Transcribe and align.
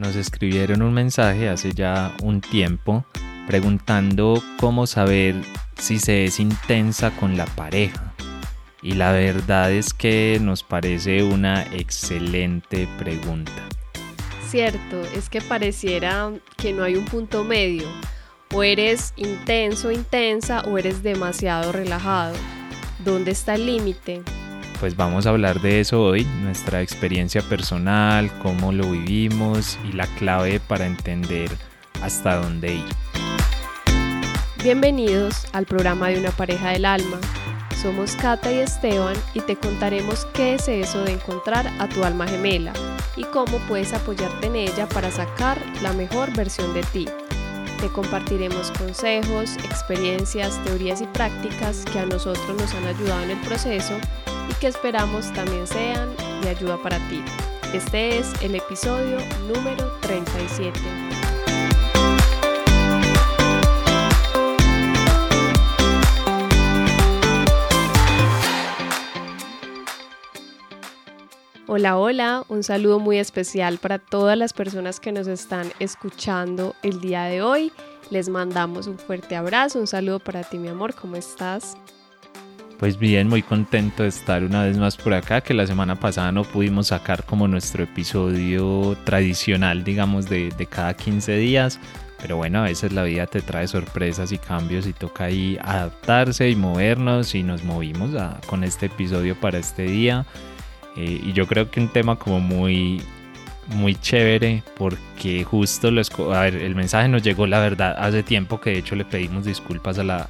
nos 0.00 0.16
escribieron 0.16 0.80
un 0.80 0.94
mensaje 0.94 1.50
hace 1.50 1.72
ya 1.72 2.16
un 2.22 2.40
tiempo 2.40 3.04
preguntando 3.46 4.42
cómo 4.58 4.86
saber 4.86 5.34
si 5.76 5.98
se 5.98 6.24
es 6.24 6.40
intensa 6.40 7.10
con 7.10 7.36
la 7.36 7.44
pareja. 7.44 8.14
Y 8.82 8.92
la 8.92 9.12
verdad 9.12 9.70
es 9.70 9.92
que 9.92 10.38
nos 10.40 10.62
parece 10.62 11.22
una 11.22 11.64
excelente 11.74 12.88
pregunta. 12.98 13.68
Cierto, 14.48 15.02
es 15.14 15.28
que 15.28 15.42
pareciera 15.42 16.32
que 16.56 16.72
no 16.72 16.82
hay 16.82 16.96
un 16.96 17.04
punto 17.04 17.44
medio. 17.44 17.86
O 18.54 18.62
eres 18.62 19.12
intenso, 19.16 19.92
intensa, 19.92 20.62
o 20.62 20.78
eres 20.78 21.02
demasiado 21.02 21.72
relajado. 21.72 22.34
¿Dónde 23.04 23.32
está 23.32 23.54
el 23.54 23.66
límite? 23.66 24.22
Pues 24.80 24.96
vamos 24.96 25.26
a 25.26 25.30
hablar 25.30 25.60
de 25.60 25.80
eso 25.80 26.02
hoy, 26.02 26.24
nuestra 26.42 26.80
experiencia 26.80 27.42
personal, 27.42 28.32
cómo 28.38 28.72
lo 28.72 28.90
vivimos 28.90 29.78
y 29.86 29.92
la 29.92 30.06
clave 30.06 30.58
para 30.58 30.86
entender 30.86 31.50
hasta 32.00 32.36
dónde 32.36 32.76
ir. 32.76 32.84
Bienvenidos 34.64 35.46
al 35.52 35.66
programa 35.66 36.08
de 36.08 36.18
una 36.18 36.30
pareja 36.30 36.70
del 36.70 36.86
alma. 36.86 37.18
Somos 37.82 38.16
Cata 38.16 38.50
y 38.50 38.60
Esteban 38.60 39.16
y 39.34 39.40
te 39.40 39.54
contaremos 39.54 40.24
qué 40.32 40.54
es 40.54 40.66
eso 40.66 41.04
de 41.04 41.12
encontrar 41.12 41.70
a 41.78 41.86
tu 41.86 42.02
alma 42.02 42.26
gemela 42.26 42.72
y 43.18 43.24
cómo 43.24 43.58
puedes 43.68 43.92
apoyarte 43.92 44.46
en 44.46 44.56
ella 44.56 44.88
para 44.88 45.10
sacar 45.10 45.58
la 45.82 45.92
mejor 45.92 46.34
versión 46.34 46.72
de 46.72 46.84
ti. 46.84 47.06
Te 47.82 47.88
compartiremos 47.88 48.70
consejos, 48.70 49.56
experiencias, 49.58 50.58
teorías 50.64 51.02
y 51.02 51.06
prácticas 51.06 51.84
que 51.92 51.98
a 51.98 52.06
nosotros 52.06 52.58
nos 52.58 52.72
han 52.72 52.86
ayudado 52.86 53.24
en 53.24 53.30
el 53.32 53.40
proceso 53.40 53.98
y 54.50 54.54
que 54.54 54.66
esperamos 54.66 55.32
también 55.32 55.66
sean 55.66 56.08
de 56.42 56.48
ayuda 56.48 56.76
para 56.82 56.98
ti. 57.08 57.22
Este 57.72 58.18
es 58.18 58.32
el 58.42 58.56
episodio 58.56 59.18
número 59.46 59.92
37. 60.00 60.78
Hola, 71.68 71.98
hola, 71.98 72.44
un 72.48 72.64
saludo 72.64 72.98
muy 72.98 73.18
especial 73.18 73.78
para 73.78 74.00
todas 74.00 74.36
las 74.36 74.52
personas 74.52 74.98
que 74.98 75.12
nos 75.12 75.28
están 75.28 75.70
escuchando 75.78 76.74
el 76.82 77.00
día 77.00 77.22
de 77.24 77.42
hoy. 77.42 77.72
Les 78.10 78.28
mandamos 78.28 78.88
un 78.88 78.98
fuerte 78.98 79.36
abrazo, 79.36 79.78
un 79.78 79.86
saludo 79.86 80.18
para 80.18 80.42
ti 80.42 80.58
mi 80.58 80.66
amor, 80.66 80.94
¿cómo 80.96 81.14
estás? 81.14 81.76
Pues 82.80 82.98
bien, 82.98 83.28
muy 83.28 83.42
contento 83.42 84.04
de 84.04 84.08
estar 84.08 84.42
una 84.42 84.64
vez 84.64 84.78
más 84.78 84.96
por 84.96 85.12
acá, 85.12 85.42
que 85.42 85.52
la 85.52 85.66
semana 85.66 85.96
pasada 85.96 86.32
no 86.32 86.44
pudimos 86.44 86.86
sacar 86.86 87.24
como 87.24 87.46
nuestro 87.46 87.84
episodio 87.84 88.96
tradicional, 89.04 89.84
digamos, 89.84 90.30
de, 90.30 90.50
cada 90.70 90.94
15 90.94 91.36
días. 91.36 91.78
Pero 92.22 92.38
bueno, 92.38 92.60
a 92.60 92.62
veces 92.62 92.94
la 92.94 93.02
vida 93.02 93.26
te 93.26 93.42
trae 93.42 93.68
sorpresas 93.68 94.32
y 94.32 94.38
cambios 94.38 94.86
y 94.86 94.94
toca 94.94 95.24
ahí 95.24 95.58
adaptarse 95.60 96.48
y 96.48 96.56
movernos 96.56 97.34
y 97.34 97.42
nos 97.42 97.64
movimos 97.64 98.12
con 98.46 98.64
este 98.64 98.86
episodio 98.86 99.38
para 99.38 99.58
este 99.58 99.82
día. 99.82 100.24
Eh, 100.96 101.20
y 101.22 101.34
yo 101.34 101.46
creo 101.46 101.70
que 101.70 101.80
un 101.80 101.88
tema 101.88 102.16
como 102.16 102.40
muy, 102.40 103.02
muy 103.70 103.94
chévere 103.94 104.62
porque 104.76 105.44
justo 105.44 105.90
lo 105.90 106.02
a 106.32 106.48
el 106.48 106.74
mensaje 106.74 107.08
nos 107.08 107.22
llegó 107.22 107.46
la 107.46 107.60
verdad 107.60 107.94
hace 107.98 108.22
tiempo 108.22 108.60
que 108.60 108.70
de 108.70 108.78
hecho 108.78 108.96
le 108.96 109.04
pedimos 109.04 109.44
disculpas 109.44 109.98
a 109.98 110.04
la, 110.04 110.28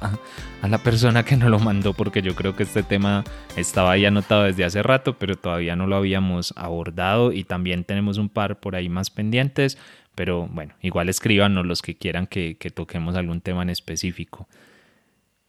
a 0.61 0.67
la 0.67 0.77
persona 0.77 1.23
que 1.23 1.37
nos 1.37 1.49
lo 1.49 1.59
mandó 1.59 1.93
porque 1.93 2.21
yo 2.21 2.35
creo 2.35 2.55
que 2.55 2.63
este 2.63 2.83
tema 2.83 3.23
estaba 3.55 3.91
ahí 3.91 4.05
anotado 4.05 4.43
desde 4.43 4.63
hace 4.63 4.83
rato 4.83 5.17
pero 5.17 5.35
todavía 5.35 5.75
no 5.75 5.87
lo 5.87 5.95
habíamos 5.95 6.53
abordado 6.55 7.31
y 7.31 7.43
también 7.43 7.83
tenemos 7.83 8.17
un 8.17 8.29
par 8.29 8.59
por 8.59 8.75
ahí 8.75 8.89
más 8.89 9.09
pendientes 9.09 9.77
pero 10.15 10.47
bueno 10.47 10.73
igual 10.81 11.09
escríbanos 11.09 11.65
los 11.65 11.81
que 11.81 11.95
quieran 11.95 12.27
que, 12.27 12.55
que 12.57 12.69
toquemos 12.69 13.15
algún 13.15 13.41
tema 13.41 13.63
en 13.63 13.69
específico. 13.69 14.47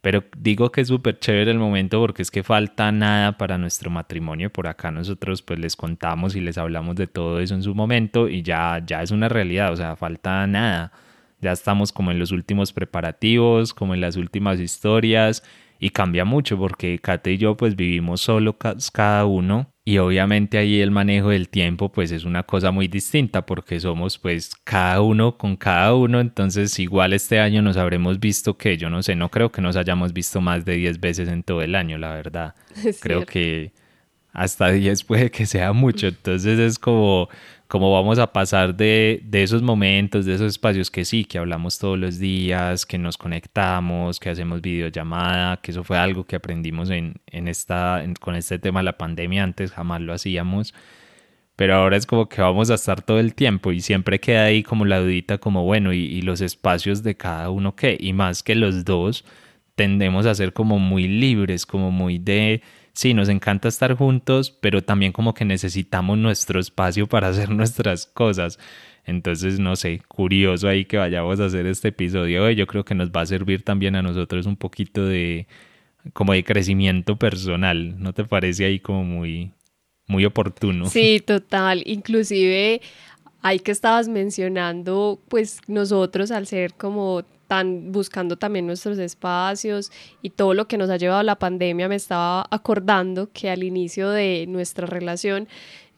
Pero 0.02 0.24
digo 0.36 0.72
que 0.72 0.82
es 0.82 0.88
súper 0.88 1.18
chévere 1.20 1.52
el 1.52 1.58
momento 1.58 2.00
porque 2.00 2.22
es 2.22 2.30
que 2.30 2.42
falta 2.42 2.90
nada 2.92 3.38
para 3.38 3.56
nuestro 3.56 3.88
matrimonio. 3.88 4.50
Por 4.50 4.66
acá 4.66 4.90
nosotros 4.90 5.42
pues 5.42 5.60
les 5.60 5.76
contamos 5.76 6.36
y 6.36 6.40
les 6.40 6.58
hablamos 6.58 6.96
de 6.96 7.06
todo 7.06 7.40
eso 7.40 7.54
en 7.54 7.62
su 7.62 7.74
momento 7.74 8.28
y 8.28 8.42
ya, 8.42 8.82
ya 8.84 9.02
es 9.02 9.12
una 9.12 9.28
realidad, 9.28 9.72
o 9.72 9.76
sea, 9.76 9.96
falta 9.96 10.46
nada. 10.48 10.92
Ya 11.40 11.52
estamos 11.52 11.92
como 11.92 12.10
en 12.10 12.18
los 12.18 12.32
últimos 12.32 12.72
preparativos, 12.72 13.72
como 13.74 13.94
en 13.94 14.00
las 14.00 14.16
últimas 14.16 14.60
historias 14.60 15.42
y 15.82 15.90
cambia 15.90 16.24
mucho 16.24 16.56
porque 16.56 17.00
Kate 17.00 17.32
y 17.32 17.38
yo 17.38 17.56
pues 17.56 17.74
vivimos 17.74 18.20
solo 18.20 18.56
cada 18.56 19.26
uno 19.26 19.74
y 19.84 19.98
obviamente 19.98 20.56
ahí 20.56 20.80
el 20.80 20.92
manejo 20.92 21.30
del 21.30 21.48
tiempo 21.48 21.90
pues 21.90 22.12
es 22.12 22.24
una 22.24 22.44
cosa 22.44 22.70
muy 22.70 22.86
distinta 22.86 23.44
porque 23.44 23.80
somos 23.80 24.16
pues 24.16 24.52
cada 24.62 25.00
uno 25.00 25.36
con 25.36 25.56
cada 25.56 25.92
uno, 25.96 26.20
entonces 26.20 26.78
igual 26.78 27.12
este 27.12 27.40
año 27.40 27.62
nos 27.62 27.76
habremos 27.76 28.20
visto 28.20 28.56
que 28.56 28.76
yo 28.76 28.90
no 28.90 29.02
sé, 29.02 29.16
no 29.16 29.28
creo 29.28 29.50
que 29.50 29.60
nos 29.60 29.74
hayamos 29.74 30.12
visto 30.12 30.40
más 30.40 30.64
de 30.64 30.76
10 30.76 31.00
veces 31.00 31.28
en 31.28 31.42
todo 31.42 31.62
el 31.62 31.74
año, 31.74 31.98
la 31.98 32.14
verdad. 32.14 32.54
creo 33.00 33.26
que 33.26 33.72
hasta 34.32 34.70
10 34.70 35.02
puede 35.02 35.32
que 35.32 35.46
sea 35.46 35.72
mucho, 35.72 36.06
entonces 36.06 36.60
es 36.60 36.78
como 36.78 37.28
cómo 37.72 37.90
vamos 37.90 38.18
a 38.18 38.30
pasar 38.30 38.76
de, 38.76 39.24
esos 39.32 39.62
momentos, 39.62 40.26
de 40.26 40.34
esos 40.34 40.48
espacios 40.48 40.90
que 40.90 41.06
sí, 41.06 41.24
que 41.24 41.38
hablamos 41.38 41.78
todos 41.78 41.98
los 41.98 42.18
días, 42.18 42.84
que 42.84 42.98
nos 42.98 43.16
conectamos, 43.16 44.20
que 44.20 44.28
hacemos 44.28 44.60
videollamada, 44.60 45.56
que 45.56 45.70
eso 45.70 45.82
fue 45.82 45.96
algo 45.96 46.24
que 46.24 46.36
aprendimos 46.36 46.90
en, 46.90 47.14
esta, 47.28 48.04
con 48.20 48.34
este 48.34 48.58
tema 48.58 48.80
de 48.80 48.84
la 48.84 48.98
pandemia, 48.98 49.42
antes 49.42 49.70
jamás 49.72 50.02
lo 50.02 50.12
hacíamos, 50.12 50.74
pero 51.56 51.76
ahora 51.76 51.96
es 51.96 52.04
como 52.04 52.28
que 52.28 52.42
vamos 52.42 52.68
a 52.70 52.74
estar 52.74 53.00
todo 53.00 53.18
el 53.18 53.34
tiempo 53.34 53.72
y 53.72 53.80
siempre 53.80 54.20
queda 54.20 54.44
ahí 54.44 54.62
como 54.62 54.84
la 54.84 55.00
dudita 55.00 55.38
como 55.38 55.64
bueno, 55.64 55.94
y, 55.94 56.00
y 56.00 56.20
los 56.20 56.42
espacios 56.42 57.02
de 57.02 57.16
cada 57.16 57.48
uno 57.48 57.74
qué, 57.74 57.96
y 57.98 58.12
más 58.12 58.42
que 58.42 58.54
los 58.54 58.84
dos 58.84 59.24
tendemos 59.76 60.26
a 60.26 60.34
ser 60.34 60.52
como 60.52 60.78
muy 60.78 61.08
libres, 61.08 61.64
como 61.64 61.90
muy 61.90 62.18
de 62.18 62.60
sí, 62.92 63.14
nos 63.14 63.28
encanta 63.28 63.68
estar 63.68 63.94
juntos, 63.96 64.50
pero 64.50 64.82
también 64.82 65.12
como 65.12 65.34
que 65.34 65.44
necesitamos 65.44 66.18
nuestro 66.18 66.60
espacio 66.60 67.06
para 67.06 67.28
hacer 67.28 67.50
nuestras 67.50 68.06
cosas. 68.06 68.58
Entonces, 69.04 69.58
no 69.58 69.74
sé, 69.74 70.00
curioso 70.06 70.68
ahí 70.68 70.84
que 70.84 70.96
vayamos 70.96 71.40
a 71.40 71.46
hacer 71.46 71.66
este 71.66 71.88
episodio. 71.88 72.48
Yo 72.50 72.66
creo 72.66 72.84
que 72.84 72.94
nos 72.94 73.10
va 73.10 73.22
a 73.22 73.26
servir 73.26 73.62
también 73.62 73.96
a 73.96 74.02
nosotros 74.02 74.46
un 74.46 74.56
poquito 74.56 75.04
de 75.04 75.46
como 76.12 76.32
de 76.32 76.44
crecimiento 76.44 77.16
personal. 77.16 78.00
¿No 78.00 78.12
te 78.12 78.24
parece 78.24 78.64
ahí 78.64 78.78
como 78.78 79.04
muy 79.04 79.52
muy 80.06 80.24
oportuno? 80.24 80.86
Sí, 80.86 81.20
total. 81.26 81.82
Inclusive 81.84 82.80
hay 83.40 83.58
que 83.58 83.72
estabas 83.72 84.08
mencionando, 84.08 85.20
pues 85.28 85.60
nosotros 85.66 86.30
al 86.30 86.46
ser 86.46 86.74
como 86.74 87.24
están 87.52 87.92
buscando 87.92 88.38
también 88.38 88.66
nuestros 88.66 88.98
espacios 88.98 89.92
y 90.22 90.30
todo 90.30 90.54
lo 90.54 90.66
que 90.66 90.78
nos 90.78 90.88
ha 90.88 90.96
llevado 90.96 91.22
la 91.22 91.38
pandemia, 91.38 91.86
me 91.86 91.96
estaba 91.96 92.46
acordando 92.50 93.30
que 93.30 93.50
al 93.50 93.62
inicio 93.62 94.08
de 94.08 94.46
nuestra 94.48 94.86
relación 94.86 95.48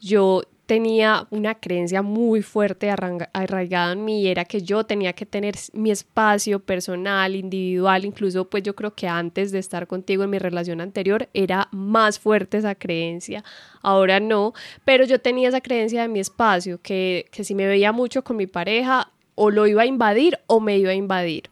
yo 0.01 0.41
tenía 0.65 1.27
una 1.29 1.55
creencia 1.55 2.01
muy 2.01 2.41
fuerte 2.41 2.89
arraigada 2.89 3.93
en 3.93 4.03
mí 4.03 4.27
era 4.27 4.43
que 4.43 4.61
yo 4.61 4.83
tenía 4.83 5.13
que 5.13 5.25
tener 5.25 5.55
mi 5.71 5.91
espacio 5.91 6.59
personal, 6.59 7.35
individual, 7.35 8.03
incluso 8.03 8.49
pues 8.49 8.63
yo 8.63 8.75
creo 8.75 8.93
que 8.93 9.07
antes 9.07 9.53
de 9.53 9.59
estar 9.59 9.87
contigo 9.87 10.23
en 10.25 10.31
mi 10.31 10.39
relación 10.39 10.81
anterior 10.81 11.29
era 11.33 11.69
más 11.71 12.19
fuerte 12.19 12.57
esa 12.57 12.75
creencia, 12.75 13.45
ahora 13.81 14.19
no, 14.19 14.53
pero 14.83 15.05
yo 15.05 15.21
tenía 15.21 15.47
esa 15.47 15.61
creencia 15.61 16.01
de 16.01 16.09
mi 16.09 16.19
espacio, 16.19 16.81
que, 16.81 17.27
que 17.31 17.45
si 17.45 17.55
me 17.55 17.65
veía 17.65 17.93
mucho 17.93 18.25
con 18.25 18.35
mi 18.35 18.47
pareja 18.47 19.09
o 19.35 19.51
lo 19.51 19.67
iba 19.67 19.83
a 19.83 19.85
invadir 19.85 20.39
o 20.47 20.59
me 20.59 20.77
iba 20.77 20.91
a 20.91 20.95
invadir. 20.95 21.49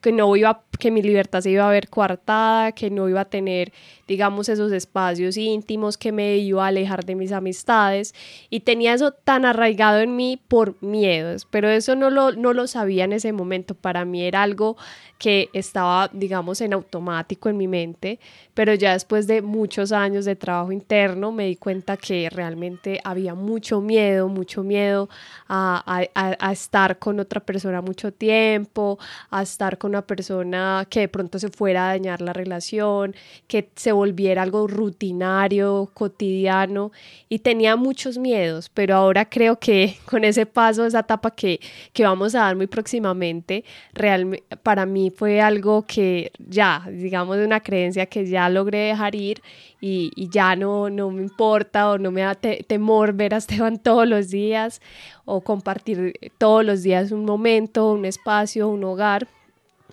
Que 0.00 0.12
no 0.12 0.36
iba, 0.36 0.62
que 0.78 0.90
mi 0.90 1.00
libertad 1.00 1.40
se 1.40 1.50
iba 1.50 1.66
a 1.66 1.70
ver 1.70 1.88
coartada, 1.88 2.72
que 2.72 2.90
no 2.90 3.08
iba 3.08 3.22
a 3.22 3.24
tener, 3.24 3.72
digamos, 4.06 4.48
esos 4.48 4.72
espacios 4.72 5.36
íntimos, 5.36 5.96
que 5.98 6.12
me 6.12 6.36
iba 6.36 6.64
a 6.64 6.68
alejar 6.68 7.04
de 7.04 7.14
mis 7.14 7.32
amistades 7.32 8.14
y 8.50 8.60
tenía 8.60 8.94
eso 8.94 9.12
tan 9.12 9.44
arraigado 9.44 10.00
en 10.00 10.16
mí 10.16 10.40
por 10.48 10.74
miedos, 10.82 11.46
pero 11.50 11.68
eso 11.68 11.96
no 11.96 12.10
lo, 12.10 12.32
no 12.32 12.52
lo 12.52 12.66
sabía 12.66 13.04
en 13.04 13.12
ese 13.12 13.32
momento, 13.32 13.74
para 13.74 14.04
mí 14.04 14.22
era 14.22 14.42
algo 14.42 14.76
que 15.18 15.48
estaba, 15.52 16.10
digamos, 16.12 16.60
en 16.60 16.74
automático 16.74 17.48
en 17.48 17.56
mi 17.56 17.68
mente, 17.68 18.18
pero 18.52 18.74
ya 18.74 18.92
después 18.92 19.26
de 19.26 19.42
muchos 19.42 19.92
años 19.92 20.24
de 20.24 20.36
trabajo 20.36 20.72
interno 20.72 21.32
me 21.32 21.46
di 21.46 21.56
cuenta 21.56 21.96
que 21.96 22.28
realmente 22.30 23.00
había 23.04 23.34
mucho 23.34 23.80
miedo, 23.80 24.28
mucho 24.28 24.62
miedo 24.62 25.08
a, 25.48 25.82
a, 26.14 26.36
a 26.38 26.52
estar 26.52 26.98
con 26.98 27.20
otra 27.20 27.40
persona 27.40 27.80
mucho 27.80 28.12
tiempo, 28.12 28.98
a 29.30 29.42
estar 29.42 29.78
con 29.78 29.92
una 29.92 30.02
persona 30.02 30.86
que 30.90 31.00
de 31.00 31.08
pronto 31.08 31.38
se 31.38 31.48
fuera 31.48 31.86
a 31.86 31.92
dañar 31.92 32.20
la 32.20 32.32
relación, 32.32 33.14
que 33.46 33.70
se 33.76 33.92
volviera 33.94 34.42
algo 34.42 34.66
rutinario, 34.66 35.90
cotidiano 35.94 36.92
y 37.28 37.38
tenía 37.38 37.76
muchos 37.76 38.18
miedos, 38.18 38.70
pero 38.72 38.96
ahora 38.96 39.28
creo 39.28 39.58
que 39.58 39.96
con 40.04 40.24
ese 40.24 40.46
paso, 40.46 40.84
esa 40.84 41.00
etapa 41.00 41.30
que, 41.30 41.60
que 41.92 42.04
vamos 42.04 42.34
a 42.34 42.40
dar 42.40 42.56
muy 42.56 42.66
próximamente, 42.66 43.64
realmente 43.92 44.44
para 44.62 44.86
mí 44.86 45.10
fue 45.10 45.40
algo 45.40 45.84
que 45.86 46.32
ya, 46.38 46.86
digamos, 46.90 47.36
de 47.36 47.44
una 47.44 47.60
creencia 47.60 48.06
que 48.06 48.26
ya 48.26 48.48
logré 48.48 48.78
dejar 48.88 49.14
ir 49.14 49.42
y, 49.86 50.28
ya 50.30 50.56
no, 50.56 50.88
no 50.88 51.10
me 51.10 51.22
importa 51.22 51.90
o 51.90 51.98
no 51.98 52.10
me 52.10 52.22
da 52.22 52.34
temor 52.34 53.12
ver 53.12 53.34
a 53.34 53.36
Esteban 53.36 53.78
todos 53.82 54.08
los 54.08 54.30
días 54.30 54.80
o 55.26 55.42
compartir 55.42 56.14
todos 56.38 56.64
los 56.64 56.82
días 56.82 57.12
un 57.12 57.24
momento, 57.24 57.92
un 57.92 58.06
espacio, 58.06 58.68
un 58.68 58.82
hogar. 58.84 59.28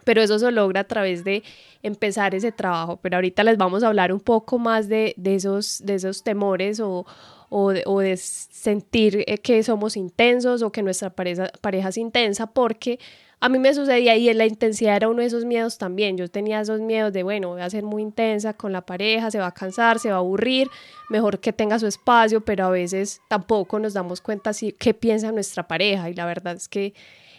Pero 0.03 0.21
eso 0.21 0.39
se 0.39 0.51
logra 0.51 0.81
a 0.81 0.83
través 0.85 1.23
de 1.23 1.43
empezar 1.83 2.35
ese 2.35 2.51
trabajo. 2.51 2.97
Pero 3.01 3.17
ahorita 3.17 3.43
les 3.43 3.57
vamos 3.57 3.83
a 3.83 3.87
hablar 3.87 4.11
un 4.13 4.19
poco 4.19 4.59
más 4.59 4.87
de, 4.89 5.15
esos, 5.23 5.81
de 5.83 5.95
esos 5.95 6.23
temores 6.23 6.79
o, 6.79 7.05
o 7.49 7.71
de, 7.71 8.17
sentir 8.17 9.23
eh, 9.27 9.37
que 9.39 9.61
somos 9.63 9.97
intensos 9.97 10.61
o 10.61 10.71
que 10.71 10.81
nuestra 10.83 11.09
pareja, 11.09 11.51
pareja 11.61 11.89
es 11.89 11.97
intensa, 11.97 12.47
porque 12.47 12.99
a 13.43 13.49
mí 13.49 13.57
me 13.57 13.73
sucedía 13.73 14.15
y 14.15 14.31
la 14.35 14.45
intensidad 14.45 14.95
era 14.95 15.09
uno 15.09 15.21
de 15.21 15.25
esos 15.25 15.45
miedos 15.45 15.79
también. 15.79 16.15
Yo 16.15 16.29
tenía 16.29 16.61
esos 16.61 16.79
miedos 16.79 17.11
de, 17.11 17.23
bueno, 17.23 17.49
voy 17.49 17.61
a 17.61 17.69
ser 17.71 17.83
muy 17.83 18.03
intensa 18.03 18.53
con 18.53 18.71
la 18.71 18.81
pareja, 18.81 19.31
se 19.31 19.39
va 19.39 19.47
a 19.47 19.51
cansar, 19.51 19.97
se 19.97 20.09
va 20.09 20.17
a 20.17 20.19
aburrir, 20.19 20.67
mejor 21.09 21.39
que 21.39 21.51
tenga 21.51 21.79
su 21.79 21.87
espacio, 21.87 22.41
pero 22.41 22.65
a 22.65 22.69
veces 22.69 23.19
tampoco 23.27 23.79
nos 23.79 23.93
damos 23.93 24.21
cuenta 24.21 24.53
si, 24.53 24.73
qué 24.73 24.93
piensa 24.93 25.31
nuestra 25.31 25.67
pareja. 25.67 26.07
Y 26.11 26.13
la 26.13 26.27
verdad 26.27 26.55
es 26.55 26.67
que 26.67 26.93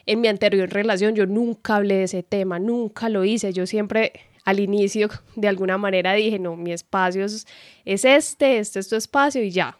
en 0.07 0.21
mi 0.21 0.29
anterior 0.29 0.69
relación 0.69 1.15
yo 1.15 1.27
nunca 1.27 1.77
hablé 1.77 1.97
de 1.97 2.03
ese 2.05 2.23
tema, 2.23 2.59
nunca 2.59 3.09
lo 3.09 3.25
hice. 3.25 3.53
Yo 3.53 3.67
siempre 3.67 4.13
al 4.45 4.61
inicio 4.61 5.09
de 5.37 5.49
alguna 5.49 5.79
manera 5.79 6.15
dije, 6.15 6.39
no, 6.39 6.57
mi 6.57 6.73
espacio 6.73 7.25
es, 7.25 7.47
es 7.85 8.05
este, 8.05 8.59
este 8.59 8.81
es 8.81 8.89
tu 8.89 8.97
espacio 8.97 9.43
y 9.43 9.51
ya. 9.51 9.79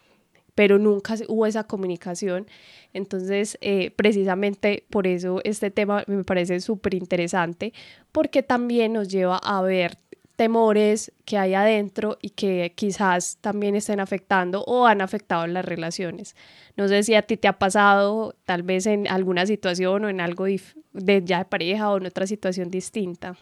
Pero 0.55 0.77
nunca 0.77 1.15
hubo 1.27 1.47
esa 1.47 1.63
comunicación. 1.63 2.45
Entonces, 2.93 3.57
eh, 3.61 3.91
precisamente 3.95 4.85
por 4.89 5.07
eso 5.07 5.41
este 5.43 5.71
tema 5.71 6.03
me 6.05 6.23
parece 6.23 6.59
súper 6.59 6.93
interesante, 6.93 7.73
porque 8.11 8.43
también 8.43 8.93
nos 8.93 9.07
lleva 9.09 9.37
a 9.37 9.61
ver 9.63 9.97
temores 10.35 11.11
que 11.25 11.37
hay 11.37 11.53
adentro 11.53 12.17
y 12.21 12.31
que 12.31 12.73
quizás 12.75 13.37
también 13.41 13.75
estén 13.75 13.99
afectando 13.99 14.63
o 14.63 14.87
han 14.87 15.01
afectado 15.01 15.45
las 15.47 15.63
relaciones. 15.63 16.35
No 16.75 16.87
sé 16.87 17.03
si 17.03 17.15
a 17.15 17.21
ti 17.21 17.37
te 17.37 17.47
ha 17.47 17.59
pasado 17.59 18.35
tal 18.45 18.63
vez 18.63 18.85
en 18.87 19.07
alguna 19.07 19.45
situación 19.45 20.05
o 20.05 20.09
en 20.09 20.21
algo 20.21 20.45
de 20.45 21.23
ya 21.23 21.39
de 21.39 21.45
pareja 21.45 21.91
o 21.91 21.97
en 21.97 22.07
otra 22.07 22.25
situación 22.27 22.69
distinta. 22.69 23.35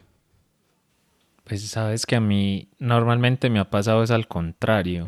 Pues 1.43 1.67
sabes 1.67 2.05
que 2.05 2.15
a 2.15 2.21
mí 2.21 2.67
normalmente 2.77 3.49
me 3.49 3.59
ha 3.59 3.69
pasado 3.69 4.03
es 4.03 4.11
al 4.11 4.27
contrario. 4.27 5.05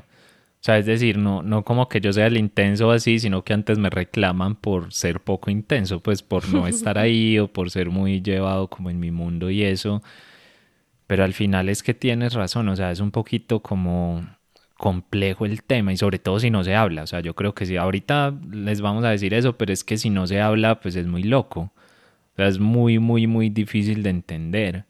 O 0.63 0.65
sea, 0.65 0.77
es 0.77 0.85
decir, 0.85 1.17
no, 1.17 1.43
no 1.43 1.65
como 1.65 1.89
que 1.89 1.99
yo 1.99 2.13
sea 2.13 2.27
el 2.27 2.37
intenso 2.37 2.89
así, 2.91 3.19
sino 3.19 3.43
que 3.43 3.51
antes 3.51 3.77
me 3.77 3.89
reclaman 3.89 4.55
por 4.55 4.93
ser 4.93 5.19
poco 5.19 5.51
intenso, 5.51 5.99
pues 5.99 6.23
por 6.23 6.47
no 6.47 6.67
estar 6.67 6.97
ahí 6.97 7.37
o 7.37 7.49
por 7.49 7.69
ser 7.69 7.89
muy 7.89 8.21
llevado 8.21 8.69
como 8.69 8.89
en 8.89 8.97
mi 8.97 9.11
mundo 9.11 9.49
y 9.49 9.63
eso. 9.63 10.01
Pero 11.13 11.25
al 11.25 11.33
final 11.33 11.69
es 11.69 11.83
que 11.83 11.93
tienes 11.93 12.33
razón, 12.33 12.67
o 12.69 12.75
sea, 12.75 12.89
es 12.89 12.99
un 12.99 13.11
poquito 13.11 13.59
como 13.59 14.25
complejo 14.77 15.45
el 15.45 15.61
tema 15.61 15.93
y 15.93 15.97
sobre 15.97 16.17
todo 16.17 16.39
si 16.39 16.49
no 16.49 16.63
se 16.63 16.73
habla. 16.73 17.03
O 17.03 17.05
sea, 17.05 17.19
yo 17.19 17.35
creo 17.35 17.53
que 17.53 17.67
si 17.67 17.77
ahorita 17.77 18.33
les 18.49 18.81
vamos 18.81 19.05
a 19.05 19.11
decir 19.11 19.35
eso, 19.35 19.55
pero 19.55 19.71
es 19.71 19.83
que 19.83 19.99
si 19.99 20.09
no 20.09 20.25
se 20.25 20.41
habla, 20.41 20.79
pues 20.79 20.95
es 20.95 21.05
muy 21.05 21.21
loco. 21.21 21.71
O 22.31 22.35
sea, 22.35 22.47
es 22.47 22.57
muy, 22.57 22.97
muy, 22.97 23.27
muy 23.27 23.51
difícil 23.51 24.01
de 24.01 24.09
entender. 24.09 24.85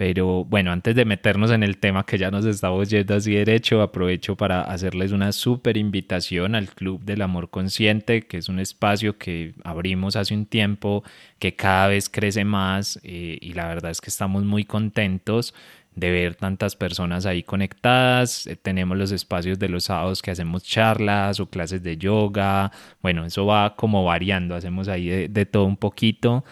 Pero 0.00 0.46
bueno, 0.46 0.72
antes 0.72 0.94
de 0.94 1.04
meternos 1.04 1.50
en 1.50 1.62
el 1.62 1.76
tema 1.76 2.06
que 2.06 2.16
ya 2.16 2.30
nos 2.30 2.46
estamos 2.46 2.88
yendo 2.88 3.14
así 3.14 3.34
derecho, 3.34 3.82
aprovecho 3.82 4.34
para 4.34 4.62
hacerles 4.62 5.12
una 5.12 5.30
súper 5.30 5.76
invitación 5.76 6.54
al 6.54 6.70
Club 6.70 7.04
del 7.04 7.20
Amor 7.20 7.50
Consciente, 7.50 8.22
que 8.22 8.38
es 8.38 8.48
un 8.48 8.60
espacio 8.60 9.18
que 9.18 9.52
abrimos 9.62 10.16
hace 10.16 10.32
un 10.32 10.46
tiempo, 10.46 11.04
que 11.38 11.54
cada 11.54 11.88
vez 11.88 12.08
crece 12.08 12.46
más 12.46 12.98
eh, 13.02 13.36
y 13.42 13.52
la 13.52 13.68
verdad 13.68 13.90
es 13.90 14.00
que 14.00 14.08
estamos 14.08 14.42
muy 14.42 14.64
contentos 14.64 15.52
de 15.94 16.10
ver 16.10 16.34
tantas 16.34 16.76
personas 16.76 17.26
ahí 17.26 17.42
conectadas. 17.42 18.46
Eh, 18.46 18.56
tenemos 18.56 18.96
los 18.96 19.12
espacios 19.12 19.58
de 19.58 19.68
los 19.68 19.84
sábados 19.84 20.22
que 20.22 20.30
hacemos 20.30 20.62
charlas 20.64 21.40
o 21.40 21.50
clases 21.50 21.82
de 21.82 21.98
yoga. 21.98 22.72
Bueno, 23.02 23.26
eso 23.26 23.44
va 23.44 23.76
como 23.76 24.02
variando, 24.02 24.54
hacemos 24.54 24.88
ahí 24.88 25.28
de 25.28 25.44
todo 25.44 25.66
un 25.66 25.76
poquito 25.76 26.42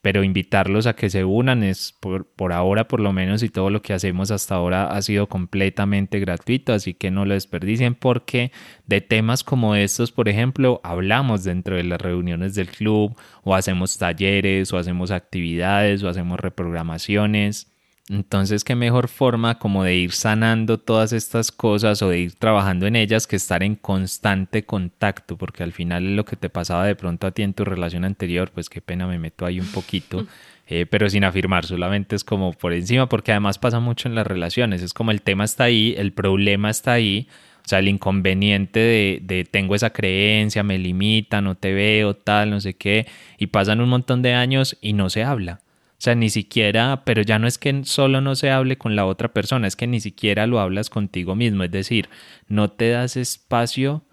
pero 0.00 0.22
invitarlos 0.22 0.86
a 0.86 0.94
que 0.94 1.10
se 1.10 1.24
unan 1.24 1.62
es 1.62 1.92
por, 2.00 2.26
por, 2.26 2.52
ahora 2.52 2.88
por 2.88 3.00
lo 3.00 3.12
menos 3.12 3.42
y 3.42 3.48
todo 3.48 3.70
lo 3.70 3.82
que 3.82 3.92
hacemos 3.92 4.30
hasta 4.30 4.54
ahora 4.54 4.90
ha 4.90 5.02
sido 5.02 5.28
completamente 5.28 6.20
gratuito, 6.20 6.72
así 6.72 6.94
que 6.94 7.10
no 7.10 7.24
lo 7.24 7.34
desperdicien 7.34 7.94
porque 7.94 8.52
de 8.86 9.00
temas 9.00 9.44
como 9.44 9.74
estos, 9.74 10.12
por 10.12 10.28
ejemplo, 10.28 10.80
hablamos 10.84 11.44
dentro 11.44 11.76
de 11.76 11.84
las 11.84 12.00
reuniones 12.00 12.54
del 12.54 12.68
club 12.68 13.16
o 13.42 13.54
hacemos 13.54 13.98
talleres 13.98 14.72
o 14.72 14.78
hacemos 14.78 15.10
actividades 15.10 16.02
o 16.02 16.08
hacemos 16.08 16.38
reprogramaciones. 16.40 17.72
Entonces, 18.10 18.64
qué 18.64 18.74
mejor 18.74 19.08
forma 19.08 19.58
como 19.58 19.84
de 19.84 19.94
ir 19.94 20.12
sanando 20.12 20.78
todas 20.78 21.12
estas 21.12 21.52
cosas 21.52 22.00
o 22.00 22.08
de 22.08 22.20
ir 22.20 22.34
trabajando 22.34 22.86
en 22.86 22.96
ellas 22.96 23.26
que 23.26 23.36
estar 23.36 23.62
en 23.62 23.74
constante 23.74 24.64
contacto, 24.64 25.36
porque 25.36 25.62
al 25.62 25.72
final 25.72 26.16
lo 26.16 26.24
que 26.24 26.36
te 26.36 26.48
pasaba 26.48 26.86
de 26.86 26.96
pronto 26.96 27.26
a 27.26 27.32
ti 27.32 27.42
en 27.42 27.52
tu 27.52 27.66
relación 27.66 28.06
anterior, 28.06 28.50
pues 28.52 28.70
qué 28.70 28.80
pena 28.80 29.06
me 29.06 29.18
meto 29.18 29.44
ahí 29.44 29.60
un 29.60 29.66
poquito, 29.66 30.26
eh, 30.68 30.86
pero 30.86 31.10
sin 31.10 31.24
afirmar, 31.24 31.66
solamente 31.66 32.16
es 32.16 32.24
como 32.24 32.54
por 32.54 32.72
encima, 32.72 33.10
porque 33.10 33.32
además 33.32 33.58
pasa 33.58 33.78
mucho 33.78 34.08
en 34.08 34.14
las 34.14 34.26
relaciones, 34.26 34.80
es 34.80 34.94
como 34.94 35.10
el 35.10 35.20
tema 35.20 35.44
está 35.44 35.64
ahí, 35.64 35.94
el 35.98 36.12
problema 36.12 36.70
está 36.70 36.92
ahí, 36.92 37.28
o 37.62 37.68
sea, 37.68 37.80
el 37.80 37.88
inconveniente 37.88 38.80
de, 38.80 39.20
de, 39.22 39.44
tengo 39.44 39.74
esa 39.74 39.90
creencia, 39.90 40.62
me 40.62 40.78
limita, 40.78 41.42
no 41.42 41.56
te 41.56 41.74
veo, 41.74 42.16
tal, 42.16 42.48
no 42.48 42.60
sé 42.62 42.72
qué, 42.72 43.06
y 43.36 43.48
pasan 43.48 43.82
un 43.82 43.90
montón 43.90 44.22
de 44.22 44.32
años 44.32 44.78
y 44.80 44.94
no 44.94 45.10
se 45.10 45.24
habla. 45.24 45.60
O 45.98 46.00
sea, 46.00 46.14
ni 46.14 46.30
siquiera, 46.30 47.02
pero 47.04 47.22
ya 47.22 47.40
no 47.40 47.48
es 47.48 47.58
que 47.58 47.82
solo 47.84 48.20
no 48.20 48.36
se 48.36 48.50
hable 48.50 48.78
con 48.78 48.94
la 48.94 49.04
otra 49.04 49.32
persona, 49.32 49.66
es 49.66 49.74
que 49.74 49.88
ni 49.88 49.98
siquiera 49.98 50.46
lo 50.46 50.60
hablas 50.60 50.90
contigo 50.90 51.34
mismo, 51.34 51.64
es 51.64 51.72
decir, 51.72 52.08
no 52.46 52.70
te 52.70 52.90
das 52.90 53.16
espacio 53.16 54.04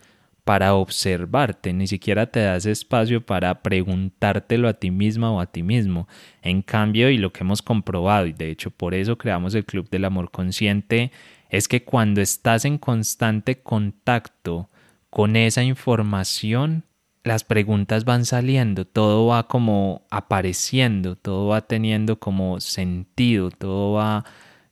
para 0.45 0.73
observarte, 0.73 1.73
ni 1.73 1.85
siquiera 1.85 2.27
te 2.27 2.39
das 2.39 2.65
espacio 2.65 3.25
para 3.25 3.61
preguntártelo 3.61 4.67
a 4.67 4.73
ti 4.73 4.89
misma 4.89 5.31
o 5.31 5.39
a 5.39 5.45
ti 5.45 5.61
mismo. 5.61 6.07
En 6.41 6.63
cambio, 6.63 7.09
y 7.11 7.19
lo 7.19 7.31
que 7.31 7.43
hemos 7.43 7.61
comprobado, 7.61 8.25
y 8.25 8.33
de 8.33 8.49
hecho 8.49 8.71
por 8.71 8.95
eso 8.95 9.17
creamos 9.17 9.53
el 9.53 9.65
Club 9.65 9.87
del 9.89 10.05
Amor 10.05 10.31
Consciente, 10.31 11.11
es 11.49 11.67
que 11.67 11.83
cuando 11.83 12.19
estás 12.21 12.65
en 12.65 12.79
constante 12.79 13.59
contacto 13.61 14.69
con 15.11 15.35
esa 15.35 15.63
información, 15.63 16.83
las 17.25 17.43
preguntas 17.43 18.05
van 18.05 18.23
saliendo, 18.23 18.85
todo 18.85 19.25
va 19.27 19.47
como 19.47 20.03
apareciendo, 20.11 21.15
todo 21.15 21.47
va 21.47 21.61
teniendo 21.61 22.19
como 22.19 22.59
sentido, 22.61 23.49
todo 23.49 23.93
va 23.93 24.23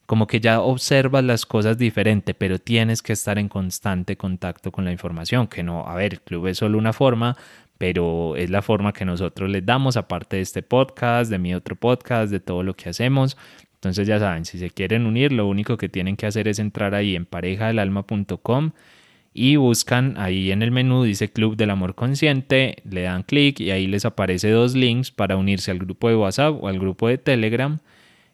como 0.06 0.28
que 0.28 0.40
ya 0.40 0.62
observas 0.62 1.24
las 1.24 1.46
cosas 1.48 1.80
diferente, 1.80 2.36
pero 2.36 2.60
tienes 2.60 3.02
que 3.02 3.14
estar 3.14 3.40
en 3.40 3.50
constante 3.50 4.18
contacto 4.18 4.72
con 4.72 4.86
la 4.86 4.92
información, 4.92 5.48
que 5.48 5.64
no, 5.64 5.88
a 5.88 5.96
ver, 5.96 6.14
el 6.14 6.22
club 6.22 6.46
es 6.48 6.60
solo 6.60 6.78
una 6.78 6.94
forma, 6.94 7.36
pero 7.80 8.36
es 8.36 8.52
la 8.52 8.62
forma 8.62 8.94
que 8.94 9.06
nosotros 9.06 9.50
les 9.50 9.66
damos, 9.66 9.98
aparte 9.98 10.36
de 10.36 10.44
este 10.44 10.62
podcast, 10.62 11.32
de 11.32 11.40
mi 11.40 11.56
otro 11.56 11.76
podcast, 11.76 12.32
de 12.32 12.40
todo 12.40 12.62
lo 12.62 12.76
que 12.76 12.90
hacemos. 12.90 13.36
Entonces 13.76 14.08
ya 14.08 14.20
saben, 14.20 14.46
si 14.46 14.60
se 14.60 14.70
quieren 14.70 15.08
unir, 15.08 15.32
lo 15.32 15.48
único 15.48 15.78
que 15.78 15.90
tienen 15.90 16.16
que 16.16 16.28
hacer 16.28 16.48
es 16.48 16.60
entrar 16.60 16.94
ahí 16.94 17.16
en 17.16 17.26
parejadelalma.com 17.26 18.72
y 19.34 19.56
buscan 19.56 20.16
ahí 20.18 20.52
en 20.52 20.62
el 20.62 20.72
menú, 20.72 21.04
dice 21.04 21.32
Club 21.32 21.56
del 21.56 21.72
Amor 21.72 21.96
Consciente, 21.96 22.78
le 22.90 23.02
dan 23.02 23.24
clic 23.24 23.60
y 23.60 23.72
ahí 23.72 23.88
les 23.88 24.06
aparece 24.06 24.50
dos 24.52 24.76
links 24.76 25.12
para 25.12 25.38
unirse 25.38 25.72
al 25.72 25.80
grupo 25.80 26.10
de 26.10 26.16
WhatsApp 26.16 26.62
o 26.62 26.68
al 26.68 26.80
grupo 26.80 27.08
de 27.08 27.18
Telegram 27.18 27.80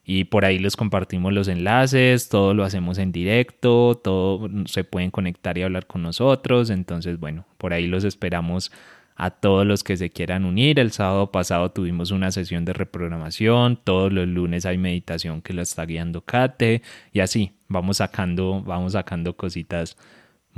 y 0.04 0.26
por 0.26 0.44
ahí 0.44 0.60
les 0.60 0.76
compartimos 0.76 1.32
los 1.34 1.48
enlaces, 1.48 2.30
todo 2.30 2.54
lo 2.54 2.64
hacemos 2.64 2.98
en 2.98 3.12
directo, 3.12 4.00
todo 4.04 4.50
se 4.66 4.84
pueden 4.84 5.12
conectar 5.12 5.58
y 5.58 5.62
hablar 5.62 5.86
con 5.86 6.02
nosotros, 6.02 6.70
entonces 6.70 7.20
bueno, 7.20 7.46
por 7.58 7.74
ahí 7.74 7.88
los 7.88 8.04
esperamos 8.04 8.72
a 9.16 9.32
todos 9.32 9.68
los 9.68 9.84
que 9.84 9.98
se 9.98 10.10
quieran 10.10 10.46
unir. 10.46 10.80
El 10.80 10.92
sábado 10.92 11.30
pasado 11.32 11.72
tuvimos 11.72 12.12
una 12.12 12.32
sesión 12.32 12.66
de 12.66 12.74
reprogramación, 12.74 13.78
todos 13.84 14.12
los 14.12 14.28
lunes 14.28 14.66
hay 14.66 14.78
meditación 14.78 15.42
que 15.42 15.54
la 15.54 15.62
está 15.62 15.86
guiando 15.86 16.22
Kate 16.22 16.82
y 17.14 17.20
así 17.20 17.52
vamos 17.68 17.98
sacando, 17.98 18.64
vamos 18.66 18.94
sacando 18.94 19.36
cositas 19.36 19.98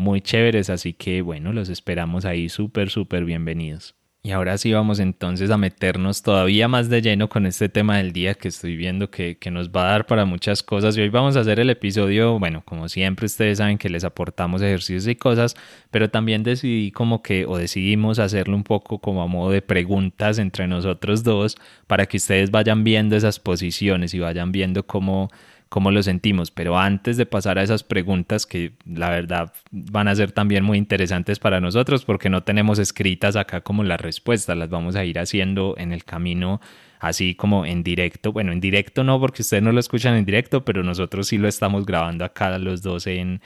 muy 0.01 0.20
chéveres, 0.22 0.70
así 0.70 0.93
que 0.93 1.22
bueno, 1.22 1.53
los 1.53 1.70
esperamos 1.70 2.25
ahí 2.25 2.50
súper, 2.50 2.89
súper 2.89 3.24
bienvenidos. 3.24 3.96
Y 4.24 4.31
ahora 4.31 4.55
sí 4.60 4.72
vamos 4.72 5.00
entonces 5.00 5.50
a 5.50 5.58
meternos 5.58 6.22
todavía 6.22 6.67
más 6.67 6.89
de 6.89 7.01
lleno 7.01 7.27
con 7.27 7.48
este 7.48 7.70
tema 7.70 7.98
del 7.98 8.13
día 8.13 8.36
que 8.36 8.50
estoy 8.50 8.75
viendo 8.75 9.10
que, 9.10 9.39
que, 9.39 9.50
nos 9.50 9.72
va 9.72 9.88
a 9.88 9.91
dar 9.93 10.05
para 10.05 10.25
muchas 10.25 10.62
cosas. 10.62 10.96
Y 10.96 11.01
hoy 11.01 11.10
vamos 11.10 11.36
a 11.36 11.39
hacer 11.39 11.60
el 11.60 11.72
episodio, 11.72 12.38
bueno, 12.38 12.62
como 12.63 12.88
siempre 12.88 13.25
ustedes 13.25 13.58
saben 13.58 13.79
que 13.79 13.89
les 13.89 14.03
aportamos 14.03 14.62
ejercicios 14.62 15.08
y 15.08 15.15
cosas, 15.15 15.55
pero 15.89 16.12
también 16.12 16.43
decidí 16.43 16.91
como 16.91 17.24
que, 17.24 17.48
o 17.48 17.58
decidimos 17.58 18.20
hacerlo 18.20 18.55
un 18.55 18.63
poco 18.63 19.00
como 19.00 19.24
a 19.24 19.27
modo 19.27 19.50
de 19.50 19.63
preguntas 19.63 20.38
entre 20.38 20.67
nosotros 20.67 21.24
dos 21.24 21.58
para 21.88 22.05
que 22.05 22.17
ustedes 22.17 22.51
vayan 22.51 22.84
viendo 22.84 23.15
esas 23.15 23.39
posiciones 23.39 24.13
y 24.13 24.20
vayan 24.20 24.51
viendo 24.51 24.86
cómo 24.86 25.31
cómo 25.72 25.90
lo 25.90 26.04
sentimos. 26.04 26.51
Pero 26.51 26.78
antes 26.78 27.16
de 27.16 27.25
pasar 27.25 27.58
a 27.58 27.63
esas 27.63 27.84
preguntas 27.86 28.46
que 28.46 28.74
la 28.86 29.10
verdad 29.10 29.54
van 29.72 30.10
a 30.10 30.16
ser 30.16 30.34
también 30.34 30.66
muy 30.66 30.78
interesantes 30.78 31.40
para 31.40 31.62
nosotros 31.62 32.04
porque 32.04 32.30
no 32.30 32.44
tenemos 32.44 32.78
escritas 32.78 33.38
acá 33.38 33.62
como 33.62 33.86
las 33.86 34.01
respuestas, 34.01 34.58
las 34.58 34.70
vamos 34.70 34.98
a 34.98 35.06
ir 35.06 35.18
haciendo 35.18 35.75
en 35.78 35.94
el 35.94 36.04
camino 36.04 36.60
así 37.00 37.36
como 37.36 37.66
en 37.66 37.84
directo. 37.84 38.34
Bueno, 38.34 38.51
en 38.51 38.60
directo 38.60 39.06
no 39.06 39.18
porque 39.22 39.44
ustedes 39.44 39.63
no 39.63 39.72
lo 39.72 39.80
escuchan 39.80 40.16
en 40.16 40.25
directo, 40.25 40.66
pero 40.66 40.84
nosotros 40.84 41.30
sí 41.30 41.38
lo 41.38 41.48
estamos 41.48 41.86
grabando 41.86 42.25
acá 42.25 42.58
los 42.58 42.82
dos 42.82 43.08
en, 43.08 43.42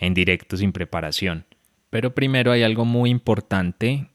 en 0.00 0.14
directo 0.14 0.56
sin 0.56 0.72
preparación. 0.72 1.44
Pero 1.90 2.12
primero 2.12 2.50
hay 2.50 2.64
algo 2.64 2.84
muy 2.84 3.08
importante 3.08 4.08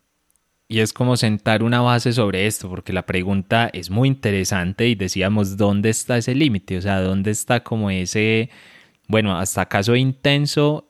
y 0.74 0.80
es 0.80 0.92
como 0.92 1.18
sentar 1.18 1.62
una 1.62 1.82
base 1.82 2.13
sobre 2.13 2.48
esto, 2.48 2.68
porque 2.68 2.94
la 2.94 3.06
pregunta 3.06 3.70
es 3.74 3.92
muy 3.92 4.08
interesante 4.08 4.88
y 4.88 4.96
decíamos, 4.96 5.56
¿dónde 5.56 5.92
está 5.92 6.18
ese 6.18 6.34
límite? 6.34 6.80
O 6.80 6.82
sea, 6.82 7.00
¿dónde 7.00 7.30
está 7.30 7.63
como 7.63 7.92
ese, 7.92 8.50
bueno, 9.08 9.38
hasta 9.38 9.62
acá 9.62 9.84
soy 9.84 10.00
intenso 10.00 10.89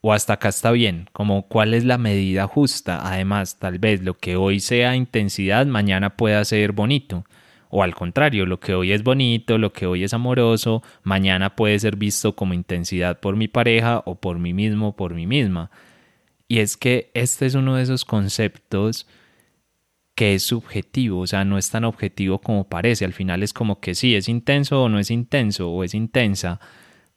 o 0.00 0.12
hasta 0.12 0.32
acá 0.32 0.48
está 0.48 0.72
bien? 0.72 1.08
Como 1.12 1.46
cuál 1.46 1.74
es 1.74 1.84
la 1.84 1.96
medida 1.96 2.48
justa? 2.48 3.06
Además, 3.06 3.60
tal 3.60 3.78
vez 3.78 4.02
lo 4.02 4.14
que 4.14 4.34
hoy 4.34 4.58
sea 4.58 4.96
intensidad, 4.96 5.64
mañana 5.64 6.16
pueda 6.16 6.44
ser 6.44 6.72
bonito. 6.72 7.24
O 7.68 7.84
al 7.84 7.94
contrario, 7.94 8.46
lo 8.46 8.58
que 8.58 8.74
hoy 8.74 8.90
es 8.90 9.04
bonito, 9.04 9.58
lo 9.58 9.72
que 9.72 9.86
hoy 9.86 10.02
es 10.02 10.12
amoroso, 10.12 10.82
mañana 11.04 11.54
puede 11.54 11.78
ser 11.78 11.94
visto 11.94 12.34
como 12.34 12.52
intensidad 12.52 13.20
por 13.20 13.36
mi 13.36 13.46
pareja 13.46 14.02
o 14.06 14.16
por 14.16 14.40
mí 14.40 14.52
mismo, 14.54 14.96
por 14.96 15.14
mí 15.14 15.28
misma. 15.28 15.70
Y 16.48 16.58
es 16.58 16.76
que 16.76 17.12
este 17.14 17.46
es 17.46 17.54
uno 17.54 17.76
de 17.76 17.84
esos 17.84 18.04
conceptos 18.04 19.06
que 20.14 20.34
es 20.34 20.42
subjetivo, 20.42 21.20
o 21.20 21.26
sea, 21.26 21.44
no 21.44 21.58
es 21.58 21.70
tan 21.70 21.84
objetivo 21.84 22.40
como 22.40 22.68
parece. 22.68 23.04
Al 23.04 23.12
final 23.12 23.42
es 23.42 23.52
como 23.52 23.80
que 23.80 23.94
sí, 23.94 24.14
es 24.14 24.28
intenso 24.28 24.84
o 24.84 24.88
no 24.88 24.98
es 24.98 25.10
intenso, 25.10 25.70
o 25.70 25.84
es 25.84 25.94
intensa, 25.94 26.60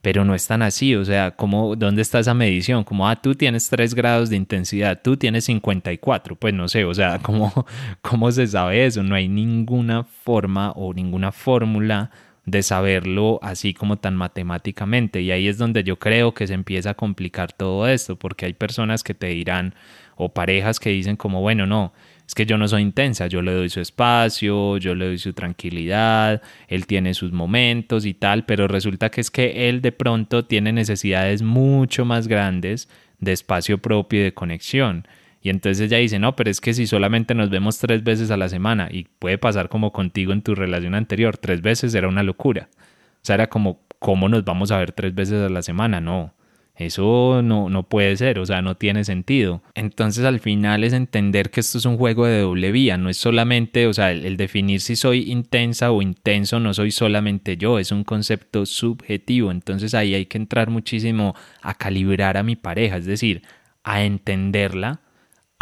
pero 0.01 0.25
no 0.25 0.35
es 0.35 0.47
tan 0.47 0.61
así, 0.61 0.95
o 0.95 1.05
sea, 1.05 1.31
como, 1.31 1.77
¿dónde 1.77 2.01
está 2.01 2.19
esa 2.19 2.33
medición? 2.33 2.83
Como, 2.83 3.07
ah, 3.07 3.15
tú 3.21 3.35
tienes 3.35 3.69
3 3.69 3.95
grados 3.95 4.29
de 4.29 4.35
intensidad, 4.35 5.01
tú 5.01 5.15
tienes 5.17 5.45
54, 5.45 6.35
pues 6.35 6.53
no 6.53 6.67
sé, 6.67 6.83
o 6.85 6.93
sea, 6.93 7.19
¿cómo, 7.23 7.65
cómo 8.01 8.31
se 8.31 8.47
sabe 8.47 8.85
eso? 8.85 9.01
No 9.01 9.15
hay 9.15 9.29
ninguna 9.29 10.03
forma 10.03 10.71
o 10.71 10.93
ninguna 10.93 11.31
fórmula 11.31 12.11
de 12.45 12.61
saberlo 12.63 13.39
así 13.41 13.73
como 13.73 13.97
tan 13.97 14.15
matemáticamente. 14.15 15.21
Y 15.21 15.31
ahí 15.31 15.47
es 15.47 15.57
donde 15.57 15.83
yo 15.83 15.97
creo 15.97 16.33
que 16.33 16.47
se 16.47 16.53
empieza 16.53 16.91
a 16.91 16.93
complicar 16.95 17.53
todo 17.53 17.87
esto, 17.87 18.17
porque 18.17 18.45
hay 18.45 18.53
personas 18.53 19.03
que 19.03 19.13
te 19.13 19.27
dirán, 19.27 19.73
o 20.15 20.33
parejas 20.33 20.79
que 20.79 20.89
dicen 20.89 21.15
como, 21.15 21.41
bueno, 21.41 21.65
no, 21.65 21.93
es 22.33 22.35
que 22.35 22.47
yo 22.47 22.57
no 22.57 22.67
soy 22.67 22.81
intensa, 22.81 23.27
yo 23.27 23.43
le 23.43 23.53
doy 23.53 23.69
su 23.69 23.79
espacio, 23.79 24.77
yo 24.77 24.95
le 24.95 25.05
doy 25.05 25.19
su 25.19 25.33
tranquilidad, 25.33 26.41
él 26.67 26.87
tiene 26.87 27.13
sus 27.13 27.31
momentos 27.31 28.07
y 28.07 28.15
tal, 28.15 28.43
pero 28.45 28.67
resulta 28.67 29.11
que 29.11 29.21
es 29.21 29.29
que 29.29 29.69
él 29.69 29.83
de 29.83 29.91
pronto 29.91 30.43
tiene 30.43 30.73
necesidades 30.73 31.43
mucho 31.43 32.05
más 32.05 32.27
grandes 32.27 32.89
de 33.19 33.33
espacio 33.33 33.77
propio 33.77 34.21
y 34.21 34.23
de 34.23 34.33
conexión. 34.33 35.07
Y 35.43 35.51
entonces 35.51 35.79
ella 35.79 35.99
dice, 35.99 36.17
no, 36.17 36.35
pero 36.35 36.49
es 36.49 36.59
que 36.59 36.73
si 36.73 36.87
solamente 36.87 37.35
nos 37.35 37.51
vemos 37.51 37.77
tres 37.77 38.03
veces 38.03 38.31
a 38.31 38.37
la 38.37 38.49
semana 38.49 38.87
y 38.89 39.03
puede 39.19 39.37
pasar 39.37 39.69
como 39.69 39.93
contigo 39.93 40.33
en 40.33 40.41
tu 40.41 40.55
relación 40.55 40.95
anterior, 40.95 41.37
tres 41.37 41.61
veces 41.61 41.93
era 41.93 42.07
una 42.07 42.23
locura. 42.23 42.67
O 42.71 43.19
sea, 43.21 43.35
era 43.35 43.45
como, 43.47 43.79
¿cómo 43.99 44.27
nos 44.27 44.43
vamos 44.43 44.71
a 44.71 44.79
ver 44.79 44.91
tres 44.91 45.13
veces 45.13 45.39
a 45.39 45.49
la 45.49 45.61
semana? 45.61 46.01
No, 46.01 46.33
eso 46.75 47.41
no, 47.43 47.69
no 47.69 47.83
puede 47.83 48.17
ser, 48.17 48.39
o 48.39 48.45
sea, 48.45 48.61
no 48.61 48.75
tiene 48.75 49.03
sentido. 49.03 49.61
Entonces 49.75 50.25
al 50.25 50.39
final 50.39 50.83
es 50.83 50.93
entender 50.93 51.51
que 51.51 51.59
esto 51.59 51.77
es 51.77 51.85
un 51.85 51.97
juego 51.97 52.25
de 52.25 52.41
doble 52.41 52.71
vía, 52.71 52.97
no 52.97 53.09
es 53.09 53.17
solamente, 53.17 53.87
o 53.87 53.93
sea, 53.93 54.11
el, 54.11 54.25
el 54.25 54.37
definir 54.37 54.81
si 54.81 54.95
soy 54.95 55.31
intensa 55.31 55.91
o 55.91 56.01
intenso 56.01 56.59
no 56.59 56.73
soy 56.73 56.91
solamente 56.91 57.57
yo, 57.57 57.79
es 57.79 57.91
un 57.91 58.03
concepto 58.03 58.65
subjetivo. 58.65 59.51
Entonces 59.51 59.93
ahí 59.93 60.15
hay 60.15 60.25
que 60.25 60.37
entrar 60.37 60.69
muchísimo 60.69 61.35
a 61.61 61.75
calibrar 61.75 62.37
a 62.37 62.43
mi 62.43 62.55
pareja, 62.55 62.97
es 62.97 63.05
decir, 63.05 63.43
a 63.83 64.03
entenderla 64.03 65.01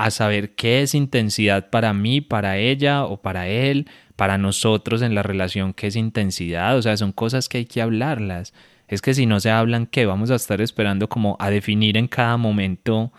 a 0.01 0.09
saber 0.09 0.55
qué 0.55 0.81
es 0.81 0.95
intensidad 0.95 1.69
para 1.69 1.93
mí, 1.93 2.21
para 2.21 2.57
ella 2.57 3.05
o 3.05 3.21
para 3.21 3.47
él, 3.47 3.87
para 4.15 4.39
nosotros 4.39 5.03
en 5.03 5.13
la 5.13 5.21
relación, 5.21 5.73
qué 5.73 5.87
es 5.87 5.95
intensidad. 5.95 6.75
O 6.75 6.81
sea, 6.81 6.97
son 6.97 7.11
cosas 7.11 7.47
que 7.47 7.59
hay 7.59 7.65
que 7.65 7.83
hablarlas. 7.83 8.53
Es 8.91 9.01
que 9.01 9.13
si 9.13 9.25
no 9.25 9.39
se 9.39 9.49
hablan, 9.49 9.87
¿qué? 9.87 10.05
Vamos 10.05 10.31
a 10.31 10.35
estar 10.35 10.59
esperando 10.59 11.07
como 11.07 11.37
a 11.39 11.49
definir 11.49 11.95
en 11.95 12.09
cada 12.09 12.35
momento, 12.35 13.13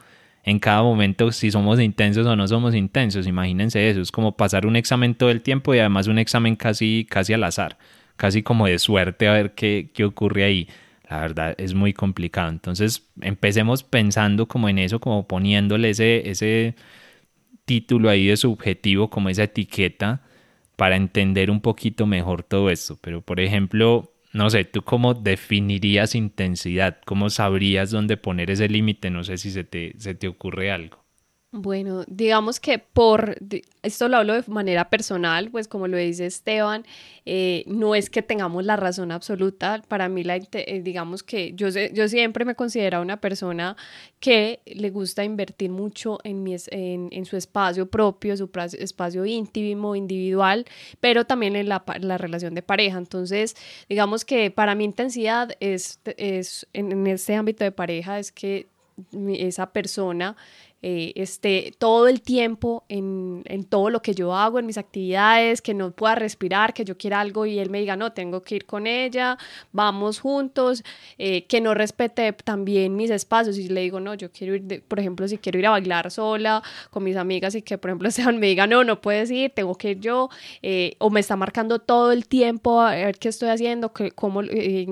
en 0.44 0.58
cada 0.58 0.82
momento 0.82 1.32
si 1.32 1.50
somos 1.50 1.80
intensos 1.80 2.26
o 2.26 2.36
no 2.36 2.46
somos 2.46 2.74
intensos. 2.74 3.26
Imagínense 3.26 3.88
eso, 3.88 4.02
es 4.02 4.12
como 4.12 4.36
pasar 4.36 4.66
un 4.66 4.76
examen 4.76 5.14
todo 5.14 5.30
el 5.30 5.40
tiempo 5.40 5.74
y 5.74 5.78
además 5.78 6.08
un 6.08 6.18
examen 6.18 6.56
casi, 6.56 7.06
casi 7.08 7.32
al 7.32 7.42
azar, 7.42 7.78
casi 8.16 8.42
como 8.42 8.66
de 8.66 8.78
suerte 8.78 9.28
a 9.28 9.32
ver 9.32 9.54
qué, 9.54 9.90
qué 9.94 10.04
ocurre 10.04 10.44
ahí. 10.44 10.68
La 11.08 11.20
verdad 11.20 11.54
es 11.56 11.72
muy 11.72 11.94
complicado. 11.94 12.50
Entonces 12.50 13.08
empecemos 13.22 13.82
pensando 13.82 14.46
como 14.48 14.68
en 14.68 14.78
eso, 14.78 15.00
como 15.00 15.26
poniéndole 15.26 15.88
ese, 15.88 16.28
ese 16.28 16.74
título 17.64 18.10
ahí 18.10 18.26
de 18.26 18.36
subjetivo, 18.36 19.08
como 19.08 19.30
esa 19.30 19.44
etiqueta, 19.44 20.20
para 20.76 20.96
entender 20.96 21.50
un 21.50 21.62
poquito 21.62 22.06
mejor 22.06 22.42
todo 22.42 22.68
esto. 22.68 22.98
Pero 23.00 23.22
por 23.22 23.40
ejemplo, 23.40 24.11
no 24.32 24.50
sé, 24.50 24.64
¿tú 24.64 24.82
cómo 24.82 25.14
definirías 25.14 26.14
intensidad? 26.14 27.00
¿Cómo 27.04 27.30
sabrías 27.30 27.90
dónde 27.90 28.16
poner 28.16 28.50
ese 28.50 28.68
límite? 28.68 29.10
No 29.10 29.24
sé 29.24 29.38
si 29.38 29.50
se 29.50 29.64
te, 29.64 29.94
se 29.98 30.14
te 30.14 30.28
ocurre 30.28 30.70
algo. 30.72 31.01
Bueno, 31.54 32.04
digamos 32.06 32.60
que 32.60 32.78
por, 32.78 33.36
esto 33.82 34.08
lo 34.08 34.16
hablo 34.16 34.32
de 34.32 34.50
manera 34.50 34.88
personal, 34.88 35.50
pues 35.50 35.68
como 35.68 35.86
lo 35.86 35.98
dice 35.98 36.24
Esteban, 36.24 36.86
eh, 37.26 37.64
no 37.66 37.94
es 37.94 38.08
que 38.08 38.22
tengamos 38.22 38.64
la 38.64 38.76
razón 38.76 39.12
absoluta, 39.12 39.82
para 39.86 40.08
mí 40.08 40.24
la, 40.24 40.36
eh, 40.36 40.80
digamos 40.82 41.22
que 41.22 41.52
yo, 41.52 41.68
yo 41.68 42.08
siempre 42.08 42.46
me 42.46 42.54
considero 42.54 43.02
una 43.02 43.20
persona 43.20 43.76
que 44.18 44.60
le 44.64 44.88
gusta 44.88 45.24
invertir 45.24 45.70
mucho 45.70 46.20
en, 46.24 46.42
mi, 46.42 46.56
en, 46.70 47.10
en 47.12 47.26
su 47.26 47.36
espacio 47.36 47.86
propio, 47.86 48.34
su 48.34 48.50
espacio 48.78 49.26
íntimo, 49.26 49.94
individual, 49.94 50.64
pero 51.00 51.26
también 51.26 51.54
en 51.56 51.68
la, 51.68 51.84
la, 52.00 52.16
relación 52.16 52.54
de 52.54 52.62
pareja. 52.62 52.96
Entonces, 52.96 53.56
digamos 53.90 54.24
que 54.24 54.50
para 54.50 54.74
mi 54.74 54.84
intensidad 54.84 55.50
es, 55.60 56.00
es 56.16 56.66
en, 56.72 56.92
en 56.92 57.06
este 57.08 57.34
ámbito 57.34 57.62
de 57.62 57.72
pareja, 57.72 58.18
es 58.18 58.32
que 58.32 58.68
esa 59.38 59.72
persona 59.72 60.36
eh, 60.84 61.12
esté 61.14 61.72
todo 61.78 62.08
el 62.08 62.22
tiempo 62.22 62.84
en, 62.88 63.42
en, 63.44 63.62
todo 63.62 63.88
lo 63.88 64.02
que 64.02 64.14
yo 64.14 64.34
hago, 64.34 64.58
en 64.58 64.66
mis 64.66 64.78
actividades, 64.78 65.62
que 65.62 65.74
no 65.74 65.92
pueda 65.92 66.16
respirar, 66.16 66.74
que 66.74 66.84
yo 66.84 66.98
quiera 66.98 67.20
algo 67.20 67.46
y 67.46 67.60
él 67.60 67.70
me 67.70 67.78
diga, 67.78 67.94
no, 67.94 68.12
tengo 68.12 68.42
que 68.42 68.56
ir 68.56 68.66
con 68.66 68.88
ella, 68.88 69.38
vamos 69.70 70.18
juntos, 70.18 70.82
eh, 71.18 71.44
que 71.44 71.60
no 71.60 71.74
respete 71.74 72.32
también 72.32 72.96
mis 72.96 73.10
espacios. 73.10 73.58
Y 73.58 73.68
le 73.68 73.82
digo, 73.82 74.00
no, 74.00 74.14
yo 74.14 74.32
quiero 74.32 74.56
ir, 74.56 74.82
por 74.82 74.98
ejemplo, 74.98 75.28
si 75.28 75.38
quiero 75.38 75.60
ir 75.60 75.66
a 75.66 75.70
bailar 75.70 76.10
sola 76.10 76.64
con 76.90 77.04
mis 77.04 77.16
amigas 77.16 77.54
y 77.54 77.62
que, 77.62 77.78
por 77.78 77.90
ejemplo, 77.90 78.08
Esteban 78.08 78.38
me 78.40 78.48
diga, 78.48 78.66
no, 78.66 78.82
no 78.82 79.00
puedes 79.00 79.30
ir, 79.30 79.52
tengo 79.52 79.76
que 79.76 79.92
ir 79.92 80.00
yo, 80.00 80.30
eh, 80.62 80.96
o 80.98 81.10
me 81.10 81.20
está 81.20 81.36
marcando 81.36 81.78
todo 81.78 82.10
el 82.10 82.26
tiempo 82.26 82.80
a 82.80 82.96
ver 82.96 83.18
qué 83.18 83.28
estoy 83.28 83.50
haciendo, 83.50 83.92
que, 83.92 84.10
cómo, 84.10 84.40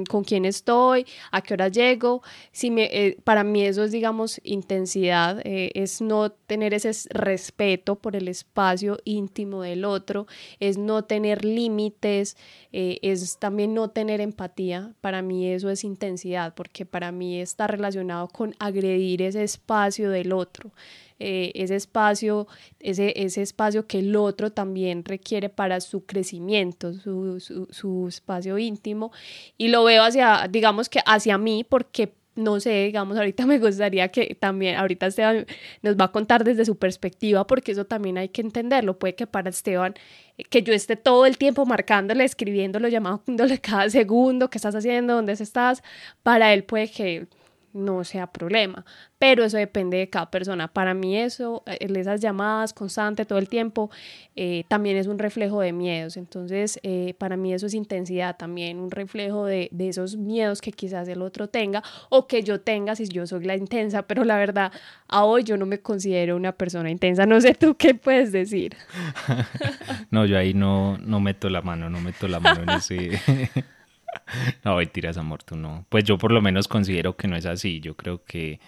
con 0.08 0.22
quién 0.22 0.44
estoy, 0.44 1.04
a 1.32 1.42
qué 1.42 1.54
hora 1.54 1.66
llego. 1.66 2.22
Si 2.52 2.70
me, 2.70 3.16
para 3.24 3.42
mí 3.42 3.64
eso 3.64 3.82
es, 3.82 3.90
digamos, 3.90 4.40
intensidad 4.44 5.42
es 5.82 6.00
no 6.00 6.30
tener 6.30 6.74
ese 6.74 6.92
respeto 7.10 7.96
por 7.96 8.16
el 8.16 8.28
espacio 8.28 8.98
íntimo 9.04 9.62
del 9.62 9.84
otro, 9.84 10.26
es 10.58 10.78
no 10.78 11.04
tener 11.04 11.44
límites, 11.44 12.36
eh, 12.72 12.98
es 13.02 13.38
también 13.38 13.74
no 13.74 13.90
tener 13.90 14.20
empatía. 14.20 14.94
Para 15.00 15.22
mí 15.22 15.48
eso 15.48 15.70
es 15.70 15.84
intensidad, 15.84 16.54
porque 16.54 16.86
para 16.86 17.12
mí 17.12 17.40
está 17.40 17.66
relacionado 17.66 18.28
con 18.28 18.54
agredir 18.58 19.22
ese 19.22 19.42
espacio 19.42 20.10
del 20.10 20.32
otro. 20.32 20.72
Eh, 21.22 21.52
ese 21.54 21.76
espacio, 21.76 22.48
ese, 22.78 23.12
ese 23.14 23.42
espacio 23.42 23.86
que 23.86 23.98
el 23.98 24.16
otro 24.16 24.52
también 24.52 25.04
requiere 25.04 25.50
para 25.50 25.82
su 25.82 26.06
crecimiento, 26.06 26.94
su, 26.94 27.38
su, 27.40 27.68
su 27.70 28.08
espacio 28.08 28.56
íntimo, 28.56 29.12
y 29.58 29.68
lo 29.68 29.84
veo 29.84 30.02
hacia, 30.02 30.48
digamos 30.50 30.88
que 30.88 31.00
hacia 31.04 31.36
mí, 31.36 31.62
porque 31.62 32.14
no 32.36 32.60
sé, 32.60 32.84
digamos, 32.86 33.16
ahorita 33.16 33.46
me 33.46 33.58
gustaría 33.58 34.08
que 34.08 34.34
también, 34.34 34.76
ahorita 34.76 35.06
Esteban 35.06 35.46
nos 35.82 35.96
va 35.96 36.06
a 36.06 36.12
contar 36.12 36.44
desde 36.44 36.64
su 36.64 36.78
perspectiva, 36.78 37.46
porque 37.46 37.72
eso 37.72 37.84
también 37.86 38.18
hay 38.18 38.28
que 38.28 38.40
entenderlo. 38.42 38.98
Puede 38.98 39.14
que 39.14 39.26
para 39.26 39.50
Esteban, 39.50 39.94
eh, 40.38 40.44
que 40.44 40.62
yo 40.62 40.72
esté 40.72 40.96
todo 40.96 41.26
el 41.26 41.38
tiempo 41.38 41.66
marcándole, 41.66 42.24
escribiéndolo, 42.24 42.88
llamándole 42.88 43.58
cada 43.60 43.88
segundo, 43.90 44.50
qué 44.50 44.58
estás 44.58 44.74
haciendo, 44.74 45.14
dónde 45.14 45.32
estás, 45.32 45.82
para 46.22 46.52
él 46.54 46.64
puede 46.64 46.90
que 46.90 47.26
no 47.72 48.04
sea 48.04 48.26
problema. 48.26 48.84
Pero 49.18 49.44
eso 49.44 49.56
depende 49.56 49.98
de 49.98 50.08
cada 50.08 50.30
persona. 50.30 50.68
Para 50.68 50.94
mí 50.94 51.16
eso, 51.16 51.62
eh, 51.66 51.86
esas 51.94 52.20
llamadas 52.20 52.72
constantes 52.72 53.26
todo 53.26 53.38
el 53.38 53.48
tiempo, 53.48 53.90
eh, 54.34 54.64
también 54.68 54.96
es 54.96 55.06
un 55.06 55.18
reflejo 55.18 55.60
de 55.60 55.72
miedos. 55.72 56.16
Entonces, 56.16 56.80
eh, 56.82 57.14
para 57.18 57.36
mí 57.36 57.52
eso 57.52 57.66
es 57.66 57.74
intensidad 57.74 58.36
también, 58.36 58.78
un 58.78 58.90
reflejo 58.90 59.44
de, 59.44 59.68
de, 59.72 59.88
esos 59.88 60.16
miedos 60.16 60.60
que 60.60 60.72
quizás 60.72 61.08
el 61.08 61.20
otro 61.22 61.48
tenga 61.48 61.82
o 62.08 62.26
que 62.26 62.42
yo 62.42 62.60
tenga 62.60 62.94
si 62.96 63.08
yo 63.08 63.26
soy 63.26 63.44
la 63.44 63.56
intensa. 63.56 64.02
Pero 64.06 64.24
la 64.24 64.36
verdad, 64.36 64.72
a 65.08 65.24
hoy 65.24 65.44
yo 65.44 65.56
no 65.56 65.66
me 65.66 65.80
considero 65.80 66.36
una 66.36 66.52
persona 66.52 66.90
intensa. 66.90 67.26
No 67.26 67.40
sé 67.40 67.54
tú 67.54 67.76
qué 67.76 67.94
puedes 67.94 68.32
decir. 68.32 68.76
no, 70.10 70.24
yo 70.26 70.38
ahí 70.38 70.54
no, 70.54 70.98
no 70.98 71.20
meto 71.20 71.48
la 71.50 71.62
mano, 71.62 71.90
no 71.90 72.00
meto 72.00 72.28
la 72.28 72.40
mano 72.40 72.62
en 72.62 72.70
ese... 72.70 73.20
no, 74.64 74.78
tiras 74.88 75.16
amor, 75.16 75.42
tú 75.42 75.56
no. 75.56 75.86
Pues 75.88 76.04
yo 76.04 76.18
por 76.18 76.32
lo 76.32 76.40
menos 76.40 76.68
considero 76.68 77.16
que 77.16 77.28
no 77.28 77.36
es 77.36 77.46
así. 77.46 77.80
Yo 77.80 77.96
creo 77.96 78.24
que 78.24 78.60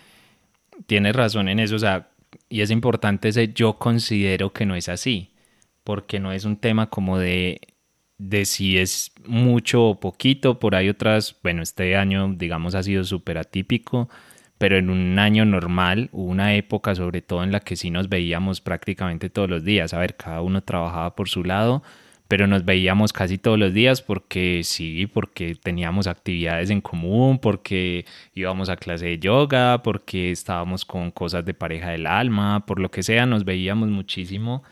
tienes 0.87 1.15
razón 1.15 1.49
en 1.49 1.61
eso. 1.61 1.77
O 1.77 1.79
sea, 1.79 2.09
y 2.49 2.61
es 2.61 2.71
importante 2.71 3.29
ese 3.29 3.53
yo 3.53 3.79
considero 3.79 4.53
que 4.53 4.67
no 4.67 4.75
es 4.75 4.89
así. 4.89 5.31
Porque 5.85 6.21
no 6.21 6.33
es 6.33 6.45
un 6.45 6.57
tema 6.57 6.91
como 6.91 7.19
de, 7.19 7.61
de 8.19 8.45
si 8.45 8.79
es 8.79 9.13
mucho 9.27 9.85
o 9.85 10.01
poquito. 10.01 10.59
Por 10.59 10.75
ahí 10.75 10.89
otras, 10.89 11.37
bueno, 11.43 11.63
este 11.63 11.97
año, 11.97 12.33
digamos, 12.37 12.75
ha 12.75 12.83
sido 12.83 13.05
súper 13.05 13.39
atípico. 13.39 14.09
Pero 14.59 14.77
en 14.77 14.91
un 14.91 15.19
año 15.19 15.45
normal 15.45 16.09
hubo 16.13 16.31
una 16.31 16.55
época, 16.55 16.95
sobre 16.95 17.21
todo 17.21 17.43
en 17.43 17.51
la 17.51 17.61
que 17.61 17.75
sí 17.75 17.91
nos 17.91 18.09
veíamos 18.09 18.61
prácticamente 18.61 19.29
todos 19.29 19.51
los 19.51 19.65
días. 19.65 19.93
A 19.93 19.99
ver, 19.99 20.17
cada 20.17 20.41
uno 20.41 20.63
trabajaba 20.63 21.17
por 21.17 21.29
su 21.29 21.43
lado 21.43 21.83
pero 22.33 22.47
nos 22.47 22.65
veíamos 22.65 23.13
casi 23.13 23.37
todos 23.37 23.59
los 23.59 23.75
días 23.75 24.01
porque 24.01 24.63
sí, 24.65 25.07
porque 25.07 25.55
teníamos 25.55 26.07
actividades 26.07 26.71
en 26.71 26.81
común, 26.81 27.39
porque 27.39 28.07
íbamos 28.33 28.71
a 28.71 28.77
clase 28.77 29.05
de 29.05 29.19
yoga, 29.19 29.83
porque 29.83 30.31
estábamos 30.31 30.87
con 30.87 31.11
cosas 31.11 31.45
de 31.45 31.53
pareja 31.53 31.91
del 31.91 32.07
alma, 32.07 32.65
por 32.65 32.81
lo 32.81 32.91
que 32.91 33.03
sea, 33.03 33.27
nos 33.27 33.45
veíamos 33.45 33.91
muchísimo. 33.91 34.63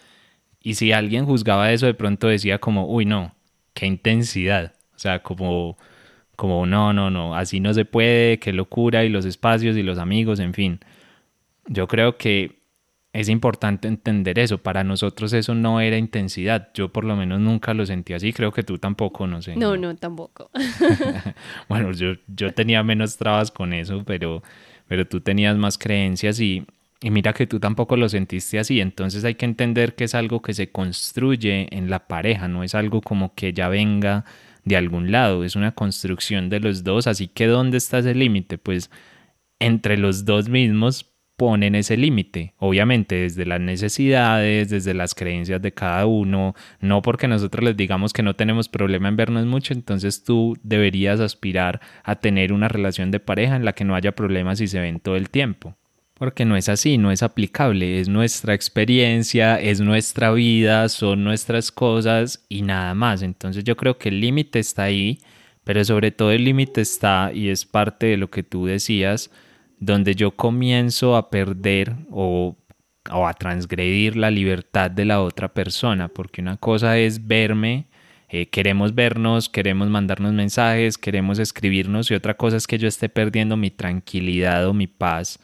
Y 0.63 0.77
si 0.77 0.93
alguien 0.93 1.27
juzgaba 1.27 1.71
eso, 1.71 1.85
de 1.85 1.93
pronto 1.93 2.29
decía 2.29 2.59
como, 2.61 2.87
uy, 2.87 3.05
no, 3.05 3.35
qué 3.75 3.85
intensidad. 3.85 4.73
O 4.97 4.99
sea, 4.99 5.23
como, 5.23 5.77
como, 6.37 6.65
no, 6.65 6.95
no, 6.95 7.11
no, 7.11 7.35
así 7.35 7.61
no 7.61 7.75
se 7.75 7.85
puede, 7.85 8.39
qué 8.39 8.55
locura, 8.55 9.05
y 9.05 9.11
los 9.11 9.27
espacios 9.27 9.77
y 9.77 9.83
los 9.83 9.99
amigos, 9.99 10.41
en 10.41 10.55
fin. 10.55 10.81
Yo 11.67 11.87
creo 11.89 12.17
que 12.17 12.60
es 13.13 13.29
importante 13.29 13.89
entender 13.89 14.39
eso. 14.39 14.59
Para 14.59 14.85
nosotros 14.85 15.33
eso 15.33 15.55
no 15.55 15.81
era 15.81 15.97
intensidad. 15.97 16.71
Yo 16.75 16.93
por 16.93 17.05
lo 17.05 17.17
menos 17.17 17.41
nunca 17.41 17.75
lo 17.75 17.85
sentí 17.85 18.13
así. 18.13 18.33
Creo 18.33 18.53
que 18.53 18.63
tú 18.63 18.79
tampoco, 18.79 19.27
no 19.27 19.43
sé. 19.43 19.57
No, 19.57 19.77
no, 19.77 19.97
tampoco. 19.97 20.51
bueno, 21.69 21.93
yo, 21.93 22.13
yo 22.29 22.53
tenía 22.53 22.83
menos 22.83 23.17
trabas 23.17 23.51
con 23.51 23.73
eso, 23.73 24.05
pero, 24.05 24.43
pero 24.87 25.07
tú 25.07 25.21
tenías 25.21 25.57
más 25.57 25.77
creencias 25.77 26.39
y, 26.41 26.65
y 27.01 27.11
mira 27.11 27.33
que 27.33 27.47
tú 27.47 27.59
tampoco 27.59 27.97
lo 27.97 28.09
sentiste 28.09 28.61
así. 28.61 28.81
Entonces 28.81 29.25
hay 29.25 29.35
que 29.35 29.45
entender 29.45 29.97
que 29.97 30.05
es 30.05 30.15
algo 30.15 30.41
que 30.41 30.55
se 30.55 30.71
construye 30.71 31.67
en 31.77 31.91
la 31.91 32.07
pareja, 32.07 32.47
no 32.47 32.63
es 32.63 32.77
algo 32.77 33.01
como 33.01 33.35
que 33.35 33.53
ya 33.53 33.69
venga 33.69 34.25
de 34.65 34.77
algún 34.77 35.11
lado. 35.11 35.43
Es 35.43 35.57
una 35.57 35.73
construcción 35.73 36.49
de 36.49 36.61
los 36.61 36.85
dos. 36.85 37.09
Así 37.09 37.27
que 37.27 37.47
¿dónde 37.49 37.79
está 37.79 37.99
ese 37.99 38.15
límite? 38.15 38.57
Pues 38.57 38.89
entre 39.59 39.99
los 39.99 40.25
dos 40.25 40.49
mismos 40.49 41.11
ponen 41.41 41.75
ese 41.75 41.97
límite, 41.97 42.53
obviamente 42.59 43.15
desde 43.15 43.47
las 43.47 43.63
necesidades, 43.63 44.69
desde 44.69 44.93
las 44.93 45.15
creencias 45.15 45.63
de 45.63 45.73
cada 45.73 46.05
uno, 46.05 46.55
no 46.83 47.01
porque 47.01 47.29
nosotros 47.29 47.65
les 47.65 47.79
digamos 47.79 48.13
que 48.13 48.23
no 48.23 48.37
tenemos 48.37 48.69
problema 48.69 49.09
en 49.09 49.17
vernos 49.17 49.47
mucho, 49.47 49.73
entonces 49.73 50.23
tú 50.23 50.59
deberías 50.63 51.19
aspirar 51.19 51.81
a 52.05 52.17
tener 52.17 52.53
una 52.53 52.69
relación 52.69 53.11
de 53.11 53.21
pareja 53.21 53.57
en 53.57 53.65
la 53.65 53.73
que 53.73 53.87
no 53.87 53.95
haya 53.95 54.15
problemas 54.15 54.61
y 54.61 54.69
se 54.69 54.81
ven 54.81 55.01
todo 55.01 55.17
el 55.17 55.31
tiempo. 55.31 55.79
Porque 56.13 56.45
no 56.45 56.59
es 56.59 56.69
así, 56.69 56.99
no 56.99 57.11
es 57.11 57.23
aplicable, 57.23 58.01
es 58.01 58.11
nuestra 58.11 58.53
experiencia, 58.53 59.59
es 59.59 59.81
nuestra 59.81 60.33
vida, 60.33 60.91
son 60.91 61.25
nuestras 61.25 61.73
cosas 61.73 62.45
y 62.51 62.61
nada 62.61 62.93
más. 62.93 63.23
Entonces 63.23 63.65
yo 63.65 63.79
creo 63.79 63.97
que 63.97 64.11
el 64.11 64.21
límite 64.21 64.59
está 64.59 64.83
ahí, 64.83 65.21
pero 65.65 65.83
sobre 65.87 66.11
todo 66.11 66.33
el 66.33 66.45
límite 66.45 66.83
está, 66.83 67.31
y 67.33 67.49
es 67.49 67.65
parte 67.65 68.09
de 68.09 68.19
lo 68.19 68.29
que 68.29 68.43
tú 68.43 68.67
decías, 68.67 69.31
donde 69.81 70.15
yo 70.15 70.31
comienzo 70.33 71.17
a 71.17 71.31
perder 71.31 71.97
o, 72.11 72.57
a 73.05 73.35
transgredir 73.35 74.17
la 74.17 74.31
libertad 74.31 74.91
de 74.91 75.07
la 75.07 75.23
otra 75.23 75.53
persona, 75.53 76.09
porque 76.09 76.43
una 76.43 76.59
cosa 76.59 76.99
es 76.99 77.27
verme, 77.27 77.87
eh, 78.29 78.47
queremos 78.47 78.95
vernos, 78.95 79.49
queremos 79.49 79.89
mandarnos 79.89 80.33
mensajes, 80.33 80.99
queremos 80.99 81.39
escribirnos 81.39 82.11
y 82.11 82.15
otra 82.15 82.35
cosa 82.35 82.59
es 82.59 82.67
que 82.67 82.79
yo 82.79 82.87
esté 82.87 83.09
perdiendo 83.09 83.57
mi 83.57 83.71
tranquilidad 83.71 84.67
o 84.69 84.75
mi 84.75 84.87
paz 84.87 85.41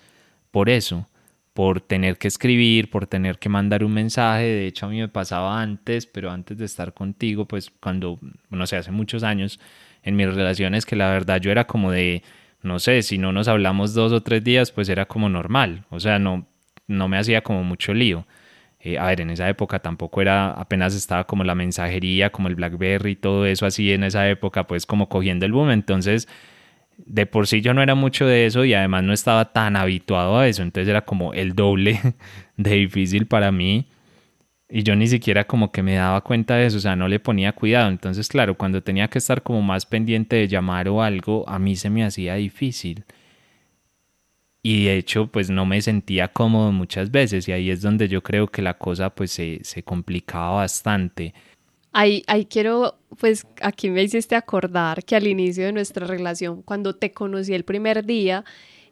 por 0.53 0.69
eso, 0.69 1.09
por 1.55 1.81
tener 1.81 2.19
que 2.19 2.29
escribir, 2.29 2.91
por 2.91 3.07
tener 3.07 3.39
que 3.39 3.49
mandar 3.49 3.83
un 3.83 3.93
mensaje. 3.93 4.45
De 4.45 4.67
hecho, 4.67 4.87
a 4.87 4.89
mí 4.91 5.01
me 5.01 5.09
pasaba 5.09 5.61
antes, 5.61 6.07
pero 6.07 6.31
antes 6.31 6.59
de 6.59 6.67
estar 6.67 6.93
contigo, 6.93 7.47
pues 7.47 7.71
cuando, 7.81 8.21
no 8.51 8.67
sé, 8.67 8.77
hace 8.77 8.91
muchos 8.91 9.23
años 9.23 9.59
en 10.03 10.15
mis 10.15 10.27
relaciones 10.27 10.87
que 10.87 10.95
la 10.95 11.11
verdad 11.11 11.41
yo 11.41 11.51
era 11.51 11.67
como 11.67 11.91
de 11.91 12.23
no 12.63 12.79
sé, 12.79 13.03
si 13.03 13.19
no 13.19 13.33
nos 13.33 13.49
hablamos 13.49 13.95
dos 13.95 14.13
o 14.13 14.23
tres 14.23 14.43
días, 14.45 14.73
pues 14.73 14.89
era 14.89 15.07
como 15.07 15.29
normal, 15.29 15.85
o 15.91 16.01
sea, 16.01 16.19
no, 16.19 16.47
no 16.87 17.09
me 17.09 17.19
hacía 17.19 17.43
como 17.43 17.63
mucho 17.65 17.95
lío. 17.95 18.27
Eh, 18.81 18.99
a 18.99 19.07
ver, 19.07 19.21
en 19.21 19.31
esa 19.31 19.49
época 19.49 19.81
tampoco 19.81 20.21
era, 20.23 20.51
apenas 20.51 20.95
estaba 20.95 21.27
como 21.27 21.45
la 21.45 21.55
mensajería, 21.55 22.31
como 22.31 22.49
el 22.49 22.55
BlackBerry, 22.55 23.13
y 23.13 23.17
todo 23.17 23.47
eso 23.47 23.67
así 23.67 23.93
en 23.93 24.05
esa 24.05 24.29
época, 24.29 24.67
pues 24.67 24.87
como 24.87 25.09
cogiendo 25.09 25.47
el 25.47 25.53
boom, 25.53 25.71
entonces 25.71 26.29
de 26.99 27.27
por 27.27 27.47
sí 27.47 27.61
yo 27.61 27.75
no 27.75 27.83
era 27.83 27.95
mucho 27.95 28.27
de 28.27 28.47
eso 28.47 28.65
y 28.65 28.73
además 28.75 29.05
no 29.05 29.13
estaba 29.13 29.53
tan 29.53 29.77
habituado 29.77 30.39
a 30.39 30.49
eso, 30.49 30.63
entonces 30.63 30.89
era 30.89 31.05
como 31.05 31.35
el 31.35 31.55
doble 31.55 32.01
de 32.57 32.71
difícil 32.75 33.27
para 33.27 33.53
mí 33.53 33.87
y 34.69 34.83
yo 34.83 34.97
ni 34.97 35.07
siquiera 35.07 35.47
como 35.47 35.71
que 35.71 35.83
me 35.83 35.95
daba 35.95 36.21
cuenta 36.23 36.57
de 36.57 36.67
eso, 36.67 36.79
o 36.79 36.81
sea, 36.81 36.97
no 36.97 37.09
le 37.09 37.21
ponía 37.21 37.53
cuidado. 37.53 37.89
Entonces, 37.89 38.29
claro, 38.29 38.57
cuando 38.57 38.83
tenía 38.83 39.09
que 39.09 39.19
estar 39.19 39.43
como 39.43 39.63
más 39.63 39.87
pendiente 39.87 40.37
de 40.37 40.49
llamar 40.49 40.89
o 40.89 41.03
algo, 41.03 41.49
a 41.49 41.59
mí 41.59 41.77
se 41.77 41.91
me 41.91 42.05
hacía 42.05 42.35
difícil. 42.35 43.05
Y 44.63 44.87
de 44.87 44.97
hecho, 44.97 45.29
pues 45.29 45.49
no 45.49 45.65
me 45.65 45.81
sentía 45.81 46.29
cómodo 46.29 46.73
muchas 46.73 47.13
veces 47.13 47.47
y 47.47 47.53
ahí 47.53 47.71
es 47.71 47.83
donde 47.83 48.09
yo 48.09 48.23
creo 48.23 48.49
que 48.49 48.63
la 48.63 48.75
cosa 48.77 49.11
pues 49.11 49.31
se, 49.31 49.61
se 49.63 49.85
complicaba 49.85 50.57
bastante. 50.57 51.35
Ahí, 51.93 52.25
ahí 52.27 52.47
quiero, 52.47 52.99
pues 53.21 53.47
aquí 53.63 53.91
me 53.91 54.03
hiciste 54.03 54.35
acordar 54.35 55.05
que 55.05 55.15
al 55.15 55.29
inicio 55.29 55.65
de 55.67 55.73
nuestra 55.73 56.07
relación, 56.07 56.63
cuando 56.63 56.97
te 56.97 57.13
conocí 57.13 57.55
el 57.55 57.65
primer 57.65 58.05
día, 58.05 58.45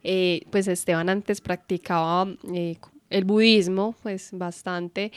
eh, 0.05 0.43
pues 0.51 0.69
Esteban 0.69 1.09
antes 1.09 1.41
practicaba 1.41 2.29
eh, 2.55 2.77
el 3.15 3.25
budismo, 3.25 3.95
pues 4.03 4.31
bastante. 4.33 5.13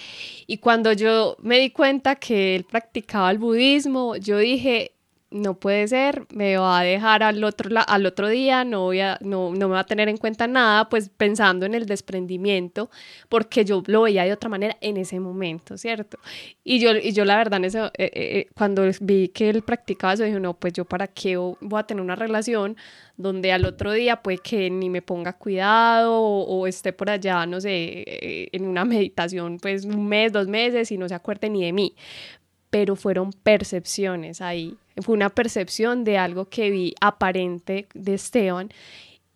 Y 0.45 0.57
cuando 0.57 0.93
yo 0.93 1.35
me 1.41 1.59
di 1.59 1.71
cuenta 1.71 2.15
que 2.15 2.55
él 2.55 2.63
practicaba 2.63 3.31
el 3.31 3.39
budismo, 3.39 4.15
yo 4.15 4.37
dije, 4.37 4.93
no 5.29 5.55
puede 5.59 5.87
ser, 5.87 6.25
me 6.33 6.57
va 6.57 6.79
a 6.79 6.83
dejar 6.83 7.21
al 7.21 7.43
otro, 7.43 7.69
al 7.85 8.05
otro 8.05 8.29
día, 8.29 8.63
no, 8.63 8.83
voy 8.83 9.01
a, 9.01 9.17
no, 9.21 9.53
no 9.53 9.67
me 9.67 9.73
va 9.73 9.81
a 9.81 9.85
tener 9.85 10.07
en 10.07 10.17
cuenta 10.17 10.47
nada, 10.47 10.87
pues 10.89 11.09
pensando 11.09 11.65
en 11.65 11.75
el 11.75 11.85
desprendimiento, 11.85 12.89
porque 13.27 13.65
yo 13.65 13.83
lo 13.87 14.03
veía 14.03 14.23
de 14.23 14.31
otra 14.31 14.49
manera 14.49 14.77
en 14.79 14.95
ese 14.95 15.19
momento, 15.19 15.77
¿cierto? 15.77 16.17
Y 16.63 16.79
yo, 16.79 16.95
y 16.95 17.11
yo 17.11 17.25
la 17.25 17.35
verdad, 17.35 17.61
eh, 17.63 17.91
eh, 17.97 18.11
eh, 18.13 18.47
cuando 18.55 18.83
vi 19.01 19.27
que 19.29 19.49
él 19.49 19.63
practicaba 19.63 20.13
eso, 20.13 20.23
dije, 20.23 20.39
no, 20.39 20.53
pues 20.53 20.73
yo 20.73 20.85
para 20.85 21.07
qué 21.07 21.35
voy 21.35 21.79
a 21.79 21.83
tener 21.83 22.01
una 22.01 22.15
relación 22.15 22.77
donde 23.17 23.51
al 23.51 23.65
otro 23.65 23.91
día 23.91 24.21
puede 24.21 24.37
que 24.37 24.69
ni 24.69 24.89
me 24.89 25.01
ponga 25.01 25.33
cuidado 25.33 26.21
o, 26.21 26.67
esté 26.67 26.93
por 26.93 27.09
allá, 27.09 27.45
no 27.45 27.59
sé, 27.59 28.03
en 28.51 28.65
una 28.65 28.85
meditación, 28.85 29.57
pues 29.59 29.85
un 29.85 30.07
mes, 30.07 30.31
dos 30.31 30.47
meses 30.47 30.91
y 30.91 30.97
no 30.97 31.09
se 31.09 31.15
acuerde 31.15 31.49
ni 31.49 31.65
de 31.65 31.73
mí 31.73 31.95
pero 32.69 32.95
fueron 32.95 33.31
percepciones 33.31 34.41
ahí. 34.41 34.77
Fue 35.01 35.15
una 35.15 35.29
percepción 35.29 36.03
de 36.03 36.17
algo 36.17 36.45
que 36.49 36.69
vi 36.69 36.93
aparente 36.99 37.87
de 37.93 38.13
Esteban 38.15 38.69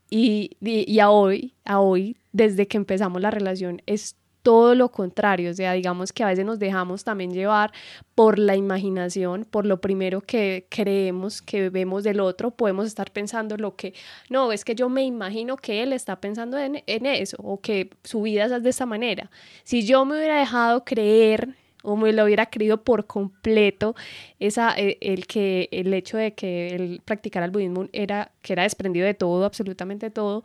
y, 0.10 0.58
y, 0.60 1.00
a 1.00 1.10
hoy, 1.10 1.54
a 1.64 1.80
hoy, 1.80 2.18
desde 2.34 2.68
que 2.68 2.78
empezamos 2.78 3.22
la 3.22 3.32
relación, 3.32 3.82
es 3.86 4.18
todo 4.44 4.76
lo 4.76 4.90
contrario, 4.90 5.52
o 5.52 5.54
sea, 5.54 5.74
digamos 5.74 6.12
que 6.12 6.24
a 6.24 6.28
veces 6.28 6.46
nos 6.46 6.60
dejamos 6.60 7.04
también 7.04 7.34
llevar 7.34 7.72
por 8.16 8.40
la 8.40 8.56
imaginación, 8.56 9.46
por 9.50 9.66
lo 9.66 9.82
primero 9.82 10.22
que 10.22 10.66
creemos 10.70 11.42
que 11.42 11.70
vemos 11.70 12.04
del 12.04 12.20
otro, 12.20 12.52
podemos 12.52 12.88
estar 12.88 13.12
pensando 13.12 13.58
lo 13.58 13.76
que, 13.76 13.94
no, 14.30 14.52
es 14.52 14.66
que 14.66 14.76
yo 14.76 14.90
me 14.90 15.04
imagino 15.04 15.58
que 15.58 15.84
él 15.84 15.94
está 15.94 16.20
pensando 16.20 16.58
en, 16.58 16.84
en 16.88 17.06
eso 17.06 17.38
o 17.42 17.60
que 17.60 17.90
su 18.04 18.24
vida 18.24 18.46
es 18.46 18.64
de 18.64 18.70
esa 18.70 18.86
manera. 18.86 19.30
Si 19.64 19.86
yo 19.86 20.06
me 20.06 20.18
hubiera 20.18 20.40
dejado 20.40 20.84
creer 20.84 21.56
o 21.84 21.96
me 21.96 22.14
lo 22.14 22.24
hubiera 22.24 22.48
creído 22.48 22.84
por 22.84 23.06
completo 23.08 23.96
esa, 24.40 24.74
eh, 24.78 24.98
el, 25.02 25.28
que, 25.28 25.70
el 25.72 25.94
hecho 25.94 26.18
de 26.18 26.34
que 26.34 26.68
él 26.76 27.02
practicara 27.06 27.46
el 27.46 27.52
budismo 27.52 27.88
era 27.92 28.32
que 28.42 28.54
era 28.54 28.64
desprendido 28.64 29.06
de 29.06 29.14
todo, 29.14 29.46
absolutamente 29.46 30.10
todo, 30.10 30.44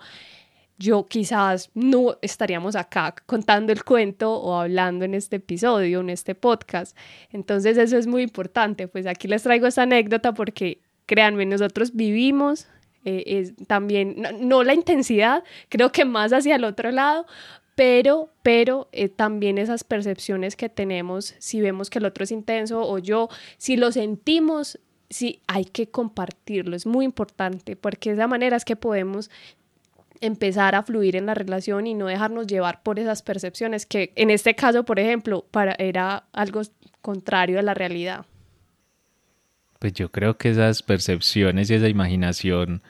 yo 0.79 1.07
quizás 1.07 1.71
no 1.75 2.17
estaríamos 2.23 2.77
acá 2.77 3.15
contando 3.27 3.73
el 3.73 3.85
cuento 3.85 4.35
o 4.35 4.61
hablando 4.61 5.05
en 5.05 5.15
este 5.15 5.37
episodio, 5.37 6.01
en 6.01 6.11
este 6.11 6.35
podcast. 6.35 6.97
Entonces 7.31 7.79
eso 7.79 7.97
es 7.97 8.07
muy 8.07 8.23
importante. 8.23 8.89
Pues 8.89 9.07
aquí 9.07 9.29
les 9.29 9.43
traigo 9.43 9.67
esta 9.67 9.83
anécdota 9.83 10.35
porque 10.35 10.81
créanme, 11.07 11.47
nosotros 11.47 11.95
vivimos 11.95 12.69
eh, 13.07 13.23
es 13.39 13.55
también, 13.69 14.17
no, 14.41 14.65
la 14.65 14.75
intensidad, 14.75 15.45
creo 15.69 15.93
que 15.93 16.05
más 16.05 16.33
hacia 16.33 16.57
el 16.57 16.65
otro 16.65 16.91
lado, 16.91 17.25
pero, 17.77 18.31
pero 18.43 18.89
eh, 18.91 19.09
también 19.09 19.59
esas 19.59 19.85
percepciones 19.85 20.57
que 20.57 20.69
tenemos, 20.69 21.37
si 21.39 21.61
vemos 21.61 21.89
que 21.89 22.01
el 22.01 22.05
otro 22.05 22.25
es 22.25 22.33
intenso 22.33 22.83
o 22.83 22.99
yo, 22.99 23.29
si 23.59 23.77
lo 23.77 23.93
sentimos, 23.93 24.81
sí 25.09 25.41
hay 25.47 25.67
que 25.67 25.89
compartirlo, 25.89 26.75
es 26.75 26.85
muy 26.85 27.05
importante, 27.05 27.77
porque 27.77 28.11
de 28.11 28.17
esa 28.17 28.27
manera 28.27 28.57
es 28.57 28.65
que 28.65 28.75
podemos 28.75 29.31
empezar 30.21 30.75
a 30.75 30.83
fluir 30.83 31.17
en 31.17 31.27
la 31.27 31.35
relación 31.35 31.87
y 31.87 31.95
no 31.95 32.07
dejarnos 32.07 32.47
llevar 32.47 32.83
por 32.83 32.99
esas 32.99 33.23
percepciones 33.23 33.87
que 33.87 34.13
en 34.17 34.31
este 34.31 34.55
caso, 34.55 34.85
por 34.85 34.99
ejemplo, 34.99 35.47
para, 35.51 35.75
era 35.79 36.25
algo 36.33 36.63
contrario 37.01 37.59
a 37.59 37.63
la 37.63 37.75
realidad. 37.75 38.27
Pues 39.79 39.93
yo 39.93 40.11
creo 40.11 40.39
que 40.39 40.51
esas 40.51 40.83
percepciones 40.83 41.71
y 41.71 41.75
esa 41.75 41.89
imaginación 41.89 42.83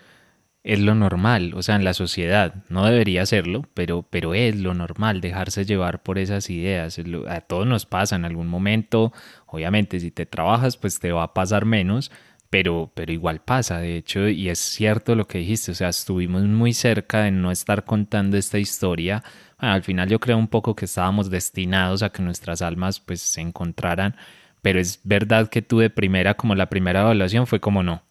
es 0.67 0.81
lo 0.81 0.97
normal, 0.97 1.53
o 1.55 1.63
sea, 1.63 1.77
en 1.77 1.85
la 1.85 1.95
sociedad 1.95 2.65
no 2.69 2.85
debería 2.87 3.25
serlo, 3.25 3.63
pero, 3.73 4.03
pero 4.03 4.35
es 4.35 4.57
lo 4.57 4.75
normal 4.75 5.21
dejarse 5.21 5.65
llevar 5.65 6.03
por 6.03 6.19
esas 6.19 6.51
ideas. 6.51 6.99
A 7.29 7.41
todos 7.41 7.69
nos 7.69 7.87
pasa 7.87 8.17
en 8.17 8.25
algún 8.25 8.49
momento, 8.49 9.13
obviamente 9.47 10.01
si 10.01 10.11
te 10.11 10.27
trabajas 10.27 10.77
pues 10.77 10.99
te 10.99 11.13
va 11.13 11.23
a 11.23 11.35
pasar 11.35 11.67
menos, 11.67 12.11
pero, 12.57 12.91
pero 12.95 13.13
igual 13.13 13.43
pasa, 13.43 13.81
de 13.81 13.99
hecho, 13.99 14.29
y 14.29 14.49
es 14.49 14.59
cierto 14.59 15.15
lo 15.15 15.27
que 15.27 15.37
dijiste, 15.37 15.73
o 15.73 15.75
sea, 15.75 15.91
estuvimos 15.91 16.43
muy 16.45 16.73
cerca 16.73 17.25
de 17.25 17.31
no 17.31 17.51
estar 17.51 17.85
contando 17.85 18.39
esta 18.39 18.59
historia. 18.59 19.23
al 19.59 19.83
final 19.83 20.09
yo 20.09 20.19
creo 20.19 20.39
un 20.39 20.49
poco 20.49 20.75
que 20.75 20.87
estábamos 20.87 21.29
destinados 21.29 22.03
a 22.03 22.09
que 22.09 22.23
nuestras 22.23 22.63
almas 22.63 22.99
pues 22.99 23.21
se 23.21 23.43
encontraran, 23.43 24.17
pero 24.63 24.81
es 24.81 25.01
verdad 25.05 25.51
que 25.51 25.61
tú 25.61 25.81
de 25.81 25.91
primera, 25.91 26.33
como 26.33 26.55
la 26.55 26.71
primera 26.71 27.03
evaluación 27.03 27.47
fue 27.47 27.61
como 27.61 27.83
no, 27.83 28.03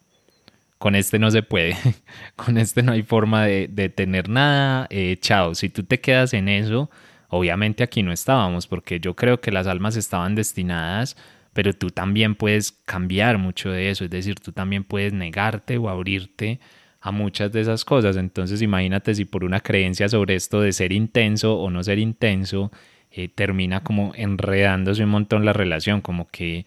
con 0.77 0.93
este 0.93 1.17
no 1.17 1.31
se 1.31 1.41
puede, 1.41 1.75
con 2.35 2.59
este 2.59 2.83
no 2.83 2.91
hay 2.91 3.01
forma 3.01 3.45
de, 3.45 3.67
de 3.67 3.89
tener 3.89 4.29
nada, 4.29 4.85
eh, 4.91 5.17
chao, 5.21 5.55
si 5.55 5.69
tú 5.69 5.81
te 5.81 5.99
quedas 5.99 6.35
en 6.35 6.49
eso, 6.49 6.91
obviamente 7.29 7.83
aquí 7.83 8.03
no 8.03 8.11
estábamos, 8.11 8.67
porque 8.67 8.99
yo 8.99 9.15
creo 9.15 9.41
que 9.41 9.51
las 9.51 9.65
almas 9.65 9.95
estaban 9.95 10.35
destinadas 10.35 11.17
pero 11.55 11.71
tú 11.71 11.89
también 11.89 12.35
puedes 12.35 12.73
cambiar 12.73 13.37
mucho 13.37 13.71
de 13.71 13.89
eso, 13.89 14.03
es 14.03 14.09
decir, 14.09 14.35
tú 14.41 14.51
también 14.51 14.83
puedes 14.83 15.13
negarte 15.13 15.77
o 15.77 15.87
abrirte 15.87 16.59
a 16.99 17.11
muchas 17.11 17.53
de 17.53 17.61
esas 17.61 17.85
cosas. 17.85 18.17
Entonces 18.17 18.61
imagínate 18.61 19.15
si 19.15 19.23
por 19.23 19.45
una 19.45 19.61
creencia 19.61 20.09
sobre 20.09 20.35
esto 20.35 20.59
de 20.59 20.73
ser 20.73 20.91
intenso 20.91 21.57
o 21.57 21.69
no 21.69 21.81
ser 21.81 21.97
intenso, 21.97 22.73
eh, 23.09 23.29
termina 23.29 23.83
como 23.83 24.11
enredándose 24.15 25.05
un 25.05 25.11
montón 25.11 25.45
la 25.45 25.53
relación, 25.53 26.01
como 26.01 26.27
que 26.27 26.65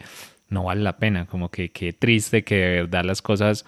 no 0.48 0.64
vale 0.64 0.80
la 0.80 0.96
pena, 0.96 1.26
como 1.26 1.50
que 1.50 1.70
qué 1.70 1.92
triste 1.92 2.42
que 2.42 2.54
de 2.54 2.70
verdad 2.82 3.04
las 3.04 3.20
cosas 3.20 3.66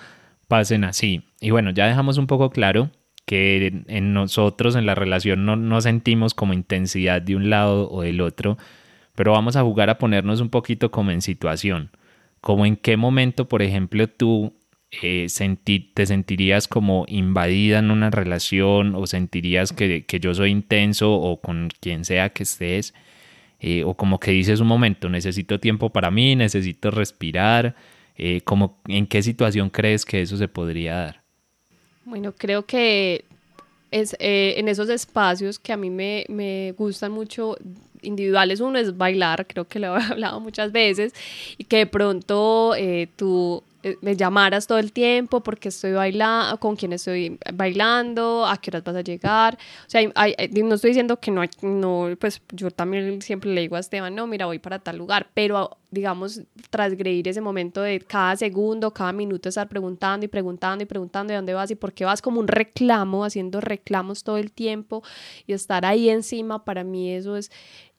pasen 0.49 0.85
así. 0.85 1.25
Y 1.39 1.51
bueno, 1.51 1.69
ya 1.69 1.87
dejamos 1.87 2.17
un 2.17 2.29
poco 2.29 2.49
claro 2.49 2.89
que 3.27 3.85
en 3.89 4.15
nosotros 4.15 4.75
en 4.75 4.87
la 4.87 4.95
relación 4.95 5.45
no, 5.45 5.57
no 5.57 5.83
sentimos 5.83 6.33
como 6.33 6.55
intensidad 6.55 7.21
de 7.21 7.37
un 7.37 7.51
lado 7.51 7.91
o 7.91 8.01
del 8.01 8.23
otro, 8.23 8.57
pero 9.21 9.33
vamos 9.33 9.55
a 9.55 9.63
jugar 9.63 9.91
a 9.91 9.99
ponernos 9.99 10.41
un 10.41 10.49
poquito 10.49 10.91
como 10.91 11.11
en 11.11 11.21
situación, 11.21 11.91
como 12.41 12.65
en 12.65 12.75
qué 12.75 12.97
momento, 12.97 13.49
por 13.49 13.61
ejemplo, 13.61 14.09
tú 14.09 14.55
eh, 15.03 15.27
te 15.93 16.07
sentirías 16.07 16.67
como 16.67 17.05
invadida 17.07 17.81
en 17.81 17.91
una 17.91 18.09
relación 18.09 18.95
o 18.95 19.07
sentirías 19.07 19.75
que, 19.75 20.07
yo 20.23 20.33
soy 20.33 20.51
intenso 20.51 21.13
o 21.13 21.39
con 21.39 21.69
quien 21.81 22.07
sea 22.07 22.31
que 22.31 22.45
estés, 22.45 22.95
eh, 23.59 23.85
o 23.85 23.93
como 23.93 24.19
que 24.19 24.31
dices 24.31 24.59
un 24.61 24.69
momento, 24.69 25.11
necesito 25.11 25.61
tiempo 25.61 25.91
para 25.91 26.11
mí, 26.11 26.35
necesito 26.35 26.91
respirar, 26.91 27.77
eh, 28.17 28.41
como, 28.41 28.81
¿en 28.89 29.07
qué 29.07 29.23
situación 29.23 29.69
crees 29.69 30.07
que 30.07 30.23
eso 30.23 30.39
se 30.39 30.49
podría 30.49 30.95
dar? 30.95 31.23
Bueno, 32.07 32.33
creo 32.33 32.65
que 32.65 33.27
es 33.91 34.17
en 34.19 34.67
esos 34.69 34.89
espacios 34.89 35.59
que 35.59 35.75
a 35.75 35.77
mí 35.77 35.91
me, 35.91 36.25
me 36.31 36.73
gustan 36.73 37.13
mucho 37.13 37.59
individuales, 38.03 38.61
uno 38.61 38.79
es 38.79 38.97
bailar, 38.97 39.47
creo 39.47 39.67
que 39.67 39.79
lo 39.79 39.97
he 39.97 40.03
hablado 40.11 40.41
muchas 40.41 40.73
veces, 40.73 41.15
y 41.59 41.65
que 41.65 41.79
de 41.79 41.87
pronto 41.87 42.75
eh, 42.77 43.09
tú 43.17 43.63
eh, 43.83 43.97
me 44.03 44.15
llamaras 44.15 44.67
todo 44.67 44.79
el 44.79 44.93
tiempo 44.93 45.43
porque 45.43 45.71
estoy 45.71 45.93
bailando, 45.93 46.59
con 46.61 46.77
quién 46.77 46.93
estoy 46.93 47.39
bailando, 47.55 48.45
a 48.47 48.59
qué 48.59 48.71
horas 48.71 48.85
vas 48.85 48.97
a 48.97 49.01
llegar. 49.01 49.55
O 49.87 49.91
sea, 49.91 50.03
no 50.03 50.75
estoy 50.75 50.91
diciendo 50.91 51.19
que 51.19 51.31
no, 51.31 51.43
no, 51.63 52.15
pues 52.19 52.43
yo 52.53 52.71
también 52.71 53.23
siempre 53.23 53.51
le 53.55 53.63
digo 53.63 53.77
a 53.77 53.79
Esteban, 53.81 54.15
no, 54.15 54.27
mira, 54.27 54.45
voy 54.45 54.59
para 54.59 54.81
tal 54.81 54.99
lugar, 54.99 55.29
pero 55.33 55.79
digamos, 55.91 56.43
transgredir 56.69 57.27
ese 57.29 57.41
momento 57.41 57.81
de 57.81 58.01
cada 58.01 58.37
segundo, 58.37 58.93
cada 58.93 59.13
minuto 59.13 59.49
estar 59.49 59.69
preguntando 59.69 60.27
y 60.27 60.29
preguntando 60.29 60.85
y 60.85 60.87
preguntando 60.87 61.33
de 61.33 61.37
dónde 61.37 61.55
vas 61.55 61.71
y 61.71 61.75
por 61.75 61.95
qué 61.95 62.05
vas 62.05 62.21
como 62.21 62.39
un 62.39 62.49
reclamo, 62.49 63.25
haciendo 63.25 63.63
reclamos 63.63 64.23
todo 64.25 64.37
el 64.37 64.53
tiempo 64.53 65.03
y 65.47 65.55
estar 65.55 65.87
ahí 65.87 66.11
encima, 66.11 66.65
para 66.65 66.85
mí 66.85 67.13
eso 67.13 67.35
es 67.37 67.51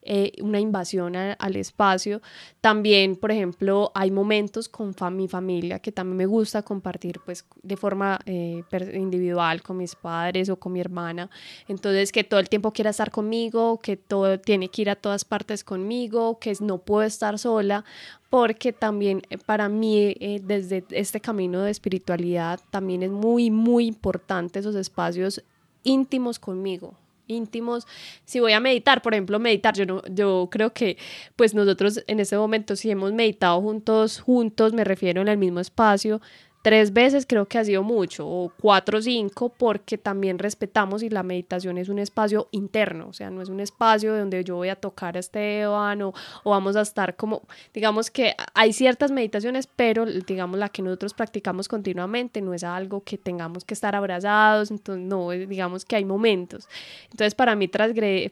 eh, 0.04 0.32
una 0.42 0.58
invasión 0.58 1.14
al 1.14 1.56
espacio. 1.56 2.20
También, 2.60 3.16
por 3.16 3.30
ejemplo, 3.30 3.92
hay 3.94 4.10
momentos 4.10 4.68
con 4.68 4.94
mi 5.16 5.28
familia 5.28 5.78
que 5.78 5.92
también 5.92 6.16
me 6.16 6.26
gusta 6.26 6.62
compartir 6.62 7.20
pues 7.24 7.44
de 7.62 7.76
forma 7.76 8.18
eh, 8.26 8.62
individual 8.94 9.62
con 9.62 9.76
mis 9.76 9.94
padres 9.94 10.48
o 10.48 10.56
con 10.56 10.72
mi 10.72 10.80
hermana. 10.80 11.30
Entonces, 11.68 12.10
que 12.10 12.24
todo 12.24 12.40
el 12.40 12.48
tiempo 12.48 12.72
quiera 12.72 12.90
estar 12.90 13.10
conmigo, 13.10 13.78
que 13.80 13.96
todo 13.96 14.40
tiene 14.40 14.68
que 14.68 14.82
ir 14.82 14.90
a 14.90 14.96
todas 14.96 15.24
partes 15.24 15.62
conmigo, 15.62 16.38
que 16.40 16.52
no 16.60 16.78
puedo 16.78 17.02
estar 17.04 17.38
sola 17.38 17.84
porque 18.28 18.72
también 18.72 19.22
eh, 19.30 19.38
para 19.38 19.68
mí 19.68 20.14
desde 20.42 20.84
este 20.90 21.20
camino 21.20 21.62
de 21.62 21.70
espiritualidad 21.70 22.58
también 22.70 23.02
es 23.02 23.10
muy, 23.10 23.50
muy 23.50 23.86
importante 23.86 24.58
esos 24.58 24.74
espacios 24.74 25.44
íntimos 25.84 26.38
conmigo, 26.38 26.94
íntimos. 27.26 27.86
Si 28.24 28.40
voy 28.40 28.52
a 28.52 28.60
meditar, 28.60 29.02
por 29.02 29.14
ejemplo, 29.14 29.38
meditar, 29.38 29.74
yo, 29.74 29.86
no, 29.86 30.02
yo 30.10 30.48
creo 30.50 30.72
que 30.72 30.96
pues 31.36 31.54
nosotros 31.54 32.02
en 32.06 32.20
este 32.20 32.36
momento 32.36 32.76
si 32.76 32.90
hemos 32.90 33.12
meditado 33.12 33.60
juntos, 33.60 34.20
juntos, 34.20 34.72
me 34.72 34.84
refiero 34.84 35.22
en 35.22 35.28
el 35.28 35.38
mismo 35.38 35.60
espacio, 35.60 36.20
tres 36.62 36.92
veces 36.92 37.26
creo 37.26 37.46
que 37.46 37.58
ha 37.58 37.64
sido 37.64 37.82
mucho, 37.82 38.26
o 38.26 38.52
cuatro 38.60 38.98
o 38.98 39.02
cinco, 39.02 39.48
porque 39.50 39.98
también 39.98 40.38
respetamos 40.38 41.02
y 41.02 41.10
la 41.10 41.24
meditación 41.24 41.76
es 41.76 41.88
un 41.88 41.98
espacio 41.98 42.48
interno, 42.52 43.08
o 43.08 43.12
sea, 43.12 43.30
no 43.30 43.42
es 43.42 43.48
un 43.48 43.58
espacio 43.58 44.16
donde 44.16 44.44
yo 44.44 44.56
voy 44.56 44.68
a 44.68 44.76
tocar 44.76 45.16
a 45.16 45.20
Esteban 45.20 46.02
o, 46.02 46.14
o 46.44 46.50
vamos 46.50 46.76
a 46.76 46.82
estar 46.82 47.16
como, 47.16 47.42
digamos 47.74 48.10
que 48.10 48.34
hay 48.54 48.72
ciertas 48.72 49.10
meditaciones, 49.10 49.66
pero 49.66 50.06
digamos 50.06 50.58
la 50.58 50.68
que 50.68 50.82
nosotros 50.82 51.14
practicamos 51.14 51.66
continuamente 51.66 52.40
no 52.40 52.54
es 52.54 52.62
algo 52.62 53.02
que 53.02 53.18
tengamos 53.18 53.64
que 53.64 53.74
estar 53.74 53.96
abrazados, 53.96 54.70
entonces 54.70 55.04
no, 55.04 55.30
digamos 55.30 55.84
que 55.84 55.96
hay 55.96 56.04
momentos. 56.04 56.68
Entonces 57.10 57.34
para 57.34 57.56
mí, 57.56 57.68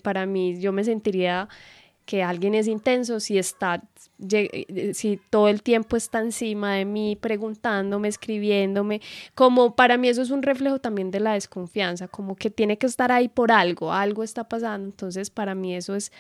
para 0.03 0.27
mí 0.27 0.61
yo 0.61 0.73
me 0.73 0.85
sentiría 0.85 1.49
que 2.11 2.25
alguien 2.25 2.57
es 2.57 2.67
intenso 2.67 3.21
si 3.21 3.39
está 3.39 3.81
eh, 4.33 4.91
si 4.95 5.21
todo 5.31 5.47
el 5.47 5.63
tiempo 5.63 5.97
está 5.97 6.19
encima 6.19 6.75
de 6.75 6.85
mí 6.85 7.15
preguntándome, 7.15 8.09
escribiéndome, 8.09 9.01
como 9.37 9.77
para 9.77 9.97
mí 9.97 10.09
eso 10.09 10.21
es 10.21 10.31
un 10.31 10.43
reflejo 10.43 10.81
también 10.81 11.13
de 11.13 11.21
la 11.21 11.35
desconfianza, 11.35 12.09
como 12.09 12.35
que 12.35 12.51
tiene 12.51 12.79
que 12.79 12.89
estar 12.89 13.13
ahí 13.13 13.29
por 13.29 13.53
algo, 13.53 13.93
algo 13.93 14.25
está 14.25 14.43
pasando, 14.43 14.87
entonces 14.87 15.31
para 15.31 15.55
mí 15.55 15.77
eso 15.77 15.95
es 15.95 16.11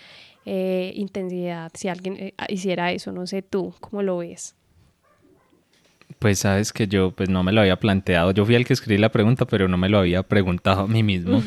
eh, 0.46 0.92
intensidad, 0.94 1.72
si 1.74 1.88
alguien 1.88 2.16
eh, 2.20 2.34
hiciera 2.48 2.92
eso, 2.92 3.10
no 3.10 3.26
sé 3.26 3.42
tú, 3.42 3.74
¿cómo 3.80 4.04
lo 4.04 4.18
ves? 4.18 4.54
Pues 6.20 6.38
sabes 6.38 6.72
que 6.72 6.86
yo 6.86 7.10
pues 7.10 7.28
no 7.28 7.42
me 7.42 7.50
lo 7.50 7.62
había 7.62 7.80
planteado, 7.80 8.30
yo 8.30 8.46
fui 8.46 8.54
el 8.54 8.64
que 8.64 8.74
escribí 8.74 9.00
la 9.00 9.10
pregunta, 9.10 9.44
pero 9.44 9.66
no 9.66 9.76
me 9.76 9.88
lo 9.88 9.98
había 9.98 10.22
preguntado 10.22 10.82
a 10.82 10.86
mí 10.86 11.02
mismo. 11.02 11.42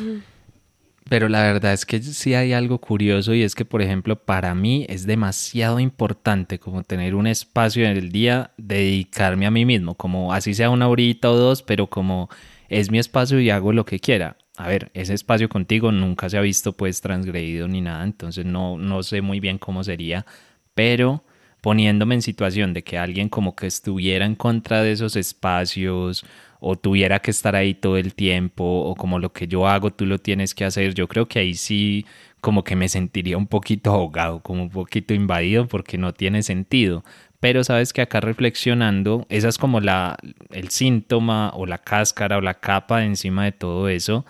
Pero 1.09 1.27
la 1.27 1.43
verdad 1.43 1.73
es 1.73 1.85
que 1.85 2.01
sí 2.01 2.33
hay 2.33 2.53
algo 2.53 2.79
curioso 2.79 3.33
y 3.33 3.43
es 3.43 3.55
que, 3.55 3.65
por 3.65 3.81
ejemplo, 3.81 4.15
para 4.15 4.55
mí 4.55 4.85
es 4.89 5.05
demasiado 5.05 5.79
importante 5.79 6.59
como 6.59 6.83
tener 6.83 7.15
un 7.15 7.27
espacio 7.27 7.85
en 7.85 7.97
el 7.97 8.11
día, 8.11 8.51
dedicarme 8.57 9.45
a 9.45 9.51
mí 9.51 9.65
mismo, 9.65 9.95
como 9.95 10.33
así 10.33 10.53
sea 10.53 10.69
una 10.69 10.87
horita 10.87 11.29
o 11.29 11.35
dos, 11.35 11.61
pero 11.61 11.87
como 11.87 12.29
es 12.69 12.89
mi 12.89 12.99
espacio 12.99 13.39
y 13.39 13.49
hago 13.49 13.73
lo 13.73 13.85
que 13.85 13.99
quiera. 13.99 14.37
A 14.57 14.67
ver, 14.67 14.91
ese 14.93 15.13
espacio 15.13 15.49
contigo 15.49 15.91
nunca 15.91 16.29
se 16.29 16.37
ha 16.37 16.41
visto 16.41 16.73
pues 16.73 17.01
transgredido 17.01 17.67
ni 17.67 17.81
nada, 17.81 18.03
entonces 18.03 18.45
no, 18.45 18.77
no 18.77 19.03
sé 19.03 19.21
muy 19.21 19.39
bien 19.39 19.57
cómo 19.57 19.83
sería, 19.83 20.25
pero 20.73 21.23
poniéndome 21.61 22.15
en 22.15 22.21
situación 22.21 22.73
de 22.73 22.83
que 22.83 22.97
alguien 22.97 23.29
como 23.29 23.55
que 23.55 23.67
estuviera 23.67 24.25
en 24.25 24.35
contra 24.35 24.83
de 24.83 24.91
esos 24.91 25.15
espacios 25.15 26.25
o 26.65 26.77
tuviera 26.77 27.19
que 27.19 27.31
estar 27.31 27.55
ahí 27.57 27.73
todo 27.73 27.97
el 27.97 28.13
tiempo 28.13 28.63
o 28.63 28.95
como 28.95 29.19
lo 29.19 29.33
que 29.33 29.47
yo 29.47 29.67
hago 29.67 29.91
tú 29.91 30.05
lo 30.05 30.17
tienes 30.17 30.55
que 30.55 30.63
hacer, 30.63 30.93
yo 30.93 31.09
creo 31.09 31.27
que 31.27 31.39
ahí 31.39 31.55
sí 31.55 32.05
como 32.39 32.63
que 32.63 32.77
me 32.77 32.87
sentiría 32.87 33.37
un 33.37 33.47
poquito 33.47 33.91
ahogado, 33.91 34.39
como 34.41 34.63
un 34.63 34.69
poquito 34.69 35.13
invadido 35.13 35.67
porque 35.67 35.97
no 35.97 36.13
tiene 36.13 36.41
sentido. 36.41 37.03
Pero 37.41 37.65
sabes 37.65 37.91
que 37.91 38.01
acá 38.01 38.21
reflexionando, 38.21 39.25
esa 39.29 39.49
es 39.49 39.57
como 39.57 39.81
la, 39.81 40.17
el 40.51 40.69
síntoma 40.69 41.51
o 41.53 41.65
la 41.65 41.79
cáscara 41.79 42.37
o 42.37 42.41
la 42.41 42.53
capa 42.53 43.03
encima 43.03 43.43
de 43.43 43.51
todo 43.51 43.89
eso. 43.89 44.25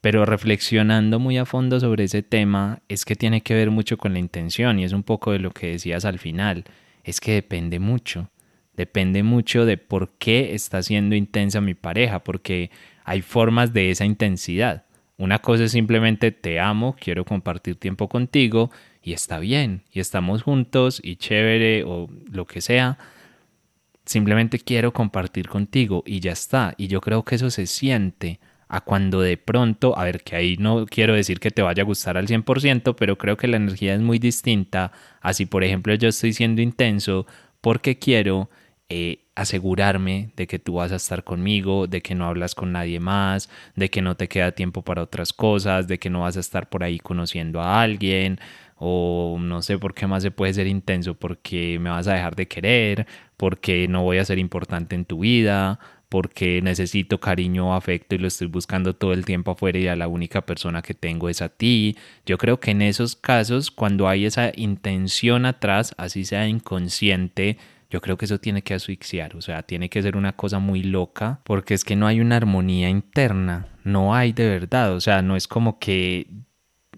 Pero 0.00 0.24
reflexionando 0.24 1.18
muy 1.18 1.36
a 1.36 1.44
fondo 1.44 1.80
sobre 1.80 2.04
ese 2.04 2.22
tema, 2.22 2.80
es 2.88 3.04
que 3.04 3.14
tiene 3.14 3.42
que 3.42 3.54
ver 3.54 3.70
mucho 3.70 3.98
con 3.98 4.14
la 4.14 4.18
intención 4.20 4.78
y 4.78 4.84
es 4.84 4.92
un 4.92 5.02
poco 5.02 5.32
de 5.32 5.38
lo 5.38 5.50
que 5.50 5.68
decías 5.72 6.06
al 6.06 6.18
final, 6.18 6.64
es 7.04 7.20
que 7.20 7.32
depende 7.32 7.78
mucho 7.78 8.30
depende 8.78 9.24
mucho 9.24 9.66
de 9.66 9.76
por 9.76 10.12
qué 10.18 10.54
está 10.54 10.84
siendo 10.84 11.16
intensa 11.16 11.60
mi 11.60 11.74
pareja, 11.74 12.22
porque 12.22 12.70
hay 13.04 13.22
formas 13.22 13.72
de 13.72 13.90
esa 13.90 14.04
intensidad. 14.04 14.84
Una 15.16 15.40
cosa 15.40 15.64
es 15.64 15.72
simplemente 15.72 16.30
te 16.30 16.60
amo, 16.60 16.94
quiero 16.98 17.24
compartir 17.24 17.74
tiempo 17.74 18.08
contigo 18.08 18.70
y 19.02 19.14
está 19.14 19.40
bien, 19.40 19.82
y 19.92 19.98
estamos 19.98 20.44
juntos 20.44 21.00
y 21.02 21.16
chévere 21.16 21.82
o 21.82 22.08
lo 22.30 22.46
que 22.46 22.60
sea. 22.60 22.98
Simplemente 24.04 24.60
quiero 24.60 24.92
compartir 24.92 25.48
contigo 25.48 26.04
y 26.06 26.20
ya 26.20 26.30
está. 26.30 26.74
Y 26.76 26.86
yo 26.86 27.00
creo 27.00 27.24
que 27.24 27.34
eso 27.34 27.50
se 27.50 27.66
siente 27.66 28.38
a 28.68 28.80
cuando 28.80 29.20
de 29.20 29.36
pronto, 29.36 29.98
a 29.98 30.04
ver, 30.04 30.22
que 30.22 30.36
ahí 30.36 30.56
no 30.56 30.86
quiero 30.86 31.14
decir 31.14 31.40
que 31.40 31.50
te 31.50 31.62
vaya 31.62 31.82
a 31.82 31.86
gustar 31.86 32.16
al 32.16 32.28
100%, 32.28 32.94
pero 32.96 33.18
creo 33.18 33.36
que 33.36 33.48
la 33.48 33.56
energía 33.56 33.94
es 33.94 34.00
muy 34.00 34.20
distinta. 34.20 34.92
Así, 35.20 35.46
por 35.46 35.64
ejemplo, 35.64 35.94
yo 35.94 36.08
estoy 36.08 36.32
siendo 36.32 36.62
intenso 36.62 37.26
porque 37.60 37.98
quiero 37.98 38.48
eh, 38.90 39.20
asegurarme 39.34 40.30
de 40.36 40.46
que 40.46 40.58
tú 40.58 40.74
vas 40.74 40.92
a 40.92 40.96
estar 40.96 41.22
conmigo, 41.22 41.86
de 41.86 42.00
que 42.00 42.14
no 42.14 42.26
hablas 42.26 42.54
con 42.54 42.72
nadie 42.72 43.00
más, 43.00 43.50
de 43.76 43.90
que 43.90 44.00
no 44.02 44.16
te 44.16 44.28
queda 44.28 44.52
tiempo 44.52 44.82
para 44.82 45.02
otras 45.02 45.32
cosas, 45.32 45.86
de 45.88 45.98
que 45.98 46.10
no 46.10 46.20
vas 46.20 46.36
a 46.36 46.40
estar 46.40 46.68
por 46.68 46.82
ahí 46.82 46.98
conociendo 46.98 47.60
a 47.60 47.82
alguien, 47.82 48.40
o 48.76 49.36
no 49.40 49.60
sé 49.62 49.78
por 49.78 49.94
qué 49.94 50.06
más 50.06 50.22
se 50.22 50.30
puede 50.30 50.54
ser 50.54 50.66
intenso, 50.66 51.14
porque 51.14 51.78
me 51.78 51.90
vas 51.90 52.08
a 52.08 52.14
dejar 52.14 52.34
de 52.36 52.48
querer, 52.48 53.06
porque 53.36 53.88
no 53.88 54.02
voy 54.04 54.18
a 54.18 54.24
ser 54.24 54.38
importante 54.38 54.94
en 54.94 55.04
tu 55.04 55.20
vida, 55.20 55.78
porque 56.08 56.62
necesito 56.62 57.20
cariño 57.20 57.68
o 57.70 57.74
afecto 57.74 58.14
y 58.14 58.18
lo 58.18 58.28
estoy 58.28 58.46
buscando 58.46 58.94
todo 58.94 59.12
el 59.12 59.24
tiempo 59.26 59.50
afuera 59.50 59.78
y 59.78 59.88
a 59.88 59.96
la 59.96 60.08
única 60.08 60.46
persona 60.46 60.80
que 60.82 60.94
tengo 60.94 61.28
es 61.28 61.42
a 61.42 61.50
ti. 61.50 61.96
Yo 62.24 62.38
creo 62.38 62.60
que 62.60 62.70
en 62.70 62.82
esos 62.82 63.16
casos, 63.16 63.70
cuando 63.70 64.08
hay 64.08 64.24
esa 64.24 64.52
intención 64.56 65.44
atrás, 65.44 65.94
así 65.98 66.24
sea 66.24 66.48
inconsciente, 66.48 67.58
yo 67.90 68.00
creo 68.00 68.16
que 68.16 68.26
eso 68.26 68.38
tiene 68.38 68.62
que 68.62 68.74
asfixiar, 68.74 69.36
o 69.36 69.40
sea, 69.40 69.62
tiene 69.62 69.88
que 69.88 70.02
ser 70.02 70.16
una 70.16 70.34
cosa 70.34 70.58
muy 70.58 70.82
loca, 70.82 71.40
porque 71.44 71.74
es 71.74 71.84
que 71.84 71.96
no 71.96 72.06
hay 72.06 72.20
una 72.20 72.36
armonía 72.36 72.90
interna, 72.90 73.68
no 73.84 74.14
hay 74.14 74.32
de 74.32 74.48
verdad, 74.48 74.94
o 74.94 75.00
sea, 75.00 75.22
no 75.22 75.36
es 75.36 75.48
como 75.48 75.78
que 75.78 76.26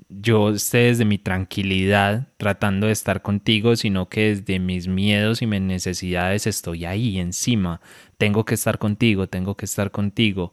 yo 0.09 0.50
esté 0.50 0.79
desde 0.79 1.05
mi 1.05 1.18
tranquilidad 1.18 2.29
tratando 2.37 2.88
de 2.88 2.92
estar 2.92 3.22
contigo, 3.22 3.76
sino 3.76 4.09
que 4.09 4.35
desde 4.35 4.59
mis 4.59 4.88
miedos 4.88 5.40
y 5.42 5.46
mis 5.46 5.61
necesidades 5.61 6.46
estoy 6.46 6.85
ahí 6.85 7.18
encima. 7.18 7.81
Tengo 8.18 8.44
que 8.44 8.55
estar 8.55 8.79
contigo, 8.79 9.29
tengo 9.29 9.57
que 9.57 9.66
estar 9.66 9.90
contigo. 9.92 10.53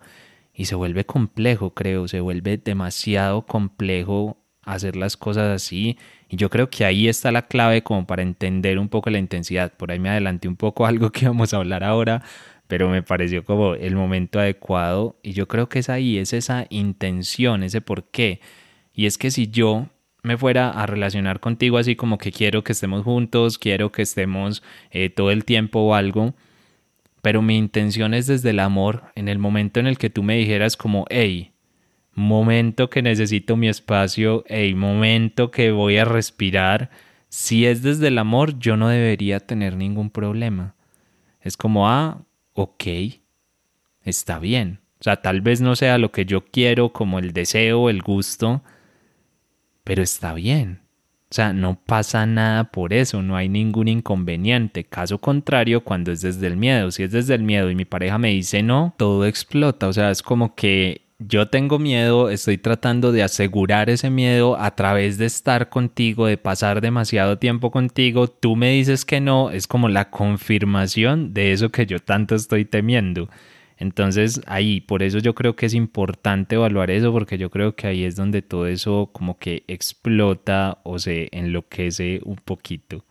Y 0.54 0.66
se 0.66 0.76
vuelve 0.76 1.06
complejo, 1.06 1.74
creo, 1.74 2.08
se 2.08 2.20
vuelve 2.20 2.58
demasiado 2.58 3.46
complejo 3.46 4.38
hacer 4.68 4.96
las 4.96 5.18
cosas 5.18 5.56
así 5.56 5.98
y 6.30 6.36
yo 6.36 6.50
creo 6.50 6.70
que 6.70 6.86
ahí 6.86 7.08
está 7.08 7.32
la 7.32 7.48
clave 7.48 7.84
como 7.84 8.06
para 8.06 8.22
entender 8.22 8.80
un 8.80 8.90
poco 8.90 9.10
la 9.10 9.18
intensidad. 9.18 9.72
Por 9.74 9.92
ahí 9.92 10.00
me 10.00 10.10
adelanté 10.10 10.48
un 10.48 10.56
poco 10.56 10.86
algo 10.86 11.12
que 11.12 11.26
vamos 11.28 11.54
a 11.54 11.58
hablar 11.58 11.84
ahora, 11.84 12.24
pero 12.68 12.90
me 12.90 13.04
pareció 13.04 13.44
como 13.44 13.76
el 13.76 13.96
momento 13.96 14.40
adecuado. 14.40 15.18
Y 15.24 15.34
yo 15.34 15.48
creo 15.48 15.70
que 15.70 15.80
es 15.80 15.90
ahí, 15.90 16.18
es 16.18 16.34
esa 16.34 16.68
intención, 16.70 17.64
ese 17.64 17.82
por 17.82 18.06
qué. 18.06 18.42
Y 18.94 19.06
es 19.06 19.18
que 19.18 19.32
si 19.32 19.48
yo 19.48 19.88
me 20.24 20.38
fuera 20.38 20.70
a 20.70 20.86
relacionar 20.86 21.40
contigo 21.40 21.78
así 21.78 21.96
como 21.96 22.18
que 22.18 22.32
quiero 22.32 22.64
que 22.64 22.74
estemos 22.74 23.04
juntos, 23.04 23.58
quiero 23.58 23.92
que 23.92 24.02
estemos 24.02 24.64
eh, 24.92 25.10
todo 25.10 25.32
el 25.32 25.46
tiempo 25.46 25.80
o 25.80 25.94
algo, 25.94 26.34
pero 27.22 27.42
mi 27.42 27.58
intención 27.58 28.14
es 28.14 28.28
desde 28.28 28.50
el 28.50 28.60
amor, 28.60 29.04
en 29.16 29.30
el 29.30 29.38
momento 29.38 29.80
en 29.80 29.88
el 29.88 29.98
que 29.98 30.10
tú 30.10 30.24
me 30.24 30.36
dijeras 30.36 30.76
como, 30.76 31.06
hey, 31.10 31.52
momento 32.18 32.90
que 32.90 33.04
necesito 33.04 33.56
mi 33.56 33.70
espacio, 33.70 34.44
el 34.48 34.76
momento 34.76 35.52
que 35.52 35.72
voy 35.72 35.98
a 35.98 36.06
respirar, 36.06 36.90
si 37.30 37.68
es 37.68 37.84
desde 37.84 38.08
el 38.08 38.18
amor, 38.18 38.58
yo 38.58 38.76
no 38.76 38.90
debería 38.90 39.40
tener 39.40 39.78
ningún 39.78 40.10
problema. 40.10 40.74
Es 41.42 41.56
como, 41.56 41.88
ah, 41.88 42.24
ok, 42.54 42.84
está 44.04 44.40
bien. 44.40 44.80
O 45.00 45.04
sea, 45.04 45.22
tal 45.22 45.42
vez 45.42 45.62
no 45.62 45.76
sea 45.76 46.00
lo 46.00 46.12
que 46.12 46.26
yo 46.26 46.44
quiero, 46.44 46.92
como 46.92 47.20
el 47.20 47.34
deseo, 47.34 47.88
el 47.88 48.02
gusto, 48.02 48.64
pero 49.84 50.02
está 50.02 50.34
bien. 50.34 50.82
O 51.30 51.36
sea, 51.36 51.54
no 51.54 51.80
pasa 51.80 52.26
nada 52.26 52.72
por 52.72 52.94
eso, 52.94 53.22
no 53.22 53.36
hay 53.36 53.48
ningún 53.48 53.90
inconveniente. 53.90 54.86
Caso 54.86 55.20
contrario, 55.20 55.84
cuando 55.84 56.12
es 56.12 56.22
desde 56.22 56.48
el 56.48 56.58
miedo, 56.58 56.90
si 56.90 57.04
es 57.04 57.12
desde 57.12 57.36
el 57.36 57.44
miedo 57.44 57.70
y 57.70 57.76
mi 57.76 57.86
pareja 57.86 58.18
me 58.18 58.30
dice 58.30 58.64
no, 58.64 58.96
todo 58.98 59.26
explota. 59.26 59.88
O 59.88 59.94
sea, 59.94 60.10
es 60.10 60.24
como 60.24 60.56
que 60.56 61.07
yo 61.20 61.48
tengo 61.48 61.80
miedo, 61.80 62.30
estoy 62.30 62.58
tratando 62.58 63.12
de 63.12 63.24
asegurar 63.24 63.90
ese 63.90 64.10
miedo 64.10 64.58
a 64.60 64.76
través 64.76 65.18
de 65.18 65.26
estar 65.26 65.70
contigo, 65.70 66.28
de 66.28 66.38
pasar 66.38 66.80
demasiado 66.80 67.40
tiempo 67.40 67.72
contigo, 67.72 68.28
tú 68.28 68.56
me 68.56 68.72
dices 68.72 69.04
que 69.04 69.20
no, 69.20 69.50
es 69.50 69.68
como 69.68 69.90
la 69.90 70.12
confirmación 70.12 71.34
de 71.34 71.54
eso 71.54 71.70
que 71.72 71.88
yo 71.88 72.00
tanto 72.00 72.36
estoy 72.36 72.66
temiendo. 72.66 73.30
Entonces 73.78 74.42
ahí, 74.48 74.82
por 74.82 75.04
eso 75.04 75.20
yo 75.20 75.36
creo 75.36 75.56
que 75.56 75.68
es 75.68 75.74
importante 75.74 76.56
evaluar 76.56 76.92
eso, 76.92 77.12
porque 77.12 77.38
yo 77.38 77.50
creo 77.50 77.76
que 77.76 77.88
ahí 77.88 78.04
es 78.04 78.16
donde 78.16 78.42
todo 78.42 78.68
eso 78.68 79.10
como 79.12 79.38
que 79.38 79.64
explota 79.68 80.80
o 80.84 81.00
se 81.00 81.30
enloquece 81.32 82.22
un 82.26 82.38
poquito. 82.38 83.06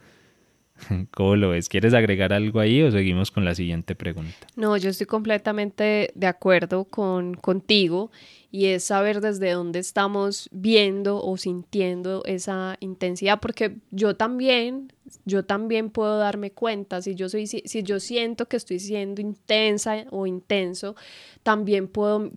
¿Cómo 1.12 1.36
lo 1.36 1.50
ves? 1.50 1.68
¿Quieres 1.68 1.94
agregar 1.94 2.32
algo 2.32 2.60
ahí 2.60 2.82
o 2.82 2.90
seguimos 2.90 3.30
con 3.30 3.44
la 3.44 3.54
siguiente 3.54 3.94
pregunta? 3.94 4.46
No, 4.56 4.76
yo 4.76 4.90
estoy 4.90 5.06
completamente 5.06 6.10
de 6.14 6.26
acuerdo 6.26 6.84
con, 6.84 7.34
contigo 7.34 8.10
y 8.50 8.66
es 8.66 8.84
saber 8.84 9.20
desde 9.20 9.52
dónde 9.52 9.78
estamos 9.78 10.48
viendo 10.52 11.22
o 11.22 11.36
sintiendo 11.36 12.22
esa 12.24 12.76
intensidad, 12.80 13.40
porque 13.40 13.76
yo 13.90 14.16
también 14.16 14.92
yo 15.24 15.44
también 15.44 15.90
puedo 15.90 16.18
darme 16.18 16.50
cuenta, 16.50 17.00
si 17.00 17.14
yo, 17.14 17.28
soy, 17.28 17.46
si, 17.46 17.82
yo 17.82 18.00
siento 18.00 18.46
que 18.46 18.56
estoy 18.56 18.78
siendo 18.78 19.20
intensa 19.20 20.04
o 20.10 20.26
intenso, 20.26 20.96
también 21.42 21.88
puedo 21.88 22.30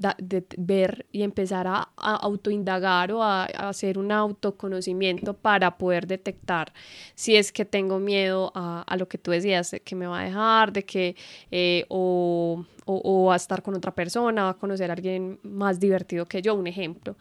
ver 0.57 1.07
y 1.11 1.23
empezar 1.23 1.67
a, 1.67 1.89
autoindagar 1.97 3.11
o 3.11 3.23
a, 3.23 3.45
hacer 3.45 3.97
un 3.97 4.11
autoconocimiento 4.11 5.33
para 5.33 5.77
poder 5.77 6.07
detectar 6.07 6.73
si 7.15 7.35
es 7.35 7.51
que 7.51 7.65
tengo 7.65 7.99
miedo 7.99 8.51
a, 8.55 8.95
lo 8.97 9.07
que 9.07 9.17
tú 9.17 9.31
decías, 9.31 9.71
de 9.71 9.79
que 9.81 9.95
me 9.95 10.07
va 10.07 10.21
a 10.21 10.23
dejar, 10.25 10.73
de 10.73 10.83
que 10.83 11.15
eh, 11.51 11.85
o, 11.89 12.65
o 12.85 13.31
a 13.31 13.35
estar 13.35 13.61
con 13.61 13.75
otra 13.75 13.93
persona, 13.93 14.49
a 14.49 14.53
conocer 14.55 14.89
a 14.89 14.93
alguien 14.93 15.39
más 15.43 15.79
divertido 15.79 16.25
que 16.25 16.41
yo, 16.41 16.55
un 16.55 16.67
ejemplo. 16.67 17.15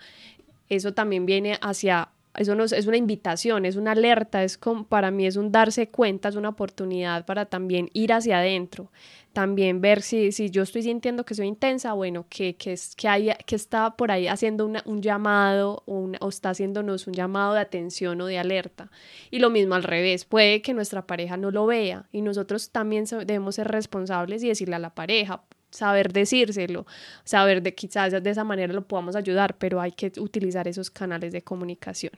Eso 0.68 0.92
también 0.92 1.24
viene 1.24 1.58
hacia 1.62 2.10
eso 2.38 2.54
no 2.54 2.64
es, 2.64 2.86
una 2.86 2.96
invitación, 2.96 3.64
es 3.66 3.76
una 3.76 3.92
alerta, 3.92 4.44
es 4.44 4.56
como, 4.56 4.84
para 4.84 5.10
mí 5.10 5.26
es 5.26 5.36
un 5.36 5.50
darse 5.50 5.88
cuenta, 5.88 6.28
es 6.28 6.36
una 6.36 6.50
oportunidad 6.50 7.26
para 7.26 7.46
también 7.46 7.90
ir 7.92 8.12
hacia 8.12 8.38
adentro, 8.38 8.92
también 9.32 9.80
ver 9.80 10.02
si, 10.02 10.30
si 10.32 10.50
yo 10.50 10.62
estoy 10.62 10.82
sintiendo 10.82 11.24
que 11.24 11.34
soy 11.34 11.46
intensa, 11.46 11.92
bueno, 11.94 12.26
que, 12.28 12.56
que, 12.56 12.76
que, 12.96 13.08
hay, 13.08 13.30
que 13.44 13.56
está 13.56 13.96
por 13.96 14.10
ahí 14.10 14.28
haciendo 14.28 14.66
un 14.66 15.02
llamado 15.02 15.82
o 15.86 16.28
está 16.28 16.50
haciéndonos 16.50 17.06
un 17.06 17.14
llamado 17.14 17.54
de 17.54 17.60
atención 17.60 18.20
o 18.20 18.26
de 18.26 18.38
alerta. 18.38 18.90
Y 19.30 19.40
lo 19.40 19.50
mismo 19.50 19.74
al 19.74 19.82
revés, 19.82 20.24
puede 20.24 20.62
que 20.62 20.74
nuestra 20.74 21.06
pareja 21.06 21.36
no 21.36 21.50
lo 21.50 21.66
vea 21.66 22.06
y 22.12 22.22
nosotros 22.22 22.70
también 22.70 23.04
debemos 23.26 23.56
ser 23.56 23.68
responsables 23.68 24.42
y 24.44 24.48
decirle 24.48 24.76
a 24.76 24.80
la 24.80 24.94
pareja, 24.94 25.42
saber 25.70 26.12
decírselo, 26.12 26.86
saber 27.24 27.62
de 27.62 27.74
quizás 27.74 28.22
de 28.22 28.30
esa 28.30 28.44
manera 28.44 28.72
lo 28.72 28.86
podamos 28.86 29.16
ayudar, 29.16 29.56
pero 29.58 29.80
hay 29.80 29.92
que 29.92 30.12
utilizar 30.18 30.68
esos 30.68 30.90
canales 30.90 31.32
de 31.32 31.42
comunicación. 31.42 32.12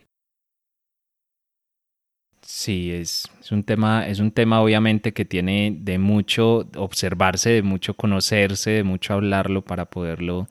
Sí, 2.53 2.91
es, 2.91 3.31
es, 3.41 3.53
un 3.53 3.63
tema, 3.63 4.09
es 4.09 4.19
un 4.19 4.33
tema 4.33 4.61
obviamente 4.61 5.13
que 5.13 5.25
tiene 5.25 5.73
de 5.79 5.99
mucho 5.99 6.69
observarse, 6.77 7.51
de 7.51 7.63
mucho 7.63 7.95
conocerse, 7.95 8.71
de 8.71 8.83
mucho 8.83 9.15
hablarlo 9.15 9.63
para 9.63 9.85
poderlo 9.85 10.49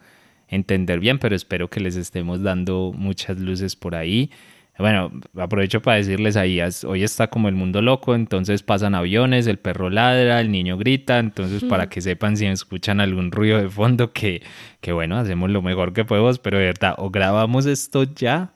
entender 0.48 1.02
bien, 1.02 1.20
pero 1.20 1.36
espero 1.36 1.70
que 1.70 1.82
les 1.82 1.98
estemos 1.98 2.42
dando 2.42 2.94
muchas 2.96 3.38
luces 3.38 3.76
por 3.76 3.96
ahí. 3.96 4.32
Bueno, 4.78 5.12
aprovecho 5.38 5.82
para 5.82 5.98
decirles 5.98 6.38
ahí, 6.38 6.62
hoy 6.88 7.04
está 7.04 7.28
como 7.28 7.50
el 7.50 7.56
mundo 7.56 7.82
loco, 7.82 8.16
entonces 8.16 8.64
pasan 8.64 8.96
aviones, 8.96 9.46
el 9.46 9.60
perro 9.60 9.90
ladra, 9.90 10.40
el 10.40 10.52
niño 10.52 10.78
grita, 10.78 11.20
entonces 11.20 11.66
para 11.66 11.90
que 11.90 12.00
sepan 12.00 12.38
si 12.38 12.46
escuchan 12.46 13.02
algún 13.02 13.30
ruido 13.30 13.58
de 13.62 13.68
fondo, 13.68 14.14
que, 14.14 14.42
que 14.80 14.94
bueno, 14.94 15.18
hacemos 15.18 15.50
lo 15.50 15.62
mejor 15.62 15.92
que 15.92 16.06
podemos, 16.06 16.40
pero 16.40 16.60
de 16.60 16.66
verdad, 16.66 16.96
o 16.98 17.10
grabamos 17.10 17.66
esto 17.66 18.04
ya, 18.04 18.54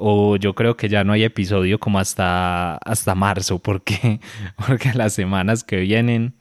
o 0.00 0.36
yo 0.36 0.54
creo 0.54 0.76
que 0.76 0.88
ya 0.88 1.02
no 1.02 1.12
hay 1.12 1.24
episodio 1.24 1.80
como 1.80 1.98
hasta, 1.98 2.76
hasta 2.76 3.16
marzo, 3.16 3.58
porque, 3.58 4.20
porque 4.66 4.92
las 4.94 5.12
semanas 5.12 5.64
que 5.64 5.78
vienen, 5.78 6.34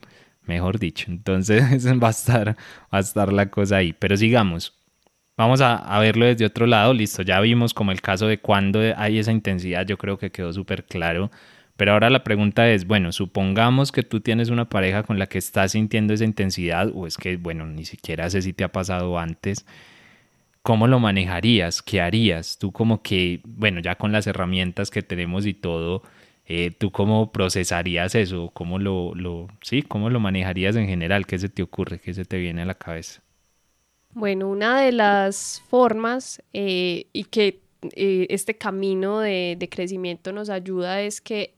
mejor 0.44 0.78
dicho, 0.80 1.08
entonces 1.10 1.64
va 2.04 2.08
a 2.10 2.12
estar, 2.12 2.50
va 2.94 2.98
a 2.98 3.00
estar 3.00 3.34
la 3.34 3.50
cosa 3.50 3.78
ahí, 3.78 3.94
pero 3.94 4.16
sigamos. 4.16 4.74
Vamos 5.38 5.62
a, 5.62 6.00
verlo 6.00 6.26
desde 6.26 6.46
otro 6.46 6.68
lado, 6.68 6.94
listo, 6.94 7.24
ya 7.24 7.40
vimos 7.42 7.74
como 7.74 7.92
el 7.92 8.02
caso 8.02 8.28
de 8.28 8.40
cuando 8.40 8.80
hay 8.96 9.20
esa 9.20 9.32
intensidad, 9.32 9.86
yo 9.86 9.98
creo 9.98 10.18
que 10.18 10.32
quedó 10.32 10.54
súper 10.54 10.86
claro. 10.86 11.32
Pero 11.78 11.94
ahora 11.94 12.10
la 12.10 12.24
pregunta 12.24 12.70
es, 12.70 12.88
bueno, 12.88 13.12
supongamos 13.12 13.92
que 13.92 14.02
tú 14.04 14.20
tienes 14.20 14.50
una 14.50 14.68
pareja 14.68 15.04
con 15.04 15.20
la 15.20 15.28
que 15.28 15.38
estás 15.38 15.74
sintiendo 15.74 16.14
esa 16.14 16.26
intensidad, 16.26 16.92
o 16.94 17.06
es 17.08 17.18
que, 17.18 17.38
bueno, 17.38 17.68
ni 17.68 17.86
siquiera 17.86 18.30
sé 18.32 18.42
si 18.42 18.54
te 18.54 18.64
ha 18.64 18.72
pasado 18.72 19.20
antes, 19.20 19.66
¿cómo 20.68 20.88
lo 20.88 21.00
manejarías? 21.00 21.82
¿Qué 21.82 22.02
harías? 22.02 22.58
Tú 22.58 22.72
como 22.74 23.02
que, 23.02 23.40
bueno, 23.46 23.80
ya 23.80 23.96
con 23.96 24.12
las 24.12 24.28
herramientas 24.28 24.90
que 24.92 25.02
tenemos 25.04 25.46
y 25.46 25.54
todo, 25.54 26.04
Eh, 26.50 26.72
¿Tú 26.72 26.92
cómo 26.92 27.32
procesarías 27.34 28.16
eso? 28.16 28.52
¿Cómo 28.54 28.80
lo, 28.80 29.14
lo, 29.16 29.48
sí, 29.62 29.82
¿Cómo 29.84 30.10
lo 30.10 30.20
manejarías 30.22 30.76
en 30.78 30.88
general? 30.88 31.26
¿Qué 31.28 31.38
se 31.40 31.50
te 31.50 31.62
ocurre? 31.64 32.00
¿Qué 32.00 32.14
se 32.14 32.26
te 32.26 32.38
viene 32.38 32.62
a 32.64 32.66
la 32.66 32.76
cabeza? 32.76 33.22
Bueno, 34.14 34.50
una 34.50 34.82
de 34.82 34.92
las 34.92 35.62
formas 35.70 36.42
eh, 36.54 37.08
y 37.14 37.26
que 37.26 37.62
eh, 37.96 38.26
este 38.30 38.58
camino 38.58 39.20
de, 39.20 39.56
de, 39.60 39.70
crecimiento 39.70 40.32
nos 40.32 40.50
ayuda 40.50 41.02
es 41.02 41.22
que 41.22 41.54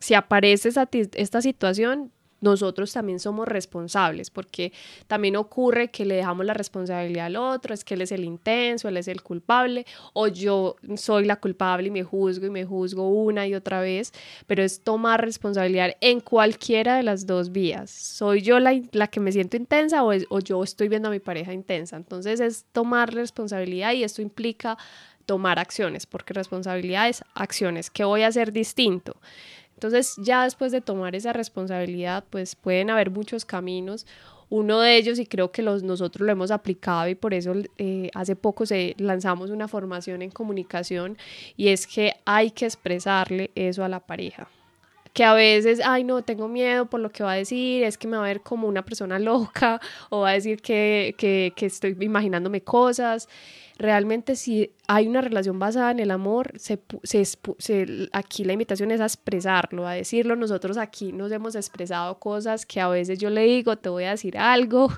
si 0.00 0.14
aparece 0.14 0.68
esta, 0.68 0.88
esta 0.92 1.42
situación, 1.42 2.12
nosotros 2.40 2.92
también 2.92 3.18
somos 3.18 3.48
responsables, 3.48 4.30
porque 4.30 4.72
también 5.06 5.36
ocurre 5.36 5.90
que 5.90 6.04
le 6.04 6.16
dejamos 6.16 6.46
la 6.46 6.54
responsabilidad 6.54 7.26
al 7.26 7.36
otro, 7.36 7.74
es 7.74 7.84
que 7.84 7.94
él 7.94 8.02
es 8.02 8.12
el 8.12 8.24
intenso, 8.24 8.88
él 8.88 8.96
es 8.96 9.08
el 9.08 9.22
culpable, 9.22 9.86
o 10.12 10.28
yo 10.28 10.76
soy 10.96 11.24
la 11.24 11.36
culpable 11.36 11.88
y 11.88 11.90
me 11.90 12.04
juzgo 12.04 12.46
y 12.46 12.50
me 12.50 12.64
juzgo 12.64 13.08
una 13.08 13.46
y 13.46 13.54
otra 13.54 13.80
vez, 13.80 14.12
pero 14.46 14.62
es 14.62 14.82
tomar 14.82 15.24
responsabilidad 15.24 15.96
en 16.00 16.20
cualquiera 16.20 16.96
de 16.96 17.02
las 17.02 17.26
dos 17.26 17.52
vías. 17.52 17.90
¿Soy 17.90 18.42
yo 18.42 18.60
la, 18.60 18.80
la 18.92 19.08
que 19.08 19.20
me 19.20 19.32
siento 19.32 19.56
intensa 19.56 20.04
o, 20.04 20.12
o 20.28 20.38
yo 20.40 20.62
estoy 20.62 20.88
viendo 20.88 21.08
a 21.08 21.12
mi 21.12 21.20
pareja 21.20 21.52
intensa? 21.52 21.96
Entonces 21.96 22.40
es 22.40 22.64
tomar 22.72 23.12
responsabilidad 23.12 23.92
y 23.92 24.04
esto 24.04 24.22
implica 24.22 24.78
tomar 25.26 25.58
acciones, 25.58 26.06
porque 26.06 26.32
responsabilidad 26.32 27.06
es 27.06 27.22
acciones. 27.34 27.90
¿Qué 27.90 28.02
voy 28.02 28.22
a 28.22 28.28
hacer 28.28 28.50
distinto? 28.50 29.20
Entonces 29.78 30.16
ya 30.16 30.42
después 30.42 30.72
de 30.72 30.80
tomar 30.80 31.14
esa 31.14 31.32
responsabilidad, 31.32 32.24
pues 32.30 32.56
pueden 32.56 32.90
haber 32.90 33.10
muchos 33.10 33.44
caminos. 33.44 34.08
Uno 34.50 34.80
de 34.80 34.96
ellos, 34.96 35.20
y 35.20 35.26
creo 35.26 35.52
que 35.52 35.62
los, 35.62 35.84
nosotros 35.84 36.26
lo 36.26 36.32
hemos 36.32 36.50
aplicado 36.50 37.06
y 37.06 37.14
por 37.14 37.32
eso 37.32 37.52
eh, 37.76 38.10
hace 38.12 38.34
poco 38.34 38.66
se 38.66 38.96
lanzamos 38.98 39.50
una 39.50 39.68
formación 39.68 40.22
en 40.22 40.32
comunicación, 40.32 41.16
y 41.56 41.68
es 41.68 41.86
que 41.86 42.14
hay 42.24 42.50
que 42.50 42.64
expresarle 42.64 43.52
eso 43.54 43.84
a 43.84 43.88
la 43.88 44.00
pareja 44.00 44.48
que 45.12 45.24
a 45.24 45.34
veces, 45.34 45.80
ay 45.84 46.04
no, 46.04 46.22
tengo 46.22 46.48
miedo 46.48 46.86
por 46.86 47.00
lo 47.00 47.10
que 47.10 47.24
va 47.24 47.32
a 47.32 47.36
decir, 47.36 47.82
es 47.82 47.98
que 47.98 48.06
me 48.06 48.16
va 48.16 48.24
a 48.24 48.28
ver 48.28 48.40
como 48.40 48.68
una 48.68 48.84
persona 48.84 49.18
loca 49.18 49.80
o 50.10 50.20
va 50.20 50.30
a 50.30 50.32
decir 50.34 50.62
que, 50.62 51.14
que, 51.18 51.52
que 51.56 51.66
estoy 51.66 51.96
imaginándome 52.00 52.60
cosas 52.60 53.28
realmente 53.78 54.34
si 54.34 54.72
hay 54.88 55.06
una 55.06 55.20
relación 55.20 55.58
basada 55.58 55.92
en 55.92 56.00
el 56.00 56.10
amor, 56.10 56.52
se, 56.58 56.80
se, 57.04 58.08
aquí 58.12 58.44
la 58.44 58.52
invitación 58.52 58.90
es 58.90 59.00
a 59.00 59.04
expresarlo, 59.04 59.86
a 59.86 59.92
decirlo. 59.92 60.34
Nosotros 60.34 60.76
aquí 60.76 61.12
nos 61.12 61.30
hemos 61.30 61.54
expresado 61.54 62.18
cosas 62.18 62.66
que 62.66 62.80
a 62.80 62.88
veces 62.88 63.18
yo 63.18 63.30
le 63.30 63.42
digo, 63.42 63.76
te 63.76 63.88
voy 63.88 64.04
a 64.04 64.10
decir 64.10 64.36
algo, 64.36 64.90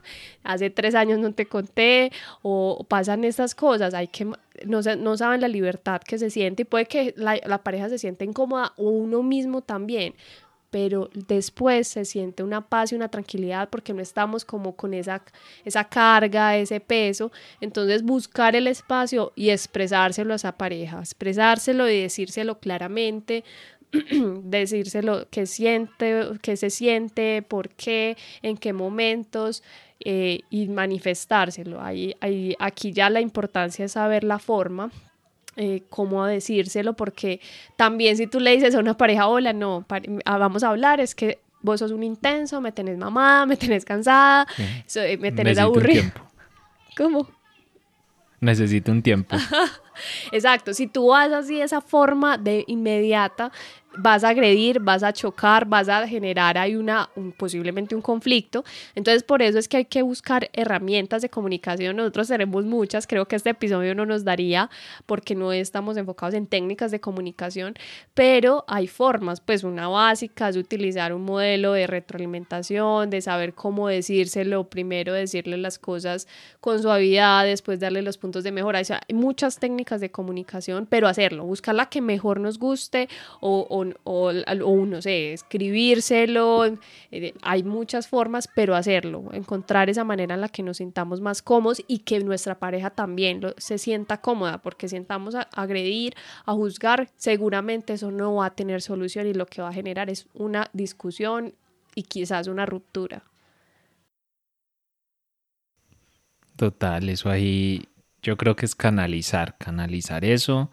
hace 0.45 0.71
tres 0.71 0.95
años 0.95 1.19
no 1.19 1.33
te 1.35 1.47
conté, 1.47 2.11
o 2.43 2.85
pasan 2.89 3.25
estas 3.25 3.55
cosas, 3.55 3.93
hay 3.93 4.09
que, 4.09 4.25
no, 4.25 4.81
no 4.99 5.17
saben 5.17 5.43
la 5.43 5.49
libertad 5.49 6.01
que 6.01 6.19
se 6.19 6.31
siente 6.31 6.63
y 6.63 6.65
puede 6.65 6.87
que 6.87 7.15
la, 7.17 7.39
la 7.45 7.59
pareja 7.63 7.91
se 7.91 7.99
sienta 7.99 8.25
incómoda 8.25 8.73
o 8.77 8.89
uno 8.89 9.23
mismo 9.23 9.61
también 9.61 10.15
pero 10.71 11.11
después 11.13 11.89
se 11.89 12.05
siente 12.05 12.43
una 12.43 12.69
paz 12.69 12.93
y 12.93 12.95
una 12.95 13.09
tranquilidad 13.09 13.69
porque 13.69 13.93
no 13.93 14.01
estamos 14.01 14.45
como 14.45 14.77
con 14.77 14.95
esa, 14.95 15.23
esa 15.65 15.85
carga, 15.85 16.57
ese 16.57 16.81
peso. 16.81 17.33
Entonces 17.61 18.03
buscar 18.03 18.55
el 18.57 18.67
espacio 18.67 19.33
y 19.35 19.51
expresárselo 19.51 20.33
a 20.33 20.37
esa 20.37 20.57
pareja, 20.57 21.01
expresárselo 21.01 21.89
y 21.89 22.03
decírselo 22.03 22.59
claramente, 22.61 23.45
decírselo 24.45 25.27
qué 25.31 25.47
siente, 25.47 26.23
qué 26.41 26.57
se 26.57 26.71
siente, 26.71 27.43
por 27.43 27.71
qué, 27.71 28.17
en 28.43 28.57
qué 28.57 28.73
momentos. 28.73 29.63
Eh, 30.03 30.41
y 30.49 30.67
manifestárselo. 30.69 31.83
Ahí, 31.83 32.17
ahí, 32.23 32.57
aquí 32.59 32.91
ya 32.91 33.11
la 33.11 33.21
importancia 33.21 33.85
es 33.85 33.93
saber 33.93 34.25
la 34.25 34.39
forma, 34.39 34.91
eh, 35.57 35.83
cómo 35.89 36.25
decírselo, 36.27 36.95
porque 36.95 37.41
también 37.77 38.17
si 38.17 38.27
tú 38.27 38.41
le 38.41 38.53
dices 38.53 38.75
a 38.75 38.79
una 38.79 38.97
pareja, 38.97 39.27
hola, 39.27 39.53
no, 39.53 39.85
ah, 40.25 40.39
vamos 40.39 40.63
a 40.63 40.69
hablar, 40.69 41.01
es 41.01 41.15
que 41.15 41.41
vos 41.63 41.81
sos 41.81 41.91
un 41.91 42.03
intenso, 42.03 42.61
me 42.61 42.73
tenés 42.73 42.97
mamada, 42.99 43.47
me 43.47 43.57
tenés 43.57 43.85
cansada, 43.85 44.47
eh, 44.95 45.17
me 45.19 45.33
tenés 45.33 45.59
aburrido. 45.59 46.05
¿Cómo? 46.97 47.29
Necesito 48.41 48.91
un 48.91 49.03
tiempo. 49.03 49.37
Exacto, 50.33 50.73
si 50.73 50.87
tú 50.87 51.09
vas 51.09 51.31
así 51.31 51.57
de 51.57 51.65
esa 51.65 51.81
forma 51.81 52.39
de 52.39 52.65
inmediata, 52.67 53.53
vas 53.97 54.25
a 54.25 54.31
agredir, 54.31 54.81
vas 54.81 55.03
a 55.03 55.13
chocar, 55.13 55.67
vas 55.67 55.89
a 55.89 56.07
generar 56.07 56.59
ahí 56.59 56.77
una, 56.77 57.11
posiblemente 57.37 57.95
un 57.95 58.03
conflicto. 58.03 58.65
Entonces, 58.95 59.23
por 59.23 59.43
eso 59.43 59.59
es 59.59 59.69
que 59.69 59.79
hay 59.79 59.85
que 59.85 60.03
buscar 60.03 60.51
herramientas 60.53 61.23
de 61.23 61.29
comunicación. 61.29 61.97
Nosotros 61.97 62.29
tenemos 62.29 62.65
muchas, 62.65 63.07
creo 63.07 63.27
que 63.27 63.37
este 63.37 63.51
episodio 63.51 63.95
no 63.95 64.07
nos 64.07 64.25
daría 64.25 64.71
porque 65.07 65.35
no 65.35 65.53
estamos 65.53 65.97
enfocados 65.97 66.35
en 66.35 66.47
técnicas 66.47 66.91
de 66.91 67.01
comunicación, 67.01 67.75
pero 68.15 68.65
hay 68.69 68.87
formas, 68.87 69.41
pues 69.41 69.65
una 69.65 69.89
básica 69.89 70.49
es 70.49 70.57
utilizar 70.57 71.13
un 71.13 71.23
modelo 71.23 71.73
de 71.73 71.87
retroalimentación, 71.87 73.11
de 73.11 73.21
saber 73.21 73.55
cómo 73.55 73.89
decírselo, 73.89 74.65
primero 74.65 75.13
decirle 75.13 75.57
las 75.57 75.79
cosas 75.79 76.27
con 76.61 76.81
suavidad, 76.83 77.45
después 77.45 77.81
darle 77.81 78.03
los 78.03 78.19
puntos 78.19 78.45
de 78.45 78.53
mejora. 78.53 78.81
O 78.81 78.85
sea, 78.85 79.01
hay 79.09 79.15
muchas 79.15 79.59
técnicas 79.59 80.01
de 80.01 80.11
comunicación, 80.11 80.87
pero 80.87 81.09
hacerlo, 81.09 81.45
buscar 81.45 81.75
la 81.75 81.87
que 81.87 82.01
mejor 82.01 82.41
nos 82.41 82.59
guste 82.59 83.09
o 83.41 83.61
o, 83.69 83.80
no 83.85 85.03
sé, 85.03 85.33
escribírselo, 85.33 86.67
eh, 87.11 87.35
hay 87.43 87.63
muchas 87.63 88.09
formas, 88.09 88.49
pero 88.55 88.75
hacerlo, 88.75 89.25
encontrar 89.33 89.91
esa 89.91 90.05
manera 90.05 90.35
en 90.35 90.41
la 90.41 90.49
que 90.49 90.63
nos 90.63 90.79
sintamos 90.79 91.21
más 91.21 91.43
cómodos 91.43 91.83
y 91.87 92.01
que 92.01 92.21
nuestra 92.21 92.59
pareja 92.59 92.91
también 92.91 93.41
se 93.57 93.79
sienta 93.79 94.21
cómoda, 94.21 94.59
porque 94.59 94.89
sientamos 94.89 95.35
a 95.35 95.43
agredir, 95.53 96.15
a 96.45 96.53
juzgar, 96.53 97.09
seguramente 97.17 97.95
eso 97.95 98.11
no 98.11 98.37
va 98.37 98.47
a 98.47 98.55
tener 98.55 98.83
solución 98.83 99.27
y 99.27 99.35
lo 99.35 99.47
que 99.47 99.63
va 99.63 99.69
a 99.69 99.73
generar 99.73 100.11
es 100.11 100.27
una 100.35 100.71
discusión 100.73 101.55
y 101.95 102.05
quizás 102.05 102.47
una 102.47 102.67
ruptura. 102.67 103.25
Total, 106.57 107.09
eso 107.09 107.31
ahí 107.31 107.89
yo 108.23 108.37
creo 108.37 108.55
que 108.55 108.67
es 108.67 108.75
canalizar, 108.75 109.57
canalizar 109.57 110.25
eso 110.25 110.71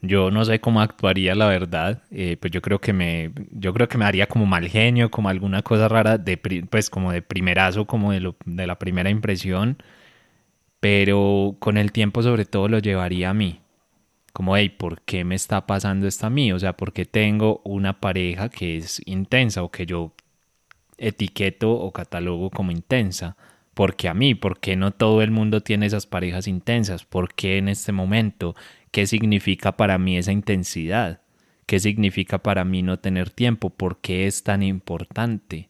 yo 0.00 0.30
no 0.30 0.44
sé 0.44 0.60
cómo 0.60 0.80
actuaría, 0.80 1.34
la 1.34 1.46
verdad. 1.48 2.02
Eh, 2.10 2.36
pues 2.40 2.52
yo 2.52 2.62
creo 2.62 2.80
que 2.80 2.92
me, 2.92 3.32
yo 3.50 3.72
creo 3.74 3.88
que 3.88 3.98
me 3.98 4.04
haría 4.04 4.26
como 4.28 4.46
mal 4.46 4.68
genio, 4.68 5.10
como 5.10 5.28
alguna 5.28 5.62
cosa 5.62 5.88
rara, 5.88 6.18
de, 6.18 6.36
pues 6.70 6.90
como 6.90 7.12
de 7.12 7.22
primerazo, 7.22 7.86
como 7.86 8.12
de, 8.12 8.20
lo, 8.20 8.36
de 8.44 8.66
la 8.66 8.78
primera 8.78 9.10
impresión. 9.10 9.78
Pero 10.80 11.56
con 11.58 11.76
el 11.76 11.92
tiempo, 11.92 12.22
sobre 12.22 12.44
todo, 12.44 12.68
lo 12.68 12.78
llevaría 12.78 13.30
a 13.30 13.34
mí. 13.34 13.60
Como, 14.32 14.56
hey, 14.56 14.70
¿por 14.70 15.02
qué 15.02 15.24
me 15.24 15.34
está 15.34 15.66
pasando 15.66 16.06
esto 16.08 16.26
a 16.26 16.30
mí? 16.30 16.52
O 16.52 16.58
sea, 16.58 16.76
¿por 16.76 16.92
qué 16.92 17.04
tengo 17.06 17.60
una 17.64 18.00
pareja 18.00 18.48
que 18.50 18.76
es 18.78 19.02
intensa 19.06 19.62
o 19.62 19.70
que 19.70 19.86
yo 19.86 20.12
etiqueto 20.98 21.72
o 21.72 21.92
catalogo 21.92 22.50
como 22.50 22.70
intensa? 22.72 23.36
¿Por 23.74 23.96
qué 23.96 24.08
a 24.08 24.14
mí? 24.14 24.34
¿Por 24.34 24.60
qué 24.60 24.76
no 24.76 24.92
todo 24.92 25.22
el 25.22 25.30
mundo 25.30 25.62
tiene 25.62 25.86
esas 25.86 26.06
parejas 26.06 26.48
intensas? 26.48 27.04
¿Por 27.04 27.34
qué 27.34 27.58
en 27.58 27.68
este 27.68 27.92
momento? 27.92 28.56
¿Qué 28.90 29.06
significa 29.06 29.76
para 29.76 29.98
mí 29.98 30.16
esa 30.16 30.32
intensidad? 30.32 31.20
¿Qué 31.66 31.80
significa 31.80 32.38
para 32.38 32.64
mí 32.64 32.82
no 32.82 32.98
tener 32.98 33.30
tiempo? 33.30 33.70
¿Por 33.70 34.00
qué 34.00 34.26
es 34.26 34.42
tan 34.42 34.62
importante? 34.62 35.68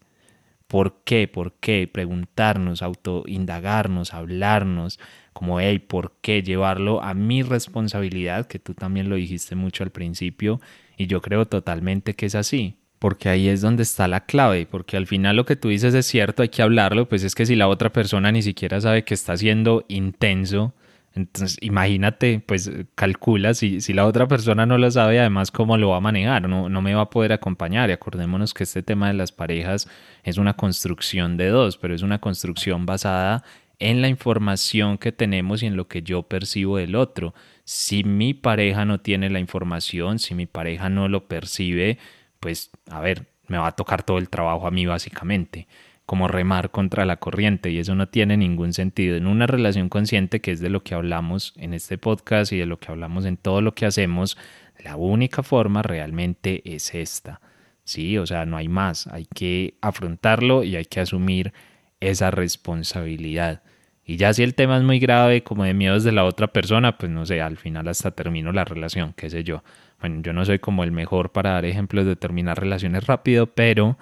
¿Por 0.68 1.02
qué? 1.02 1.26
¿Por 1.26 1.54
qué? 1.54 1.88
Preguntarnos, 1.92 2.82
autoindagarnos, 2.82 4.14
hablarnos, 4.14 5.00
como, 5.32 5.60
hey, 5.60 5.78
¿por 5.78 6.12
qué? 6.20 6.42
Llevarlo 6.42 7.02
a 7.02 7.14
mi 7.14 7.42
responsabilidad, 7.42 8.46
que 8.46 8.58
tú 8.58 8.74
también 8.74 9.08
lo 9.08 9.16
dijiste 9.16 9.54
mucho 9.54 9.82
al 9.82 9.90
principio, 9.90 10.60
y 10.96 11.06
yo 11.06 11.22
creo 11.22 11.46
totalmente 11.46 12.14
que 12.14 12.26
es 12.26 12.34
así, 12.34 12.76
porque 12.98 13.28
ahí 13.28 13.48
es 13.48 13.60
donde 13.60 13.82
está 13.82 14.08
la 14.08 14.26
clave, 14.26 14.66
porque 14.66 14.96
al 14.96 15.06
final 15.06 15.36
lo 15.36 15.46
que 15.46 15.56
tú 15.56 15.68
dices 15.68 15.94
es 15.94 16.06
cierto, 16.06 16.42
hay 16.42 16.50
que 16.50 16.62
hablarlo, 16.62 17.08
pues 17.08 17.24
es 17.24 17.34
que 17.34 17.46
si 17.46 17.56
la 17.56 17.68
otra 17.68 17.92
persona 17.92 18.30
ni 18.30 18.42
siquiera 18.42 18.80
sabe 18.80 19.04
que 19.04 19.14
está 19.14 19.36
siendo 19.36 19.84
intenso, 19.88 20.74
entonces, 21.18 21.58
imagínate, 21.60 22.40
pues 22.46 22.70
calcula 22.94 23.52
si, 23.52 23.80
si 23.80 23.92
la 23.92 24.06
otra 24.06 24.28
persona 24.28 24.66
no 24.66 24.78
lo 24.78 24.88
sabe, 24.90 25.18
además 25.18 25.50
cómo 25.50 25.76
lo 25.76 25.88
va 25.90 25.96
a 25.96 26.00
manejar, 26.00 26.48
no, 26.48 26.68
no 26.68 26.80
me 26.80 26.94
va 26.94 27.02
a 27.02 27.10
poder 27.10 27.32
acompañar. 27.32 27.90
Y 27.90 27.92
acordémonos 27.92 28.54
que 28.54 28.62
este 28.62 28.84
tema 28.84 29.08
de 29.08 29.14
las 29.14 29.32
parejas 29.32 29.88
es 30.22 30.38
una 30.38 30.54
construcción 30.54 31.36
de 31.36 31.48
dos, 31.48 31.76
pero 31.76 31.94
es 31.94 32.02
una 32.02 32.20
construcción 32.20 32.86
basada 32.86 33.42
en 33.80 34.00
la 34.00 34.08
información 34.08 34.96
que 34.96 35.10
tenemos 35.10 35.62
y 35.62 35.66
en 35.66 35.76
lo 35.76 35.88
que 35.88 36.02
yo 36.02 36.22
percibo 36.22 36.76
del 36.76 36.94
otro. 36.94 37.34
Si 37.64 38.04
mi 38.04 38.32
pareja 38.32 38.84
no 38.84 39.00
tiene 39.00 39.28
la 39.28 39.40
información, 39.40 40.20
si 40.20 40.36
mi 40.36 40.46
pareja 40.46 40.88
no 40.88 41.08
lo 41.08 41.26
percibe, 41.26 41.98
pues 42.38 42.70
a 42.90 43.00
ver, 43.00 43.26
me 43.48 43.58
va 43.58 43.68
a 43.68 43.72
tocar 43.72 44.04
todo 44.04 44.18
el 44.18 44.28
trabajo 44.28 44.68
a 44.68 44.70
mí 44.70 44.86
básicamente 44.86 45.66
como 46.08 46.26
remar 46.26 46.70
contra 46.70 47.04
la 47.04 47.18
corriente 47.18 47.70
y 47.70 47.78
eso 47.78 47.94
no 47.94 48.08
tiene 48.08 48.38
ningún 48.38 48.72
sentido. 48.72 49.16
En 49.16 49.26
una 49.26 49.46
relación 49.46 49.90
consciente, 49.90 50.40
que 50.40 50.52
es 50.52 50.58
de 50.58 50.70
lo 50.70 50.82
que 50.82 50.94
hablamos 50.94 51.52
en 51.58 51.74
este 51.74 51.98
podcast 51.98 52.50
y 52.50 52.56
de 52.56 52.64
lo 52.64 52.80
que 52.80 52.90
hablamos 52.90 53.26
en 53.26 53.36
todo 53.36 53.60
lo 53.60 53.74
que 53.74 53.84
hacemos, 53.84 54.38
la 54.82 54.96
única 54.96 55.42
forma 55.42 55.82
realmente 55.82 56.62
es 56.64 56.94
esta. 56.94 57.42
Sí, 57.84 58.16
o 58.16 58.26
sea, 58.26 58.46
no 58.46 58.56
hay 58.56 58.68
más. 58.68 59.06
Hay 59.08 59.26
que 59.26 59.74
afrontarlo 59.82 60.64
y 60.64 60.76
hay 60.76 60.86
que 60.86 61.00
asumir 61.00 61.52
esa 62.00 62.30
responsabilidad. 62.30 63.60
Y 64.02 64.16
ya 64.16 64.32
si 64.32 64.42
el 64.42 64.54
tema 64.54 64.78
es 64.78 64.84
muy 64.84 65.00
grave, 65.00 65.42
como 65.42 65.64
de 65.64 65.74
miedos 65.74 66.04
de 66.04 66.12
la 66.12 66.24
otra 66.24 66.46
persona, 66.46 66.96
pues 66.96 67.12
no 67.12 67.26
sé, 67.26 67.42
al 67.42 67.58
final 67.58 67.86
hasta 67.86 68.12
termino 68.12 68.50
la 68.52 68.64
relación, 68.64 69.12
qué 69.14 69.28
sé 69.28 69.44
yo. 69.44 69.62
Bueno, 70.00 70.22
yo 70.22 70.32
no 70.32 70.46
soy 70.46 70.58
como 70.58 70.84
el 70.84 70.90
mejor 70.90 71.32
para 71.32 71.50
dar 71.50 71.66
ejemplos 71.66 72.06
de 72.06 72.16
terminar 72.16 72.58
relaciones 72.58 73.06
rápido, 73.06 73.48
pero 73.48 73.98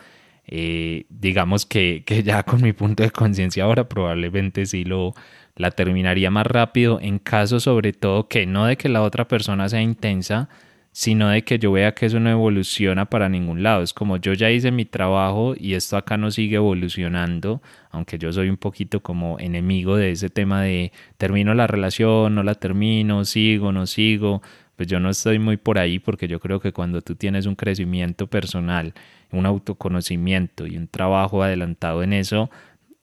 eh, 0.47 1.07
digamos 1.09 1.67
que, 1.67 2.03
que, 2.07 2.23
ya 2.23 2.43
con 2.45 2.63
mi 2.63 2.73
punto 2.73 3.03
de 3.03 3.11
conciencia 3.11 3.65
ahora 3.65 3.89
probablemente 3.89 4.67
sí 4.67 4.85
lo 4.85 5.15
la 5.57 5.71
terminaría 5.71 6.31
más 6.31 6.47
rápido 6.47 7.01
en 7.01 7.18
caso 7.18 7.61
sobre 7.61 7.93
todo 7.93 8.29
que 8.29 8.47
no 8.47 8.66
de 8.66 8.77
que 8.77 8.89
la 8.89 9.03
otra 9.03 9.27
persona 9.27 9.68
sea 9.68 9.81
intensa, 9.81 10.49
sino 10.93 11.29
de 11.29 11.45
que 11.45 11.59
yo 11.59 11.73
vea 11.73 11.95
que 11.95 12.07
eso 12.07 12.20
no 12.20 12.31
evoluciona 12.31 13.05
para 13.05 13.29
ningún 13.29 13.62
lado. 13.62 13.83
Es 13.83 13.93
como 13.93 14.16
yo 14.16 14.33
ya 14.33 14.51
hice 14.51 14.70
mi 14.70 14.87
trabajo 14.87 15.55
y 15.55 15.75
esto 15.75 15.99
acá 15.99 16.16
no 16.16 16.31
sigue 16.31 16.57
evolucionando, 16.57 17.61
aunque 17.91 18.16
yo 18.16 18.33
soy 18.33 18.49
un 18.49 18.57
poquito 18.57 19.03
como 19.03 19.39
enemigo 19.39 19.97
de 19.99 20.12
ese 20.12 20.31
tema 20.31 20.62
de 20.62 20.93
termino 21.18 21.53
la 21.53 21.66
relación, 21.66 22.35
no 22.35 22.43
la 22.43 22.55
termino, 22.55 23.27
sigo, 23.27 23.73
no 23.73 23.87
sigo. 23.87 24.41
Pues 24.77 24.89
yo 24.89 24.99
no 24.99 25.11
estoy 25.11 25.39
muy 25.39 25.59
por 25.59 25.79
ahí 25.79 25.99
porque 25.99 26.29
yo 26.29 26.41
creo 26.41 26.61
que 26.61 26.73
cuando 26.73 27.03
tú 27.03 27.14
tienes 27.14 27.45
un 27.45 27.57
crecimiento 27.57 28.27
personal, 28.27 28.95
un 29.33 29.47
autoconocimiento 29.47 30.66
y 30.66 30.77
un 30.77 30.89
trabajo 30.89 31.43
adelantado 31.43 32.03
en 32.03 32.12
eso, 32.12 32.51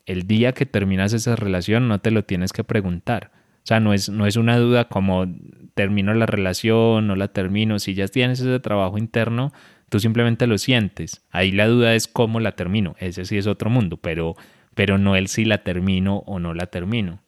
el 0.06 0.28
día 0.28 0.54
que 0.54 0.66
terminas 0.66 1.14
esa 1.14 1.36
relación 1.36 1.88
no 1.88 2.00
te 2.00 2.12
lo 2.12 2.24
tienes 2.24 2.54
que 2.54 2.64
preguntar. 2.64 3.32
O 3.64 3.66
sea, 3.66 3.80
no 3.80 3.94
es, 3.94 4.10
no 4.10 4.28
es 4.28 4.36
una 4.36 4.58
duda 4.58 4.90
como 4.90 5.26
termino 5.74 6.14
la 6.14 6.26
relación, 6.26 7.08
no 7.08 7.16
la 7.16 7.30
termino. 7.30 7.80
Si 7.80 7.94
ya 7.94 8.08
tienes 8.08 8.42
ese 8.42 8.60
trabajo 8.60 8.98
interno, 8.98 9.54
tú 9.90 10.00
simplemente 10.00 10.48
lo 10.48 10.58
sientes. 10.58 11.26
Ahí 11.32 11.52
la 11.52 11.68
duda 11.68 11.96
es 11.96 12.08
cómo 12.08 12.40
la 12.42 12.54
termino. 12.54 12.96
Ese 13.00 13.24
sí 13.26 13.38
es 13.38 13.48
otro 13.48 13.70
mundo, 13.70 13.98
pero, 13.98 14.36
pero 14.76 14.98
no 14.98 15.16
el 15.16 15.28
si 15.28 15.46
la 15.46 15.64
termino 15.64 16.18
o 16.26 16.40
no 16.40 16.54
la 16.54 16.68
termino. 16.68 17.22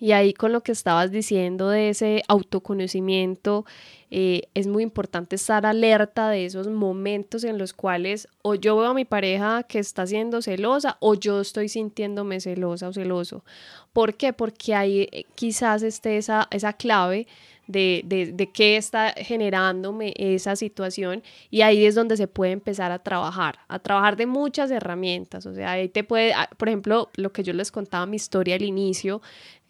Y 0.00 0.12
ahí 0.12 0.32
con 0.32 0.52
lo 0.52 0.62
que 0.62 0.72
estabas 0.72 1.10
diciendo 1.10 1.68
de 1.68 1.90
ese 1.90 2.22
autoconocimiento, 2.28 3.64
eh, 4.10 4.42
es 4.54 4.66
muy 4.66 4.82
importante 4.82 5.36
estar 5.36 5.66
alerta 5.66 6.30
de 6.30 6.46
esos 6.46 6.68
momentos 6.68 7.44
en 7.44 7.58
los 7.58 7.74
cuales 7.74 8.28
o 8.42 8.54
yo 8.54 8.76
veo 8.76 8.86
a 8.86 8.94
mi 8.94 9.04
pareja 9.04 9.64
que 9.64 9.78
está 9.78 10.06
siendo 10.06 10.40
celosa 10.40 10.96
o 11.00 11.14
yo 11.14 11.40
estoy 11.40 11.68
sintiéndome 11.68 12.40
celosa 12.40 12.88
o 12.88 12.92
celoso. 12.92 13.44
¿Por 13.92 14.14
qué? 14.14 14.32
Porque 14.32 14.74
ahí 14.74 15.08
eh, 15.12 15.24
quizás 15.34 15.82
esté 15.82 16.16
esa, 16.16 16.48
esa 16.50 16.72
clave 16.72 17.26
de, 17.68 18.00
de, 18.06 18.32
de, 18.32 18.50
qué 18.50 18.78
está 18.78 19.12
generándome 19.16 20.14
esa 20.16 20.56
situación 20.56 21.22
y 21.50 21.60
ahí 21.60 21.84
es 21.84 21.94
donde 21.94 22.16
se 22.16 22.26
puede 22.26 22.52
empezar 22.52 22.90
a 22.90 22.98
trabajar, 22.98 23.58
a 23.68 23.78
trabajar 23.78 24.16
de 24.16 24.24
muchas 24.24 24.70
herramientas, 24.70 25.44
o 25.44 25.54
sea, 25.54 25.72
ahí 25.72 25.90
te 25.90 26.02
puede, 26.02 26.32
ah, 26.32 26.48
por 26.56 26.68
ejemplo, 26.68 27.10
lo 27.16 27.30
que 27.30 27.42
yo 27.42 27.52
les 27.52 27.70
contaba 27.70 28.06
mi 28.06 28.16
historia 28.16 28.54
al 28.54 28.62
inicio, 28.62 29.20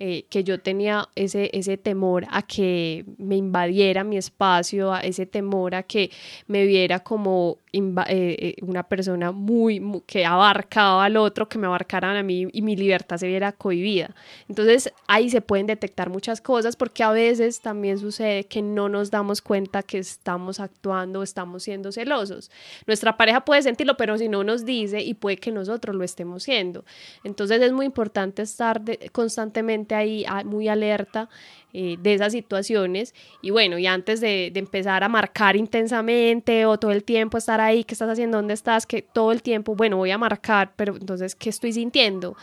eh, 0.01 0.27
que 0.31 0.45
yo 0.45 0.61
tenía 0.61 1.09
ese, 1.17 1.51
ese 1.53 1.77
temor 1.77 2.25
a 2.31 2.43
que 2.43 3.05
me 3.17 3.37
invadiera 3.37 4.05
mi 4.05 4.17
espacio, 4.17 4.93
a 4.93 5.01
ese 5.01 5.27
temor 5.27 5.75
a 5.75 5.83
que 5.83 6.13
me 6.47 6.67
viera 6.67 7.01
como 7.01 7.59
eh, 7.73 8.07
eh, 8.09 8.57
una 8.63 8.85
persona 8.85 9.31
muy, 9.31 9.83
que 10.07 10.25
abarcaba 10.25 11.05
al 11.05 11.17
otro, 11.17 11.49
que 11.49 11.59
me 11.59 11.67
abarcaran 11.67 12.17
a 12.17 12.23
mí 12.23 12.47
y 12.53 12.63
mi 12.63 12.77
libertad 12.77 13.17
se 13.19 13.27
viera 13.27 13.53
cohibida. 13.53 14.15
Entonces 14.49 14.93
ahí 15.07 15.31
se 15.31 15.41
pueden 15.41 15.67
detectar 15.67 16.11
muchas 16.11 16.41
cosas 16.41 16.77
porque 16.77 17.03
a 17.03 17.11
veces 17.11 17.61
también 17.61 17.99
sucede 17.99 18.45
que 18.45 18.63
no 18.63 18.89
nos 18.89 19.11
damos 19.11 19.43
cuenta 19.43 19.83
que 19.83 19.99
estamos 19.99 20.61
actuando, 20.61 21.23
estamos 21.23 21.65
siendo 21.65 21.93
celosos. 21.93 22.51
Nuestra 22.87 23.17
pareja 23.17 23.45
puede 23.45 23.63
sentirlo, 23.63 23.97
pero 23.97 24.17
si 24.17 24.29
no 24.29 24.45
nos 24.45 24.65
dice 24.65 25.03
y 25.03 25.15
puede 25.15 25.37
que 25.37 25.51
nosotros 25.51 25.95
lo 25.95 26.05
estemos 26.05 26.45
siendo. 26.45 26.85
Entonces 27.25 27.61
es 27.61 27.73
muy 27.73 27.85
importante 27.87 28.43
estar 28.43 28.81
constantemente 29.13 29.88
ahí 29.95 30.25
muy 30.45 30.69
alerta 30.69 31.29
eh, 31.73 31.97
de 32.01 32.15
esas 32.15 32.33
situaciones 32.33 33.15
y 33.43 33.51
bueno, 33.51 33.79
y 33.79 33.87
antes 33.87 34.21
de, 34.21 34.51
de, 34.53 34.59
empezar 34.59 35.05
a 35.05 35.09
marcar 35.09 35.55
intensamente 35.55 36.65
o 36.65 36.79
todo 36.79 36.93
el 36.93 37.05
tiempo 37.05 37.37
estar 37.37 37.61
ahí, 37.61 37.85
¿qué 37.85 37.95
estás 37.95 38.09
haciendo? 38.09 38.39
¿Dónde 38.39 38.55
estás? 38.55 38.87
Que 38.87 39.03
todo 39.03 39.33
el 39.33 39.43
tiempo, 39.43 39.75
bueno, 39.75 39.97
voy 39.99 40.11
a 40.11 40.19
marcar, 40.19 40.73
pero 40.77 40.97
entonces, 40.97 41.35
¿qué 41.35 41.51
estoy 41.51 41.73
sintiendo? 41.73 42.37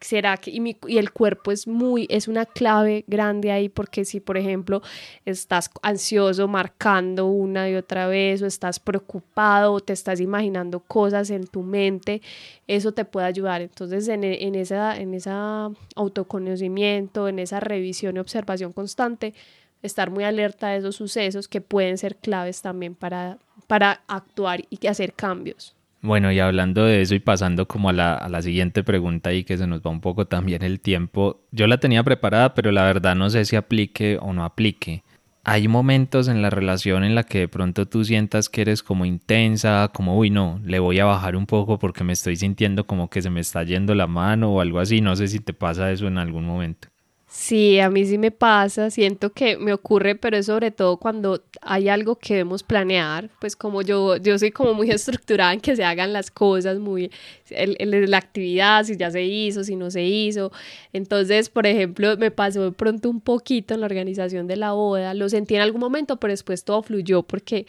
Será 0.00 0.36
que 0.36 0.50
y, 0.50 0.76
y, 0.86 0.98
el 0.98 1.12
cuerpo 1.12 1.50
es 1.50 1.66
muy 1.66 2.06
es 2.08 2.28
una 2.28 2.46
clave 2.46 3.04
grande 3.08 3.50
ahí 3.50 3.68
porque 3.68 4.04
si 4.04 4.20
por 4.20 4.36
ejemplo 4.36 4.80
estás 5.24 5.70
ansioso 5.82 6.46
marcando 6.46 7.26
una 7.26 7.68
y 7.68 7.74
otra 7.74 8.06
vez 8.06 8.42
o 8.42 8.46
estás 8.46 8.78
preocupado 8.78 9.72
o 9.72 9.80
te 9.80 9.92
estás 9.92 10.20
imaginando 10.20 10.80
cosas 10.80 11.30
en 11.30 11.46
tu 11.46 11.62
mente 11.62 12.22
eso 12.66 12.92
te 12.92 13.04
puede 13.04 13.26
ayudar. 13.26 13.62
Entonces 13.62 14.06
en, 14.08 14.24
en 14.24 14.54
esa 14.54 14.96
en 14.96 15.14
esa 15.14 15.70
autoconocimiento 15.96 17.28
en 17.28 17.38
esa 17.38 17.60
revisión 17.60 18.16
y 18.16 18.20
observación 18.20 18.72
constante 18.72 19.34
estar 19.82 20.10
muy 20.10 20.24
alerta 20.24 20.68
de 20.68 20.78
esos 20.78 20.96
sucesos 20.96 21.48
que 21.48 21.60
pueden 21.60 21.98
ser 21.98 22.16
claves 22.16 22.62
también 22.62 22.94
para 22.94 23.38
para 23.66 24.02
actuar 24.06 24.62
y 24.70 24.86
hacer 24.86 25.12
cambios 25.14 25.77
bueno, 26.08 26.32
y 26.32 26.40
hablando 26.40 26.84
de 26.84 27.02
eso 27.02 27.14
y 27.14 27.20
pasando 27.20 27.68
como 27.68 27.90
a 27.90 27.92
la, 27.92 28.42
siguiente 28.42 28.82
pregunta 28.82 29.32
y 29.32 29.44
que 29.44 29.58
se 29.58 29.66
nos 29.66 29.80
va 29.82 29.90
un 29.90 30.00
poco 30.00 30.26
también 30.26 30.62
el 30.62 30.80
tiempo, 30.80 31.42
yo 31.52 31.66
la 31.66 31.78
tenía 31.78 32.02
preparada, 32.02 32.54
pero 32.54 32.72
la 32.72 32.84
verdad 32.84 33.14
no 33.14 33.30
sé 33.30 33.44
si 33.44 33.56
aplique 33.56 34.18
o 34.20 34.32
no 34.32 34.44
aplique. 34.44 35.04
Hay 35.44 35.68
momentos 35.68 36.28
en 36.28 36.42
la 36.42 36.50
relación 36.50 37.04
en 37.04 37.14
la 37.14 37.22
que 37.24 37.40
de 37.40 37.48
pronto 37.48 37.86
tú 37.86 38.04
sientas 38.04 38.48
que 38.48 38.62
eres 38.62 38.82
como 38.82 39.04
intensa, 39.04 39.90
como, 39.94 40.16
uy, 40.16 40.30
no, 40.30 40.60
le 40.64 40.78
voy 40.78 40.98
a 40.98 41.04
bajar 41.04 41.36
un 41.36 41.46
poco 41.46 41.78
porque 41.78 42.04
me 42.04 42.12
estoy 42.12 42.36
sintiendo 42.36 42.86
como 42.86 43.08
que 43.08 43.22
se 43.22 43.30
me 43.30 43.40
está 43.40 43.62
yendo 43.62 43.94
la 43.94 44.06
mano 44.06 44.50
o 44.52 44.60
algo 44.60 44.80
así. 44.80 45.00
No 45.00 45.14
sé 45.14 45.28
si 45.28 45.40
te 45.40 45.54
pasa 45.54 45.92
eso 45.92 46.06
en 46.06 46.18
algún 46.18 46.44
momento. 46.44 46.88
Sí, 47.30 47.78
a 47.78 47.90
mí 47.90 48.06
sí 48.06 48.16
me 48.16 48.30
pasa, 48.30 48.90
siento 48.90 49.32
que 49.34 49.58
me 49.58 49.74
ocurre, 49.74 50.14
pero 50.14 50.38
es 50.38 50.46
sobre 50.46 50.70
todo 50.70 50.96
cuando 50.96 51.44
hay 51.60 51.90
algo 51.90 52.16
que 52.16 52.34
debemos 52.34 52.62
planear, 52.62 53.28
pues 53.38 53.54
como 53.54 53.82
yo, 53.82 54.16
yo 54.16 54.38
soy 54.38 54.50
como 54.50 54.72
muy 54.72 54.90
estructurada 54.90 55.52
en 55.52 55.60
que 55.60 55.76
se 55.76 55.84
hagan 55.84 56.14
las 56.14 56.30
cosas, 56.30 56.78
muy, 56.78 57.10
el, 57.50 58.10
la 58.10 58.16
actividad, 58.16 58.84
si 58.84 58.96
ya 58.96 59.10
se 59.10 59.24
hizo, 59.24 59.62
si 59.62 59.76
no 59.76 59.90
se 59.90 60.04
hizo. 60.04 60.52
Entonces, 60.94 61.50
por 61.50 61.66
ejemplo, 61.66 62.16
me 62.16 62.30
pasó 62.30 62.62
de 62.64 62.72
pronto 62.72 63.10
un 63.10 63.20
poquito 63.20 63.74
en 63.74 63.80
la 63.80 63.86
organización 63.86 64.46
de 64.46 64.56
la 64.56 64.72
boda, 64.72 65.12
lo 65.12 65.28
sentí 65.28 65.54
en 65.54 65.60
algún 65.60 65.82
momento, 65.82 66.16
pero 66.16 66.32
después 66.32 66.64
todo 66.64 66.82
fluyó 66.82 67.24
porque 67.24 67.66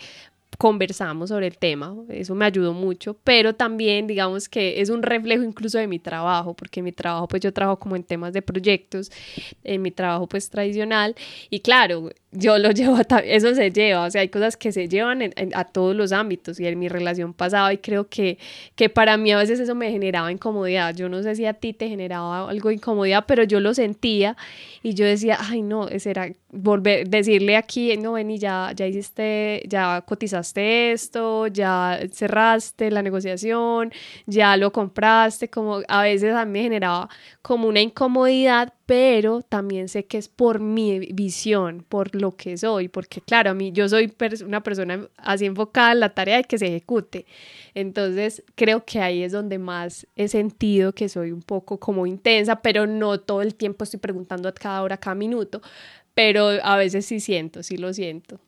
conversamos 0.60 1.30
sobre 1.30 1.48
el 1.48 1.58
tema, 1.58 1.96
eso 2.10 2.36
me 2.36 2.44
ayudó 2.44 2.74
mucho, 2.74 3.16
pero 3.24 3.56
también 3.56 4.08
digamos 4.08 4.50
que 4.50 4.82
es 4.82 4.90
un 4.90 5.04
reflejo 5.04 5.42
incluso 5.42 5.78
de 5.78 5.88
mi 5.88 6.00
trabajo, 6.00 6.54
porque 6.54 6.82
mi 6.82 6.92
trabajo 6.92 7.30
pues 7.30 7.42
yo 7.42 7.54
trabajo 7.54 7.80
como 7.80 7.96
en 7.96 8.04
temas 8.04 8.34
de 8.34 8.42
proyectos, 8.42 9.10
en 9.64 9.82
mi 9.82 9.92
trabajo 9.92 10.28
pues 10.28 10.50
tradicional 10.50 11.16
y 11.50 11.62
claro, 11.62 12.10
yo 12.32 12.58
lo 12.58 12.72
llevo, 12.72 12.96
a 12.98 13.18
eso 13.20 13.56
se 13.56 13.72
lleva, 13.72 14.06
o 14.06 14.12
sea, 14.12 14.22
hay 14.22 14.30
cosas 14.30 14.58
que 14.58 14.72
se 14.72 14.88
llevan 14.88 15.34
a 15.54 15.64
todos 15.66 15.96
los 15.96 16.12
ámbitos 16.12 16.60
y 16.60 16.68
en 16.68 16.78
mi 16.78 16.90
relación 16.90 17.34
pasada 17.34 17.74
y 17.74 17.78
creo 17.78 18.08
que, 18.08 18.38
que 18.76 18.90
para 18.90 19.18
mí 19.18 19.32
a 19.32 19.38
veces 19.38 19.60
eso 19.60 19.76
me 19.76 19.92
generaba 19.92 20.32
incomodidad, 20.32 20.96
yo 20.96 21.10
no 21.10 21.24
sé 21.24 21.36
si 21.36 21.46
a 21.46 21.54
ti 21.54 21.74
te 21.74 21.90
generaba 21.90 22.50
algo 22.50 22.70
de 22.70 22.76
incomodidad, 22.76 23.26
pero 23.28 23.44
yo 23.44 23.60
lo 23.60 23.74
sentía 23.74 24.38
y 24.84 24.94
yo 24.94 25.06
decía, 25.06 25.38
ay 25.40 25.62
no, 25.62 25.88
será 26.00 26.30
volver, 26.52 27.08
decirle 27.08 27.58
aquí, 27.58 27.96
no, 27.98 28.14
ven 28.14 28.32
y 28.32 28.40
ya, 28.40 28.72
ya 28.76 28.88
hiciste, 28.88 29.64
ya 29.68 30.02
cotizaste 30.02 30.92
esto, 30.92 31.48
ya 31.48 32.00
cerraste 32.12 32.92
la 32.92 33.02
negociación, 33.02 33.92
ya 34.26 34.58
lo 34.58 34.72
compraste, 34.72 35.50
como 35.50 35.82
a 35.88 36.04
veces 36.04 36.34
a 36.34 36.46
mí 36.46 36.52
me 36.52 36.64
generaba 36.64 37.10
como 37.50 37.68
una 37.68 37.82
incomodidad, 37.82 38.76
pero 38.86 39.42
también 39.42 39.90
sé 39.90 40.06
que 40.06 40.20
es 40.20 40.30
por 40.30 40.60
mi 40.60 41.00
visión, 41.00 41.84
por 41.90 42.14
lo 42.14 42.36
que 42.36 42.56
soy, 42.60 42.90
porque 42.90 43.22
claro, 43.22 43.50
a 43.50 43.54
mí 43.56 43.72
yo 43.72 43.90
soy 43.90 44.14
una 44.46 44.62
persona 44.62 45.08
así 45.18 45.48
enfocada 45.48 45.94
en 45.94 46.00
la 46.00 46.14
tarea 46.14 46.38
de 46.38 46.44
que 46.44 46.60
se 46.60 46.68
ejecute. 46.68 47.26
Entonces, 47.74 48.44
creo 48.54 48.86
que 48.86 49.00
ahí 49.00 49.24
es 49.24 49.32
donde 49.32 49.58
más 49.58 50.06
he 50.16 50.28
sentido 50.28 50.94
que 50.94 51.10
soy 51.10 51.32
un 51.32 51.42
poco 51.42 51.80
como 51.80 52.06
intensa, 52.06 52.62
pero 52.62 52.86
no 52.86 53.20
todo 53.20 53.42
el 53.42 53.56
tiempo 53.56 53.84
estoy 53.84 54.00
preguntando 54.00 54.48
a 54.48 54.54
cada 54.54 54.84
hora, 54.84 54.94
a 54.94 55.00
cada 55.00 55.16
minuto, 55.16 55.60
pero 56.14 56.50
a 56.62 56.78
veces 56.78 57.08
sí 57.08 57.20
siento, 57.20 57.64
sí 57.64 57.78
lo 57.78 57.92
siento. 57.96 58.40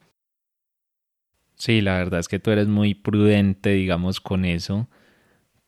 Sí, 1.55 1.81
la 1.81 1.97
verdad 1.97 2.19
es 2.19 2.27
que 2.27 2.37
tú 2.37 2.51
eres 2.51 2.67
muy 2.67 2.93
prudente, 2.93 3.71
digamos, 3.71 4.19
con 4.19 4.45
eso, 4.45 4.87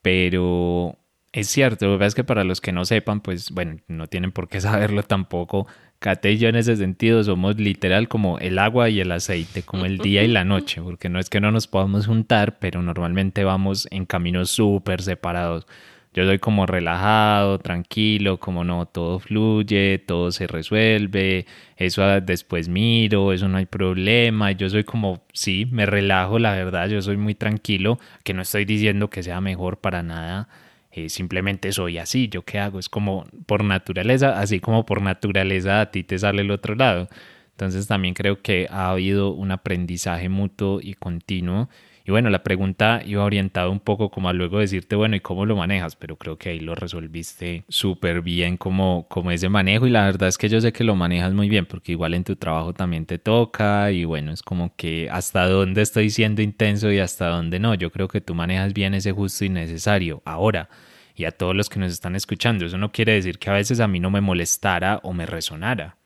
pero 0.04 1.00
es 1.34 1.48
cierto, 1.48 1.88
lo 1.88 1.98
que 2.00 2.06
es 2.06 2.14
que 2.14 2.24
para 2.24 2.44
los 2.44 2.62
que 2.62 2.72
no 2.72 2.86
sepan, 2.86 3.20
pues 3.20 3.50
bueno, 3.52 3.78
no 3.88 4.08
tienen 4.08 4.32
por 4.32 4.48
qué 4.48 4.62
saberlo 4.62 5.04
tampoco. 5.04 5.68
Kate 6.00 6.34
y 6.34 6.38
yo 6.38 6.50
en 6.50 6.56
ese 6.56 6.76
sentido 6.76 7.24
somos 7.24 7.58
literal 7.58 8.08
como 8.08 8.38
el 8.40 8.60
agua 8.60 8.90
y 8.90 9.00
el 9.00 9.12
aceite, 9.12 9.64
como 9.64 9.86
el 9.86 9.98
día 9.98 10.24
y 10.24 10.28
la 10.28 10.44
noche, 10.44 10.82
porque 10.82 11.10
no 11.10 11.20
es 11.20 11.30
que 11.30 11.42
no 11.42 11.52
nos 11.52 11.68
podamos 11.68 12.06
juntar, 12.08 12.60
pero 12.60 12.82
normalmente 12.82 13.44
vamos 13.44 13.88
en 13.90 14.06
caminos 14.06 14.52
súper 14.52 15.02
separados. 15.02 15.66
Yo 16.14 16.26
soy 16.26 16.38
como 16.40 16.68
relajado, 16.68 17.58
tranquilo, 17.60 18.40
como 18.40 18.64
no, 18.64 18.86
todo 18.86 19.20
fluye, 19.20 19.98
todo 20.06 20.32
se 20.32 20.46
resuelve, 20.46 21.48
eso 21.78 22.04
después 22.22 22.70
miro, 22.70 23.34
eso 23.34 23.48
no 23.48 23.58
hay 23.58 23.66
problema. 23.66 24.52
Yo 24.52 24.70
soy 24.70 24.84
como, 24.84 25.24
sí, 25.34 25.68
me 25.72 25.88
relajo, 25.88 26.38
la 26.38 26.54
verdad, 26.54 26.90
yo 26.90 27.02
soy 27.02 27.18
muy 27.18 27.34
tranquilo, 27.34 27.98
que 28.24 28.34
no 28.36 28.44
estoy 28.44 28.66
diciendo 28.66 29.10
que 29.10 29.24
sea 29.24 29.42
mejor 29.42 29.78
para 29.78 30.04
nada 30.04 30.50
eh, 30.96 31.10
simplemente 31.10 31.72
soy 31.72 31.98
así, 31.98 32.30
yo 32.30 32.44
qué 32.44 32.60
hago, 32.60 32.80
es 32.80 32.88
como 32.88 33.26
por 33.48 33.64
naturaleza, 33.64 34.40
así 34.40 34.60
como 34.60 34.86
por 34.86 35.02
naturaleza 35.02 35.82
a 35.82 35.92
ti 35.92 36.04
te 36.04 36.20
sale 36.20 36.44
el 36.44 36.52
otro 36.52 36.76
lado. 36.76 37.08
Entonces 37.52 37.88
también 37.88 38.14
creo 38.14 38.42
que 38.42 38.68
ha 38.70 38.92
habido 38.92 39.32
un 39.34 39.52
aprendizaje 39.52 40.30
mutuo 40.30 40.80
y 40.82 40.94
continuo 40.94 41.70
y 42.06 42.12
bueno, 42.12 42.30
la 42.30 42.44
pregunta 42.44 43.02
iba 43.06 43.24
orientada 43.24 43.70
un 43.70 43.80
poco 43.80 44.12
como 44.12 44.28
a 44.28 44.34
luego 44.34 44.60
decirte, 44.60 44.96
bueno, 44.98 45.16
¿y 45.16 45.22
cómo 45.22 45.46
lo 45.46 45.56
manejas? 45.56 45.96
Pero 45.96 46.18
creo 46.18 46.38
que 46.38 46.50
ahí 46.50 46.60
lo 46.60 46.76
resolviste 46.76 47.64
súper 47.70 48.22
bien 48.22 48.58
como, 48.58 49.08
como 49.08 49.32
ese 49.32 49.48
manejo 49.48 49.88
y 49.88 49.90
la 49.90 50.06
verdad 50.06 50.28
es 50.28 50.38
que 50.38 50.50
yo 50.50 50.60
sé 50.60 50.74
que 50.74 50.84
lo 50.84 50.96
manejas 50.96 51.34
muy 51.34 51.48
bien 51.48 51.66
porque 51.66 51.94
igual 51.94 52.14
en 52.14 52.26
tu 52.26 52.36
trabajo 52.36 52.74
también 52.74 53.06
te 53.06 53.20
toca 53.20 53.92
y 53.92 54.04
bueno, 54.04 54.34
es 54.34 54.44
como 54.44 54.76
que 54.76 55.10
hasta 55.10 55.48
dónde 55.48 55.82
estoy 55.82 56.10
siendo 56.10 56.42
intenso 56.42 56.92
y 56.92 57.00
hasta 57.00 57.28
dónde 57.28 57.60
no. 57.60 57.74
Yo 57.74 57.90
creo 57.90 58.10
que 58.10 58.20
tú 58.20 58.36
manejas 58.36 58.74
bien 58.74 58.94
ese 58.94 59.14
justo 59.14 59.46
y 59.46 59.50
necesario. 59.50 60.22
Ahora, 60.26 60.70
y 61.16 61.26
a 61.26 61.32
todos 61.32 61.56
los 61.56 61.70
que 61.70 61.80
nos 61.80 61.94
están 61.94 62.16
escuchando, 62.16 62.66
eso 62.66 62.78
no 62.78 62.92
quiere 62.92 63.14
decir 63.14 63.40
que 63.40 63.50
a 63.50 63.54
veces 63.54 63.80
a 63.80 63.88
mí 63.88 64.00
no 64.00 64.12
me 64.12 64.20
molestara 64.22 65.00
o 65.04 65.14
me 65.14 65.26
resonara. 65.26 65.98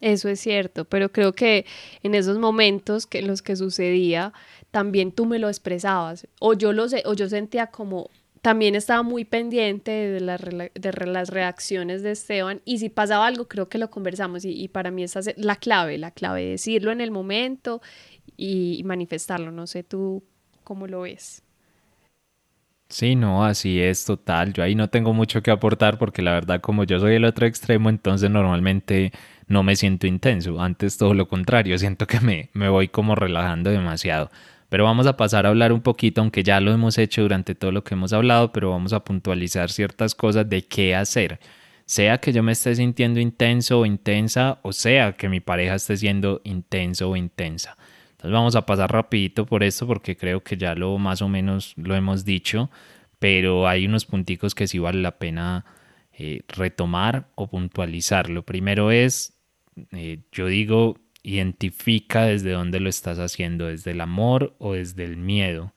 Eso 0.00 0.28
es 0.28 0.38
cierto, 0.38 0.84
pero 0.84 1.10
creo 1.10 1.32
que 1.32 1.66
en 2.02 2.14
esos 2.14 2.38
momentos 2.38 3.06
que 3.06 3.18
en 3.18 3.26
los 3.26 3.42
que 3.42 3.56
sucedía, 3.56 4.32
también 4.70 5.10
tú 5.10 5.26
me 5.26 5.40
lo 5.40 5.48
expresabas, 5.48 6.28
o 6.40 6.54
yo, 6.54 6.72
lo, 6.72 6.86
o 7.04 7.14
yo 7.14 7.28
sentía 7.28 7.68
como, 7.68 8.08
también 8.40 8.76
estaba 8.76 9.02
muy 9.02 9.24
pendiente 9.24 9.90
de, 9.90 10.70
de 10.74 11.06
las 11.06 11.30
reacciones 11.30 12.02
de 12.02 12.12
Esteban 12.12 12.62
y 12.64 12.78
si 12.78 12.90
pasaba 12.90 13.26
algo 13.26 13.48
creo 13.48 13.68
que 13.68 13.78
lo 13.78 13.90
conversamos 13.90 14.44
y, 14.44 14.68
para 14.68 14.92
mí 14.92 15.02
esa 15.02 15.18
es 15.18 15.34
la 15.36 15.56
clave, 15.56 15.98
la 15.98 16.12
clave, 16.12 16.44
decirlo 16.44 16.92
en 16.92 17.00
el 17.00 17.10
momento 17.10 17.82
y 18.36 18.80
manifestarlo, 18.84 19.50
no 19.50 19.66
sé 19.66 19.82
tú 19.82 20.22
cómo 20.62 20.86
lo 20.86 21.00
ves. 21.00 21.42
Sí, 22.90 23.16
no, 23.16 23.44
así 23.44 23.80
es 23.80 24.04
total. 24.06 24.52
Yo 24.54 24.62
ahí 24.62 24.74
no 24.74 24.88
tengo 24.88 25.12
mucho 25.12 25.42
que 25.42 25.50
aportar 25.50 25.98
porque 25.98 26.22
la 26.22 26.32
verdad 26.32 26.60
como 26.62 26.84
yo 26.84 26.98
soy 26.98 27.14
el 27.16 27.24
otro 27.26 27.46
extremo, 27.46 27.90
entonces 27.90 28.30
normalmente 28.30 29.12
no 29.46 29.62
me 29.62 29.76
siento 29.76 30.06
intenso. 30.06 30.60
Antes 30.60 30.96
todo 30.96 31.12
lo 31.12 31.28
contrario, 31.28 31.76
siento 31.78 32.06
que 32.06 32.20
me, 32.20 32.48
me 32.54 32.68
voy 32.70 32.88
como 32.88 33.14
relajando 33.14 33.70
demasiado. 33.70 34.30
Pero 34.70 34.84
vamos 34.84 35.06
a 35.06 35.16
pasar 35.16 35.44
a 35.46 35.50
hablar 35.50 35.72
un 35.72 35.82
poquito, 35.82 36.20
aunque 36.22 36.42
ya 36.42 36.60
lo 36.60 36.72
hemos 36.72 36.96
hecho 36.98 37.22
durante 37.22 37.54
todo 37.54 37.72
lo 37.72 37.84
que 37.84 37.94
hemos 37.94 38.12
hablado, 38.12 38.52
pero 38.52 38.70
vamos 38.70 38.92
a 38.92 39.04
puntualizar 39.04 39.70
ciertas 39.70 40.14
cosas 40.14 40.48
de 40.48 40.66
qué 40.66 40.94
hacer. 40.94 41.40
Sea 41.86 42.18
que 42.18 42.32
yo 42.32 42.42
me 42.42 42.52
esté 42.52 42.74
sintiendo 42.74 43.20
intenso 43.20 43.80
o 43.80 43.86
intensa, 43.86 44.60
o 44.62 44.72
sea 44.72 45.12
que 45.12 45.28
mi 45.28 45.40
pareja 45.40 45.74
esté 45.74 45.96
siendo 45.96 46.40
intenso 46.44 47.10
o 47.10 47.16
intensa. 47.16 47.76
Entonces 48.18 48.32
vamos 48.32 48.56
a 48.56 48.66
pasar 48.66 48.90
rapidito 48.90 49.46
por 49.46 49.62
esto 49.62 49.86
porque 49.86 50.16
creo 50.16 50.42
que 50.42 50.56
ya 50.56 50.74
lo 50.74 50.98
más 50.98 51.22
o 51.22 51.28
menos 51.28 51.72
lo 51.76 51.94
hemos 51.94 52.24
dicho, 52.24 52.68
pero 53.20 53.68
hay 53.68 53.86
unos 53.86 54.06
punticos 54.06 54.56
que 54.56 54.66
sí 54.66 54.80
vale 54.80 55.00
la 55.00 55.18
pena 55.18 55.64
eh, 56.12 56.42
retomar 56.48 57.28
o 57.36 57.46
puntualizar. 57.46 58.28
Lo 58.28 58.44
primero 58.44 58.90
es, 58.90 59.38
eh, 59.92 60.18
yo 60.32 60.48
digo, 60.48 60.96
identifica 61.22 62.24
desde 62.24 62.50
dónde 62.50 62.80
lo 62.80 62.88
estás 62.88 63.20
haciendo, 63.20 63.66
desde 63.66 63.92
el 63.92 64.00
amor 64.00 64.56
o 64.58 64.72
desde 64.72 65.04
el 65.04 65.16
miedo. 65.16 65.72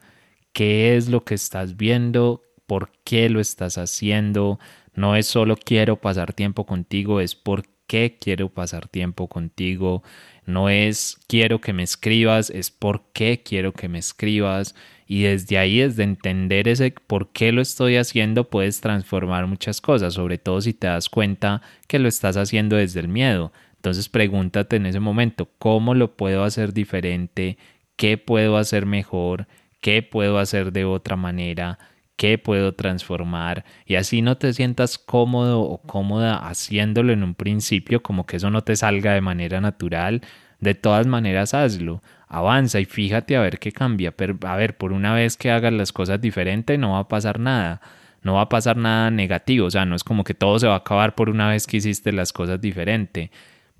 ¿Qué 0.51 0.97
es 0.97 1.09
lo 1.09 1.23
que 1.23 1.35
estás 1.35 1.77
viendo? 1.77 2.41
¿Por 2.65 2.91
qué 3.03 3.29
lo 3.29 3.39
estás 3.39 3.77
haciendo? 3.77 4.59
No 4.95 5.15
es 5.15 5.27
solo 5.27 5.57
quiero 5.57 6.01
pasar 6.01 6.33
tiempo 6.33 6.65
contigo, 6.65 7.21
es 7.21 7.35
por 7.35 7.65
qué 7.85 8.17
quiero 8.19 8.49
pasar 8.49 8.87
tiempo 8.87 9.27
contigo. 9.27 10.01
No 10.45 10.69
es 10.69 11.17
quiero 11.27 11.61
que 11.61 11.73
me 11.73 11.83
escribas, 11.83 12.49
es 12.49 12.71
por 12.71 13.03
qué 13.13 13.41
quiero 13.43 13.73
que 13.73 13.89
me 13.89 13.99
escribas. 13.99 14.75
Y 15.07 15.23
desde 15.23 15.57
ahí, 15.57 15.79
desde 15.79 16.03
entender 16.03 16.67
ese 16.67 16.93
por 17.07 17.31
qué 17.31 17.51
lo 17.51 17.61
estoy 17.61 17.97
haciendo, 17.97 18.49
puedes 18.49 18.81
transformar 18.81 19.45
muchas 19.47 19.81
cosas, 19.81 20.13
sobre 20.13 20.37
todo 20.37 20.61
si 20.61 20.73
te 20.73 20.87
das 20.87 21.09
cuenta 21.09 21.61
que 21.87 21.99
lo 21.99 22.07
estás 22.07 22.37
haciendo 22.37 22.77
desde 22.77 23.01
el 23.01 23.09
miedo, 23.09 23.51
entonces 23.81 24.09
pregúntate 24.09 24.75
en 24.75 24.85
ese 24.85 24.99
momento, 24.99 25.49
¿cómo 25.57 25.95
lo 25.95 26.15
puedo 26.15 26.43
hacer 26.43 26.71
diferente? 26.71 27.57
¿Qué 27.95 28.15
puedo 28.19 28.57
hacer 28.57 28.85
mejor? 28.85 29.47
¿Qué 29.79 30.03
puedo 30.03 30.37
hacer 30.37 30.71
de 30.71 30.85
otra 30.85 31.15
manera? 31.15 31.79
¿Qué 32.21 32.37
puedo 32.37 32.75
transformar? 32.75 33.65
Y 33.83 33.95
así 33.95 34.21
no 34.21 34.37
te 34.37 34.53
sientas 34.53 34.99
cómodo 34.99 35.61
o 35.61 35.81
cómoda 35.81 36.37
haciéndolo 36.37 37.13
en 37.13 37.23
un 37.23 37.33
principio, 37.33 38.03
como 38.03 38.27
que 38.27 38.37
eso 38.37 38.51
no 38.51 38.61
te 38.63 38.75
salga 38.75 39.15
de 39.15 39.21
manera 39.21 39.59
natural. 39.59 40.21
De 40.59 40.75
todas 40.75 41.07
maneras, 41.07 41.55
hazlo. 41.55 42.03
Avanza 42.27 42.79
y 42.79 42.85
fíjate 42.85 43.37
a 43.37 43.41
ver 43.41 43.57
qué 43.57 43.71
cambia. 43.71 44.13
A 44.45 44.55
ver, 44.55 44.77
por 44.77 44.93
una 44.93 45.15
vez 45.15 45.35
que 45.35 45.49
hagas 45.49 45.73
las 45.73 45.91
cosas 45.91 46.21
diferente, 46.21 46.77
no 46.77 46.91
va 46.91 46.99
a 46.99 47.07
pasar 47.07 47.39
nada. 47.39 47.81
No 48.21 48.35
va 48.35 48.41
a 48.41 48.49
pasar 48.49 48.77
nada 48.77 49.09
negativo. 49.09 49.65
O 49.65 49.71
sea, 49.71 49.85
no 49.85 49.95
es 49.95 50.03
como 50.03 50.23
que 50.23 50.35
todo 50.35 50.59
se 50.59 50.67
va 50.67 50.75
a 50.75 50.77
acabar 50.77 51.15
por 51.15 51.27
una 51.27 51.49
vez 51.49 51.65
que 51.65 51.77
hiciste 51.77 52.11
las 52.11 52.33
cosas 52.33 52.61
diferente 52.61 53.31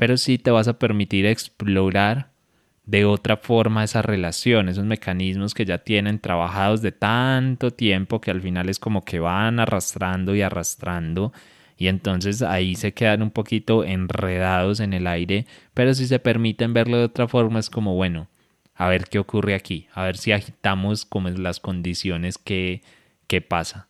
pero 0.01 0.17
sí 0.17 0.39
te 0.39 0.49
vas 0.49 0.67
a 0.67 0.79
permitir 0.79 1.27
explorar 1.27 2.30
de 2.85 3.05
otra 3.05 3.37
forma 3.37 3.83
esa 3.83 4.01
relación, 4.01 4.69
esos 4.69 4.85
mecanismos 4.85 5.53
que 5.53 5.65
ya 5.65 5.77
tienen 5.79 6.19
trabajados 6.19 6.81
de 6.81 6.91
tanto 6.91 7.71
tiempo 7.71 8.21
que 8.21 8.31
al 8.31 8.41
final 8.41 8.69
es 8.69 8.79
como 8.79 9.03
que 9.05 9.19
van 9.19 9.59
arrastrando 9.59 10.35
y 10.35 10.41
arrastrando 10.41 11.31
y 11.81 11.87
entonces 11.87 12.43
ahí 12.43 12.75
se 12.75 12.93
quedan 12.93 13.23
un 13.23 13.31
poquito 13.31 13.83
enredados 13.83 14.79
en 14.79 14.93
el 14.93 15.07
aire, 15.07 15.47
pero 15.73 15.95
si 15.95 16.05
se 16.05 16.19
permiten 16.19 16.75
verlo 16.75 16.97
de 16.97 17.05
otra 17.05 17.27
forma 17.27 17.59
es 17.59 17.71
como 17.71 17.95
bueno, 17.95 18.27
a 18.75 18.87
ver 18.87 19.05
qué 19.05 19.17
ocurre 19.17 19.55
aquí, 19.55 19.87
a 19.93 20.03
ver 20.03 20.15
si 20.15 20.31
agitamos 20.31 21.05
como 21.05 21.29
las 21.29 21.59
condiciones 21.59 22.37
que, 22.37 22.83
que 23.25 23.41
pasa. 23.41 23.87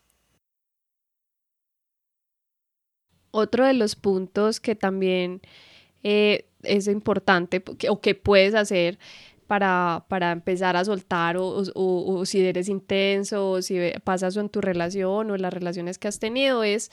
Otro 3.31 3.65
de 3.65 3.73
los 3.73 3.97
puntos 3.97 4.61
que 4.61 4.75
también 4.75 5.41
eh, 6.03 6.45
es 6.63 6.87
importante 6.87 7.63
o 7.89 8.01
que 8.01 8.15
puedes 8.15 8.55
hacer 8.55 8.99
para, 9.47 10.05
para 10.07 10.31
empezar 10.31 10.77
a 10.77 10.85
soltar 10.85 11.35
o, 11.35 11.63
o, 11.75 12.25
si 12.25 12.39
eres 12.39 12.69
intenso 12.69 13.51
o 13.51 13.61
si 13.61 13.77
pasas 14.03 14.37
en 14.37 14.47
tu 14.47 14.61
relación 14.61 15.29
o 15.29 15.37
las 15.37 15.53
relaciones 15.53 15.97
que 15.97 16.07
has 16.07 16.19
tenido 16.19 16.63
es 16.63 16.89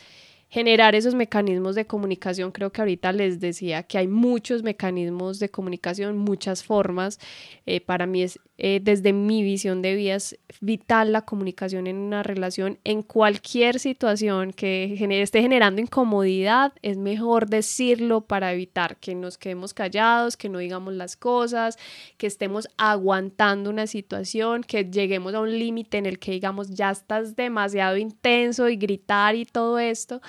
generar 0.48 0.94
esos 0.94 1.14
mecanismos 1.14 1.74
de 1.74 1.86
comunicación. 1.86 2.50
Creo 2.50 2.72
que 2.72 2.80
ahorita 2.80 3.12
les 3.12 3.38
decía 3.38 3.82
que 3.82 3.98
hay 3.98 4.08
muchos 4.08 4.62
mecanismos 4.62 5.38
de 5.38 5.50
comunicación, 5.50 6.16
muchas 6.16 6.64
formas. 6.64 7.20
Eh, 7.66 7.80
para 7.80 8.06
mí 8.06 8.22
es, 8.22 8.40
eh, 8.60 8.80
desde 8.82 9.12
mi 9.12 9.44
visión 9.44 9.82
de 9.82 9.94
vida, 9.94 10.16
es 10.16 10.36
vital 10.60 11.12
la 11.12 11.22
comunicación 11.22 11.86
en 11.86 11.96
una 11.96 12.24
relación. 12.24 12.78
En 12.82 13.02
cualquier 13.02 13.78
situación 13.78 14.52
que 14.52 14.98
esté 15.22 15.42
generando 15.42 15.80
incomodidad, 15.80 16.72
es 16.82 16.96
mejor 16.96 17.48
decirlo 17.48 18.22
para 18.22 18.52
evitar 18.52 18.96
que 18.96 19.14
nos 19.14 19.38
quedemos 19.38 19.74
callados, 19.74 20.36
que 20.36 20.48
no 20.48 20.58
digamos 20.58 20.92
las 20.94 21.16
cosas, 21.16 21.78
que 22.16 22.26
estemos 22.26 22.68
aguantando 22.76 23.70
una 23.70 23.86
situación, 23.86 24.64
que 24.64 24.84
lleguemos 24.84 25.34
a 25.34 25.40
un 25.40 25.56
límite 25.56 25.98
en 25.98 26.06
el 26.06 26.18
que 26.18 26.32
digamos 26.32 26.70
ya 26.70 26.90
estás 26.90 27.36
demasiado 27.36 27.96
intenso 27.96 28.68
y 28.68 28.76
gritar 28.76 29.36
y 29.36 29.44
todo 29.44 29.78
esto. 29.78 30.20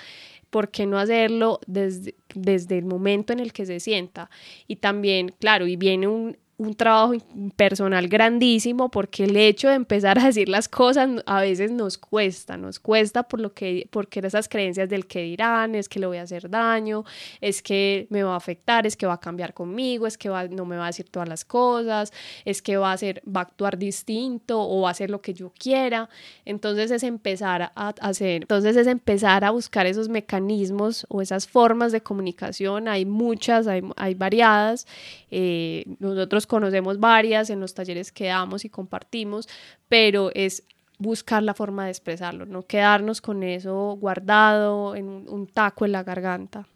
¿por 0.50 0.72
qué 0.72 0.88
no 0.88 0.98
hacerlo 0.98 1.60
desde, 1.68 2.16
desde 2.34 2.80
el 2.80 2.86
momento 2.86 3.34
en 3.34 3.40
el 3.40 3.54
que 3.54 3.68
se 3.68 3.80
sienta? 3.80 4.32
Y 4.68 4.78
también, 4.78 5.30
claro, 5.40 5.68
y 5.68 5.76
viene 5.76 6.08
un, 6.08 6.38
un 6.60 6.76
trabajo 6.76 7.14
personal 7.56 8.10
grandísimo 8.10 8.90
porque 8.90 9.24
el 9.24 9.38
hecho 9.38 9.70
de 9.70 9.76
empezar 9.76 10.20
a 10.20 10.26
decir 10.26 10.50
las 10.50 10.68
cosas 10.68 11.10
a 11.26 11.40
veces 11.40 11.72
nos 11.72 11.98
cuesta, 11.98 12.58
nos 12.58 12.80
cuesta 12.80 13.24
por 13.24 13.40
lo 13.40 13.54
que 13.54 13.88
porque 13.92 14.20
esas 14.20 14.50
creencias 14.50 14.90
del 14.90 15.08
que 15.08 15.22
dirán, 15.22 15.74
es 15.74 15.88
que 15.88 16.00
le 16.00 16.06
voy 16.06 16.18
a 16.18 16.24
hacer 16.24 16.50
daño, 16.50 17.06
es 17.40 17.62
que 17.62 18.08
me 18.10 18.24
va 18.24 18.34
a 18.34 18.36
afectar, 18.36 18.86
es 18.86 18.98
que 18.98 19.08
va 19.08 19.14
a 19.14 19.20
cambiar 19.22 19.54
conmigo, 19.54 20.06
es 20.06 20.18
que 20.18 20.28
no 20.28 20.66
me 20.66 20.76
va 20.76 20.84
a 20.84 20.88
decir 20.88 21.10
todas 21.10 21.30
las 21.30 21.46
cosas, 21.46 22.12
es 22.44 22.62
que 22.62 22.76
va 22.76 22.92
a 22.92 22.94
hacer 22.94 23.24
va 23.26 23.40
a 23.40 23.44
actuar 23.44 23.78
distinto 23.78 24.60
o 24.60 24.82
va 24.82 24.90
a 24.90 24.92
hacer 24.92 25.10
lo 25.10 25.22
que 25.22 25.34
yo 25.34 25.54
quiera. 25.58 26.10
Entonces 26.44 26.92
es 26.92 27.04
empezar 27.04 27.72
a 27.74 27.94
hacer, 28.02 28.42
entonces 28.42 28.76
es 28.76 28.88
empezar 28.88 29.46
a 29.46 29.52
buscar 29.52 29.86
esos 29.86 30.10
mecanismos 30.10 31.06
o 31.08 31.22
esas 31.22 31.48
formas 31.48 31.94
de 31.94 32.02
comunicación, 32.02 32.90
hay 32.90 33.06
muchas, 33.06 33.66
hay, 33.66 33.82
hay 33.96 34.14
variadas. 34.14 34.88
Eh, 35.32 35.86
nosotros 36.00 36.49
conocemos 36.50 37.00
varias 37.00 37.50
en 37.50 37.62
los 37.62 37.74
talleres 37.74 38.12
que 38.12 38.26
damos 38.26 38.66
y 38.66 38.70
compartimos, 38.70 39.48
pero 39.88 40.32
es 40.34 40.66
buscar 40.98 41.44
la 41.44 41.54
forma 41.54 41.86
de 41.86 41.92
expresarlo, 41.92 42.46
no 42.46 42.64
quedarnos 42.64 43.22
con 43.22 43.44
eso 43.44 43.98
guardado 44.02 44.96
en 44.96 45.08
un, 45.08 45.48
taco 45.48 45.86
en 45.86 45.94
la 45.94 46.04
garganta. 46.04 46.68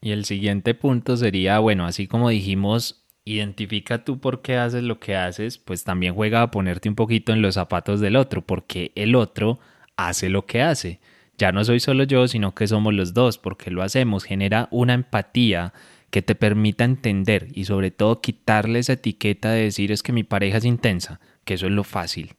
Y 0.00 0.10
el 0.10 0.24
siguiente 0.24 0.74
punto 0.74 1.16
sería, 1.16 1.60
bueno, 1.60 1.84
así 1.86 2.08
como 2.08 2.30
dijimos, 2.30 3.04
identifica 3.24 4.04
tú 4.04 4.18
por 4.18 4.42
qué 4.42 4.56
haces 4.56 4.82
lo 4.82 4.98
que 4.98 5.14
haces, 5.14 5.58
pues 5.58 5.84
también 5.84 6.14
juega 6.14 6.42
a 6.42 6.50
ponerte 6.50 6.88
un 6.88 6.94
poquito 6.94 7.32
en 7.32 7.42
los 7.42 7.54
zapatos 7.54 8.00
del 8.00 8.16
otro, 8.16 8.42
porque 8.42 8.92
el 8.94 9.14
otro 9.14 9.60
hace 9.96 10.28
lo 10.28 10.46
que 10.46 10.62
hace. 10.62 11.00
Ya 11.36 11.52
no 11.52 11.64
soy 11.64 11.78
solo 11.78 12.04
yo, 12.04 12.26
sino 12.26 12.54
que 12.54 12.66
somos 12.66 12.94
los 12.94 13.14
dos, 13.14 13.38
porque 13.38 13.70
lo 13.70 13.82
hacemos, 13.82 14.24
genera 14.24 14.68
una 14.72 14.94
empatía 14.94 15.72
que 16.10 16.22
te 16.22 16.34
permita 16.34 16.84
entender 16.84 17.48
y 17.52 17.64
sobre 17.64 17.90
todo 17.90 18.20
quitarle 18.20 18.78
esa 18.78 18.94
etiqueta 18.94 19.50
de 19.50 19.62
decir 19.62 19.92
es 19.92 20.02
que 20.02 20.12
mi 20.12 20.24
pareja 20.24 20.58
es 20.58 20.64
intensa, 20.64 21.20
que 21.44 21.54
eso 21.54 21.66
es 21.66 21.72
lo 21.72 21.84
fácil. 21.84 22.34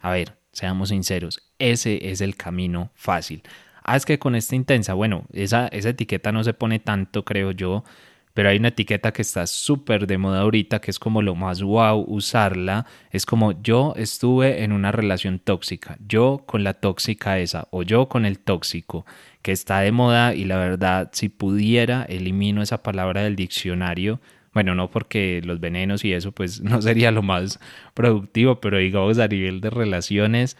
A 0.00 0.10
ver, 0.10 0.36
seamos 0.52 0.90
sinceros, 0.90 1.42
ese 1.58 2.10
es 2.10 2.20
el 2.20 2.36
camino 2.36 2.90
fácil. 2.94 3.42
Ah, 3.82 3.96
es 3.96 4.04
que 4.04 4.18
con 4.18 4.34
esta 4.34 4.56
intensa, 4.56 4.94
bueno, 4.94 5.26
esa, 5.32 5.68
esa 5.68 5.90
etiqueta 5.90 6.32
no 6.32 6.44
se 6.44 6.54
pone 6.54 6.78
tanto, 6.78 7.24
creo 7.24 7.52
yo, 7.52 7.84
pero 8.36 8.50
hay 8.50 8.58
una 8.58 8.68
etiqueta 8.68 9.12
que 9.12 9.22
está 9.22 9.46
súper 9.46 10.06
de 10.06 10.18
moda 10.18 10.40
ahorita, 10.40 10.80
que 10.80 10.90
es 10.90 10.98
como 10.98 11.22
lo 11.22 11.34
más 11.34 11.62
wow 11.62 12.04
usarla, 12.06 12.84
es 13.10 13.24
como 13.24 13.62
yo 13.62 13.94
estuve 13.96 14.62
en 14.62 14.72
una 14.72 14.92
relación 14.92 15.38
tóxica, 15.38 15.96
yo 16.06 16.42
con 16.44 16.62
la 16.62 16.74
tóxica 16.74 17.38
esa, 17.38 17.66
o 17.70 17.82
yo 17.82 18.10
con 18.10 18.26
el 18.26 18.38
tóxico, 18.38 19.06
que 19.46 19.52
está 19.52 19.78
de 19.78 19.92
moda 19.92 20.34
y 20.34 20.44
la 20.44 20.56
verdad, 20.56 21.10
si 21.12 21.28
pudiera, 21.28 22.02
elimino 22.08 22.62
esa 22.62 22.82
palabra 22.82 23.22
del 23.22 23.36
diccionario. 23.36 24.20
Bueno, 24.52 24.74
no 24.74 24.90
porque 24.90 25.40
los 25.44 25.60
venenos 25.60 26.04
y 26.04 26.12
eso 26.12 26.32
pues 26.32 26.60
no 26.62 26.82
sería 26.82 27.12
lo 27.12 27.22
más 27.22 27.60
productivo, 27.94 28.60
pero 28.60 28.78
digamos 28.78 29.20
a 29.20 29.28
nivel 29.28 29.60
de 29.60 29.70
relaciones, 29.70 30.56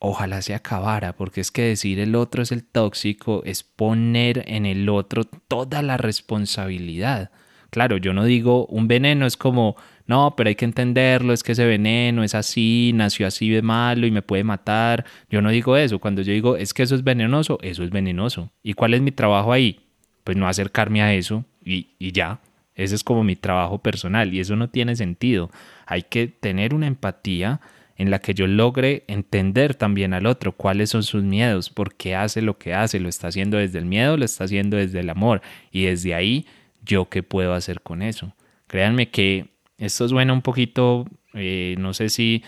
ojalá 0.00 0.42
se 0.42 0.56
acabara, 0.56 1.14
porque 1.14 1.40
es 1.40 1.52
que 1.52 1.62
decir 1.62 2.00
el 2.00 2.16
otro 2.16 2.42
es 2.42 2.50
el 2.50 2.64
tóxico 2.64 3.42
es 3.44 3.62
poner 3.62 4.42
en 4.48 4.66
el 4.66 4.88
otro 4.88 5.22
toda 5.22 5.82
la 5.82 5.96
responsabilidad. 5.96 7.30
Claro, 7.70 7.96
yo 7.96 8.12
no 8.12 8.24
digo 8.24 8.66
un 8.66 8.88
veneno 8.88 9.26
es 9.26 9.36
como, 9.36 9.76
no, 10.06 10.34
pero 10.36 10.48
hay 10.48 10.54
que 10.54 10.64
entenderlo, 10.64 11.32
es 11.32 11.42
que 11.42 11.52
ese 11.52 11.64
veneno 11.64 12.22
es 12.22 12.34
así, 12.34 12.92
nació 12.94 13.26
así 13.26 13.48
de 13.48 13.62
malo 13.62 14.06
y 14.06 14.10
me 14.10 14.22
puede 14.22 14.44
matar. 14.44 15.04
Yo 15.30 15.42
no 15.42 15.50
digo 15.50 15.76
eso, 15.76 15.98
cuando 15.98 16.22
yo 16.22 16.32
digo 16.32 16.56
es 16.56 16.72
que 16.72 16.84
eso 16.84 16.94
es 16.94 17.02
venenoso, 17.02 17.58
eso 17.62 17.82
es 17.82 17.90
venenoso. 17.90 18.50
¿Y 18.62 18.74
cuál 18.74 18.94
es 18.94 19.00
mi 19.00 19.10
trabajo 19.10 19.52
ahí? 19.52 19.80
Pues 20.24 20.36
no 20.36 20.48
acercarme 20.48 21.02
a 21.02 21.14
eso 21.14 21.44
y, 21.64 21.88
y 21.98 22.12
ya. 22.12 22.40
Ese 22.74 22.94
es 22.94 23.02
como 23.02 23.24
mi 23.24 23.36
trabajo 23.36 23.78
personal 23.78 24.32
y 24.32 24.40
eso 24.40 24.54
no 24.54 24.68
tiene 24.68 24.96
sentido. 24.96 25.50
Hay 25.86 26.02
que 26.02 26.28
tener 26.28 26.74
una 26.74 26.86
empatía 26.86 27.60
en 27.96 28.10
la 28.10 28.18
que 28.18 28.34
yo 28.34 28.46
logre 28.46 29.04
entender 29.08 29.74
también 29.74 30.12
al 30.12 30.26
otro 30.26 30.52
cuáles 30.52 30.90
son 30.90 31.02
sus 31.02 31.24
miedos, 31.24 31.70
por 31.70 31.94
qué 31.94 32.14
hace 32.14 32.42
lo 32.42 32.58
que 32.58 32.74
hace, 32.74 33.00
lo 33.00 33.08
está 33.08 33.28
haciendo 33.28 33.56
desde 33.56 33.78
el 33.78 33.86
miedo, 33.86 34.16
lo 34.16 34.24
está 34.24 34.44
haciendo 34.44 34.76
desde 34.76 35.00
el 35.00 35.10
amor 35.10 35.40
y 35.72 35.84
desde 35.84 36.14
ahí 36.14 36.46
yo 36.84 37.08
qué 37.08 37.22
puedo 37.22 37.54
hacer 37.54 37.80
con 37.80 38.02
eso. 38.02 38.34
Créanme 38.66 39.10
que 39.10 39.55
esto 39.78 40.08
suena 40.08 40.32
un 40.32 40.42
poquito, 40.42 41.06
eh, 41.34 41.74
no 41.78 41.94
sé 41.94 42.08
si 42.08 42.42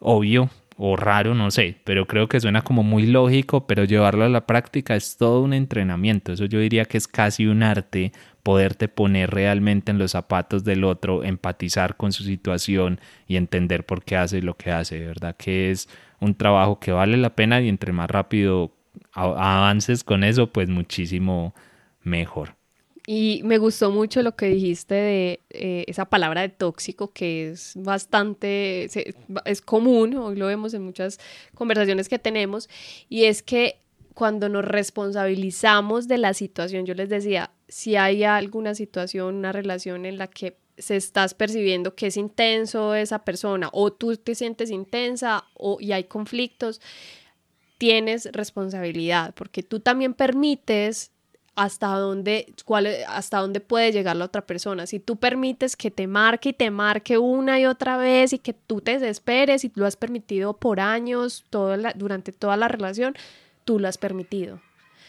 obvio 0.00 0.50
o 0.76 0.96
raro, 0.96 1.34
no 1.34 1.50
sé, 1.50 1.80
pero 1.84 2.06
creo 2.06 2.28
que 2.28 2.40
suena 2.40 2.62
como 2.62 2.82
muy 2.82 3.06
lógico, 3.06 3.66
pero 3.66 3.84
llevarlo 3.84 4.24
a 4.24 4.28
la 4.28 4.46
práctica 4.46 4.94
es 4.94 5.16
todo 5.16 5.42
un 5.42 5.54
entrenamiento, 5.54 6.32
eso 6.32 6.44
yo 6.44 6.60
diría 6.60 6.84
que 6.84 6.98
es 6.98 7.08
casi 7.08 7.46
un 7.46 7.62
arte 7.62 8.12
poderte 8.42 8.86
poner 8.88 9.30
realmente 9.30 9.90
en 9.90 9.98
los 9.98 10.12
zapatos 10.12 10.64
del 10.64 10.84
otro, 10.84 11.24
empatizar 11.24 11.96
con 11.96 12.12
su 12.12 12.24
situación 12.24 13.00
y 13.26 13.36
entender 13.36 13.84
por 13.86 14.04
qué 14.04 14.16
hace 14.16 14.42
lo 14.42 14.56
que 14.56 14.70
hace, 14.70 15.04
¿verdad? 15.04 15.34
Que 15.36 15.70
es 15.70 15.88
un 16.20 16.34
trabajo 16.34 16.78
que 16.78 16.92
vale 16.92 17.16
la 17.16 17.34
pena 17.34 17.60
y 17.60 17.68
entre 17.68 17.92
más 17.92 18.10
rápido 18.10 18.72
avances 19.12 20.04
con 20.04 20.24
eso, 20.24 20.52
pues 20.52 20.68
muchísimo 20.68 21.54
mejor. 22.02 22.55
Y 23.06 23.42
me 23.44 23.58
gustó 23.58 23.92
mucho 23.92 24.22
lo 24.22 24.34
que 24.34 24.46
dijiste 24.46 24.94
de 24.94 25.40
eh, 25.50 25.84
esa 25.86 26.06
palabra 26.06 26.40
de 26.40 26.48
tóxico, 26.48 27.12
que 27.12 27.50
es 27.50 27.74
bastante, 27.76 28.88
es 29.44 29.60
común, 29.62 30.16
hoy 30.16 30.34
lo 30.34 30.48
vemos 30.48 30.74
en 30.74 30.82
muchas 30.82 31.20
conversaciones 31.54 32.08
que 32.08 32.18
tenemos, 32.18 32.68
y 33.08 33.24
es 33.24 33.44
que 33.44 33.78
cuando 34.12 34.48
nos 34.48 34.64
responsabilizamos 34.64 36.08
de 36.08 36.18
la 36.18 36.34
situación, 36.34 36.84
yo 36.84 36.94
les 36.94 37.08
decía, 37.08 37.52
si 37.68 37.96
hay 37.96 38.24
alguna 38.24 38.74
situación, 38.74 39.36
una 39.36 39.52
relación 39.52 40.04
en 40.04 40.18
la 40.18 40.26
que 40.26 40.56
se 40.78 40.96
estás 40.96 41.34
percibiendo 41.34 41.94
que 41.94 42.08
es 42.08 42.16
intenso 42.16 42.94
esa 42.94 43.24
persona 43.24 43.70
o 43.72 43.92
tú 43.92 44.16
te 44.16 44.34
sientes 44.34 44.70
intensa 44.70 45.44
o, 45.54 45.78
y 45.80 45.92
hay 45.92 46.04
conflictos, 46.04 46.80
tienes 47.78 48.30
responsabilidad 48.32 49.34
porque 49.34 49.62
tú 49.62 49.80
también 49.80 50.14
permites 50.14 51.12
hasta 51.56 51.88
dónde, 51.88 52.52
cuál, 52.66 52.86
hasta 53.08 53.38
dónde 53.38 53.60
puede 53.60 53.90
llegar 53.90 54.14
la 54.16 54.26
otra 54.26 54.42
persona. 54.42 54.86
Si 54.86 55.00
tú 55.00 55.16
permites 55.16 55.74
que 55.74 55.90
te 55.90 56.06
marque 56.06 56.50
y 56.50 56.52
te 56.52 56.70
marque 56.70 57.18
una 57.18 57.58
y 57.58 57.66
otra 57.66 57.96
vez 57.96 58.34
y 58.34 58.38
que 58.38 58.52
tú 58.52 58.82
te 58.82 58.98
desesperes 58.98 59.64
y 59.64 59.72
lo 59.74 59.86
has 59.86 59.96
permitido 59.96 60.52
por 60.52 60.80
años, 60.80 61.44
durante 61.50 62.32
toda 62.32 62.56
la 62.58 62.68
relación, 62.68 63.14
tú 63.64 63.78
lo 63.78 63.88
has 63.88 63.96
permitido. 63.96 64.60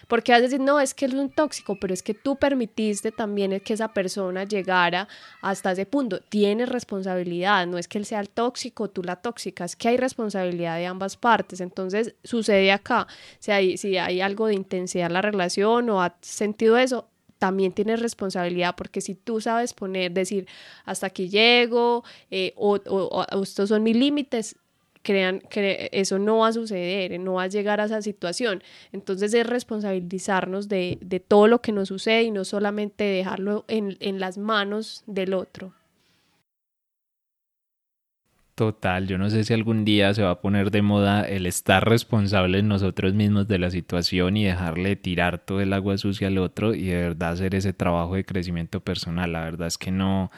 Porque 0.08 0.32
vas 0.32 0.40
a 0.40 0.44
decir, 0.44 0.60
no, 0.60 0.80
es 0.80 0.94
que 0.94 1.06
es 1.06 1.14
un 1.14 1.30
tóxico, 1.30 1.78
pero 1.80 1.94
es 1.94 2.02
que 2.02 2.14
tú 2.14 2.38
permitiste 2.38 3.12
también 3.12 3.60
que 3.60 3.74
esa 3.74 3.90
persona 3.94 4.46
llegara 4.46 5.08
hasta 5.42 5.74
ese 5.74 5.86
punto. 5.86 6.20
Tienes 6.22 6.70
responsabilidad, 6.70 7.68
no 7.68 7.78
es 7.78 7.88
que 7.88 7.98
él 7.98 8.06
sea 8.06 8.20
el 8.20 8.30
tóxico, 8.30 8.90
tú 8.90 9.04
la 9.04 9.18
tóxica, 9.18 9.66
es 9.66 9.76
que 9.76 9.90
hay 9.90 9.98
responsabilidad 9.98 10.78
de 10.78 10.86
ambas 10.86 11.18
partes. 11.18 11.62
Entonces, 11.62 12.16
sucede 12.24 12.72
acá, 12.72 13.08
si 13.40 13.52
hay, 13.52 13.78
si 13.78 13.98
hay 13.98 14.22
algo 14.22 14.48
de 14.48 14.56
intensidad 14.56 15.08
en 15.08 15.14
la 15.14 15.22
relación 15.22 15.90
o 15.90 16.02
has 16.02 16.14
sentido 16.22 16.78
eso, 16.78 17.10
también 17.38 17.72
tienes 17.72 18.00
responsabilidad 18.00 18.76
porque 18.76 19.02
si 19.02 19.14
tú 19.14 19.42
sabes 19.42 19.74
poner, 19.74 20.12
decir, 20.12 20.48
hasta 20.86 21.08
aquí 21.08 21.30
llego 21.30 22.04
eh, 22.32 22.54
o 22.56 22.80
estos 23.44 23.70
son 23.70 23.84
mis 23.84 23.96
límites, 23.96 24.56
crean 25.08 25.40
que 25.50 25.88
eso 25.94 26.20
no 26.20 26.40
va 26.40 26.50
a 26.50 26.52
suceder, 26.52 27.18
no 27.18 27.36
va 27.36 27.44
a 27.44 27.48
llegar 27.48 27.80
a 27.80 27.86
esa 27.86 28.02
situación. 28.02 28.62
Entonces 28.92 29.34
es 29.34 29.48
responsabilizarnos 29.48 30.68
de, 30.68 31.00
todo 31.26 31.48
lo 31.48 31.62
que 31.62 31.72
nos 31.72 31.88
sucede 31.88 32.24
y 32.24 32.32
no 32.32 32.44
solamente 32.44 33.06
dejarlo 33.06 33.64
en, 33.70 33.96
en 34.02 34.20
las 34.20 34.38
manos 34.38 35.06
del 35.08 35.34
otro. 35.34 35.72
Total, 38.54 39.08
yo 39.08 39.18
no 39.18 39.30
sé 39.30 39.46
si 39.46 39.54
algún 39.54 39.86
día 39.86 40.14
se 40.14 40.24
va 40.24 40.32
a 40.32 40.42
poner 40.42 40.72
de 40.72 40.82
moda 40.82 41.22
el 41.22 41.46
estar 41.46 41.88
responsable 41.88 42.62
nosotros 42.64 43.14
mismos 43.14 43.48
de 43.48 43.60
la 43.60 43.72
situación 43.72 44.36
y 44.36 44.44
dejarle 44.44 44.98
tirar 44.98 45.38
todo 45.38 45.62
el 45.62 45.72
agua 45.72 45.98
sucia 45.98 46.28
al 46.28 46.38
otro 46.38 46.74
y 46.74 46.88
de 46.88 46.96
verdad 46.96 47.32
hacer 47.32 47.56
ese 47.56 47.72
trabajo 47.72 48.16
de 48.16 48.26
crecimiento 48.26 48.82
personal. 48.82 49.32
La 49.32 49.42
verdad 49.42 49.68
es 49.68 49.78
que 49.78 49.92
no, 49.92 50.32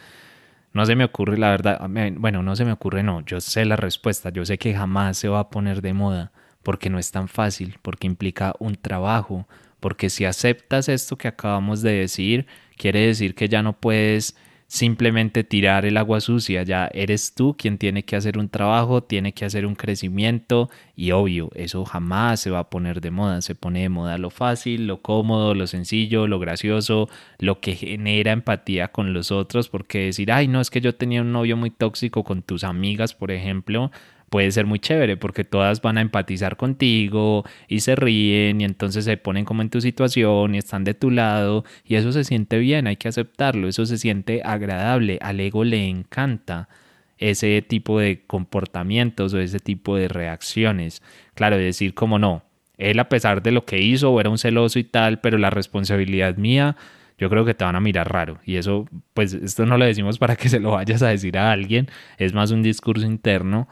no 0.74 0.86
se 0.86 0.95
me 0.95 1.03
ocurre, 1.03 1.38
la 1.38 1.49
verdad, 1.49 1.89
bueno, 2.17 2.43
no 2.43 2.55
se 2.55 2.65
me 2.65 2.72
ocurre, 2.72 3.03
no, 3.03 3.22
yo 3.26 3.41
sé 3.41 3.65
la 3.65 3.76
respuesta, 3.76 4.30
yo 4.30 4.45
sé 4.45 4.57
que 4.57 4.74
jamás 4.74 5.17
se 5.17 5.28
va 5.28 5.39
a 5.39 5.49
poner 5.49 5.82
de 5.82 5.93
moda, 5.93 6.32
porque 6.63 6.89
no 6.89 6.99
es 6.99 7.11
tan 7.11 7.28
fácil, 7.28 7.78
porque 7.82 8.07
implica 8.07 8.53
un 8.59 8.76
trabajo, 8.76 9.47
porque 9.80 10.09
si 10.09 10.26
aceptas 10.26 10.89
esto 10.89 11.17
que 11.17 11.28
acabamos 11.28 11.82
de 11.82 11.93
decir, 11.93 12.47
quiere 12.78 13.07
decir 13.07 13.34
que 13.36 13.49
ya 13.49 13.63
no 13.63 13.74
puedes 13.74 14.36
simplemente 14.70 15.43
tirar 15.43 15.84
el 15.86 15.97
agua 15.97 16.22
sucia, 16.22 16.61
ya 16.61 16.91
eres 16.93 17.34
tú 17.34 17.55
quien 17.57 17.80
tiene 17.80 18.03
que 18.03 18.15
hacer 18.15 18.38
un 18.38 18.49
trabajo, 18.49 19.01
tiene 19.01 19.34
que 19.34 19.43
hacer 19.43 19.65
un 19.65 19.74
crecimiento 19.74 20.70
y 20.95 21.09
obvio, 21.09 21.49
eso 21.55 21.84
jamás 21.86 22.39
se 22.39 22.51
va 22.51 22.59
a 22.59 22.70
poner 22.70 23.01
de 23.01 23.09
moda, 23.09 23.41
se 23.41 23.55
pone 23.55 23.82
de 23.82 23.89
moda 23.89 24.20
lo 24.20 24.30
fácil, 24.30 24.86
lo 24.86 25.01
cómodo, 25.01 25.55
lo 25.55 25.65
sencillo, 25.65 26.28
lo 26.28 26.38
gracioso, 26.38 27.09
lo 27.39 27.59
que 27.61 27.74
genera 27.74 28.32
empatía 28.32 28.89
con 28.89 29.11
los 29.11 29.32
otros, 29.32 29.70
porque 29.70 30.05
decir, 30.05 30.32
ay, 30.32 30.47
no, 30.47 30.61
es 30.61 30.70
que 30.70 30.82
yo 30.82 30.93
tenía 30.93 31.24
un 31.24 31.32
novio 31.32 31.57
muy 31.57 31.72
tóxico 31.72 32.24
con 32.24 32.43
tus 32.43 32.63
amigas, 32.63 33.15
por 33.15 33.32
ejemplo, 33.32 33.89
puede 34.30 34.51
ser 34.51 34.65
muy 34.65 34.80
chévere 34.80 35.17
porque 35.17 35.43
todas 35.43 35.82
van 35.82 35.97
a 35.97 36.01
empatizar 36.01 36.55
contigo 36.57 37.43
y 37.67 37.82
se 37.82 37.95
ríen 37.95 38.61
y 38.61 38.63
entonces 38.63 39.05
se 39.05 39.17
ponen 39.17 39.45
como 39.45 39.61
en 39.61 39.69
tu 39.69 39.82
situación 39.82 40.55
y 40.55 40.59
están 40.59 40.84
de 40.84 40.93
tu 40.93 41.11
lado 41.11 41.65
y 41.84 41.95
eso 41.95 42.11
se 42.11 42.23
siente 42.23 42.57
bien, 42.59 42.88
hay 42.88 42.95
que 42.95 43.07
aceptarlo, 43.07 43.67
eso 43.67 43.86
se 43.86 43.97
siente 43.97 44.41
agradable, 44.43 45.19
al 45.21 45.39
ego 45.39 45.63
le 45.63 45.88
encanta 45.88 46.69
ese 47.17 47.61
tipo 47.61 47.99
de 47.99 48.23
comportamientos 48.25 49.34
o 49.34 49.39
ese 49.39 49.59
tipo 49.59 49.97
de 49.97 50.07
reacciones. 50.07 51.01
Claro, 51.34 51.57
decir 51.57 51.93
como 51.93 52.17
no, 52.17 52.43
él 52.77 52.97
a 52.99 53.09
pesar 53.09 53.43
de 53.43 53.51
lo 53.51 53.65
que 53.65 53.80
hizo 53.82 54.19
era 54.19 54.30
un 54.30 54.38
celoso 54.38 54.80
y 54.80 54.86
tal, 54.86 55.19
pero 55.19 55.38
la 55.38 55.49
responsabilidad 55.49 56.38
mía, 56.38 56.77
yo 57.17 57.30
creo 57.30 57.43
que 57.43 57.53
te 57.53 57.65
van 57.65 57.75
a 57.75 57.82
mirar 57.82 58.11
raro. 58.11 58.39
Y 58.45 58.55
eso, 58.55 58.88
pues 59.13 59.34
esto 59.34 59.65
no 59.65 59.77
lo 59.77 59.86
decimos 59.86 60.17
para 60.17 60.38
que 60.38 60.47
se 60.47 60.61
lo 60.61 60.71
vayas 60.71 61.03
a 61.03 61.09
decir 61.09 61.38
a 61.38 61.51
alguien, 61.51 61.89
es 62.17 62.34
más 62.34 62.51
un 62.51 62.63
discurso 62.63 63.05
interno 63.05 63.67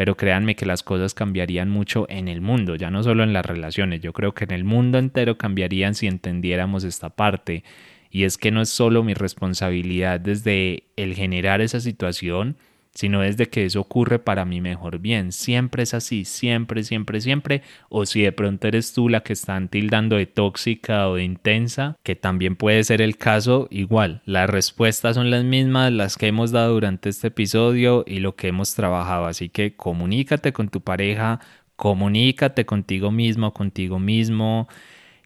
pero 0.00 0.16
créanme 0.16 0.56
que 0.56 0.64
las 0.64 0.82
cosas 0.82 1.12
cambiarían 1.12 1.68
mucho 1.68 2.06
en 2.08 2.28
el 2.28 2.40
mundo, 2.40 2.74
ya 2.74 2.90
no 2.90 3.02
solo 3.02 3.22
en 3.22 3.34
las 3.34 3.44
relaciones, 3.44 4.00
yo 4.00 4.14
creo 4.14 4.32
que 4.32 4.44
en 4.44 4.52
el 4.52 4.64
mundo 4.64 4.96
entero 4.96 5.36
cambiarían 5.36 5.94
si 5.94 6.06
entendiéramos 6.06 6.84
esta 6.84 7.10
parte. 7.10 7.64
Y 8.10 8.24
es 8.24 8.38
que 8.38 8.50
no 8.50 8.62
es 8.62 8.70
solo 8.70 9.04
mi 9.04 9.12
responsabilidad 9.12 10.18
desde 10.18 10.84
el 10.96 11.14
generar 11.14 11.60
esa 11.60 11.80
situación, 11.80 12.56
sino 12.92 13.20
desde 13.20 13.48
que 13.48 13.64
eso 13.64 13.80
ocurre 13.80 14.18
para 14.18 14.44
mi 14.44 14.60
mejor 14.60 14.98
bien. 14.98 15.32
Siempre 15.32 15.84
es 15.84 15.94
así, 15.94 16.24
siempre, 16.24 16.82
siempre, 16.82 17.20
siempre. 17.20 17.62
O 17.88 18.04
si 18.04 18.22
de 18.22 18.32
pronto 18.32 18.66
eres 18.68 18.92
tú 18.92 19.08
la 19.08 19.22
que 19.22 19.32
están 19.32 19.68
tildando 19.68 20.16
de 20.16 20.26
tóxica 20.26 21.08
o 21.08 21.14
de 21.14 21.24
intensa, 21.24 21.96
que 22.02 22.16
también 22.16 22.56
puede 22.56 22.82
ser 22.84 23.00
el 23.00 23.16
caso, 23.16 23.68
igual. 23.70 24.22
Las 24.24 24.50
respuestas 24.50 25.14
son 25.14 25.30
las 25.30 25.44
mismas, 25.44 25.92
las 25.92 26.16
que 26.16 26.26
hemos 26.26 26.50
dado 26.50 26.74
durante 26.74 27.08
este 27.08 27.28
episodio 27.28 28.04
y 28.06 28.18
lo 28.20 28.34
que 28.34 28.48
hemos 28.48 28.74
trabajado. 28.74 29.26
Así 29.26 29.48
que 29.48 29.76
comunícate 29.76 30.52
con 30.52 30.68
tu 30.68 30.80
pareja, 30.80 31.40
comunícate 31.76 32.66
contigo 32.66 33.10
mismo, 33.12 33.54
contigo 33.54 33.98
mismo. 33.98 34.68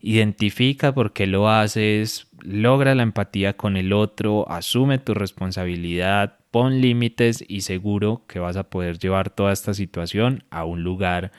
Identifica 0.02 0.92
por 0.92 1.14
qué 1.14 1.26
lo 1.26 1.48
haces, 1.48 2.28
logra 2.40 2.94
la 2.94 3.04
empatía 3.04 3.56
con 3.56 3.78
el 3.78 3.94
otro, 3.94 4.46
asume 4.50 4.98
tu 4.98 5.14
responsabilidad, 5.14 6.36
pon 6.54 6.80
límites 6.80 7.44
y 7.48 7.62
seguro 7.62 8.22
que 8.28 8.38
vas 8.38 8.56
a 8.56 8.70
poder 8.70 9.00
llevar 9.00 9.28
toda 9.28 9.52
esta 9.52 9.74
situación 9.74 10.44
a 10.50 10.64
un 10.64 10.84
lugar 10.84 11.32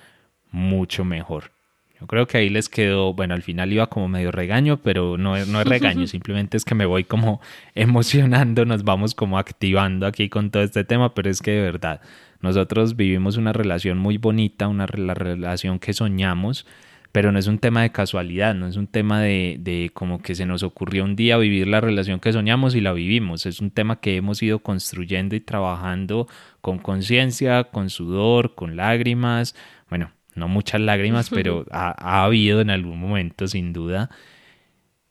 mucho 0.51 1.05
mejor. 1.05 1.51
Yo 1.97 2.05
creo 2.05 2.28
que 2.28 2.38
ahí 2.38 2.49
les 2.49 2.68
quedó, 2.68 3.13
bueno, 3.13 3.34
al 3.34 3.41
final 3.41 3.72
iba 3.72 3.88
como 3.88 4.09
medio 4.09 4.34
regaño, 4.34 4.82
pero 4.84 5.18
no, 5.18 5.38
no 5.45 5.61
es 5.61 5.68
regaño, 5.68 6.05
simplemente 6.07 6.57
es 6.57 6.66
que 6.66 6.76
me 6.76 6.86
voy 6.86 7.05
como 7.05 7.39
emocionando, 7.76 8.66
nos 8.66 8.84
vamos 8.84 9.16
como 9.16 9.38
activando 9.38 10.05
aquí 10.05 10.28
con 10.28 10.51
todo 10.51 10.63
este 10.63 10.84
tema, 10.84 11.13
pero 11.13 11.30
es 11.30 11.41
que 11.41 11.51
de 11.51 11.61
verdad, 11.61 12.01
nosotros 12.41 12.97
vivimos 12.97 13.38
una 13.38 13.53
relación 13.53 13.97
muy 13.97 14.18
bonita, 14.18 14.68
una 14.68 14.86
la 14.97 15.13
relación 15.13 15.80
que 15.80 15.93
soñamos, 15.93 16.68
pero 17.16 17.32
no 17.32 17.39
es 17.39 17.47
un 17.47 17.59
tema 17.59 17.82
de 17.82 17.93
casualidad, 17.93 18.53
no 18.53 18.68
es 18.68 18.76
un 18.76 18.88
tema 18.88 19.22
de, 19.22 19.55
de, 19.61 19.89
como 19.93 20.22
que 20.22 20.36
se 20.36 20.45
nos 20.45 20.63
ocurrió 20.63 21.05
un 21.05 21.16
día 21.16 21.38
vivir 21.38 21.66
la 21.66 21.80
relación 21.80 22.20
que 22.20 22.34
soñamos 22.34 22.76
y 22.76 22.82
la 22.82 22.91
vivimos, 22.91 23.45
es 23.45 23.61
un 23.61 23.72
tema 23.72 24.01
que 24.01 24.18
hemos 24.18 24.43
ido 24.43 24.59
construyendo 24.59 25.34
y 25.34 25.39
trabajando 25.39 26.28
con 26.59 26.78
conciencia, 26.78 27.63
con 27.72 27.89
sudor, 27.89 28.53
con 28.53 28.76
lágrimas, 28.76 29.55
bueno, 29.89 30.11
no 30.36 30.49
muchas 30.49 30.82
lágrimas, 30.82 31.30
pero 31.30 31.66
ha, 31.72 31.95
ha, 31.97 32.26
habido 32.26 32.59
en 32.59 32.70
algún 32.70 32.99
momento 32.99 33.47
sin 33.47 33.72
duda. 33.72 34.09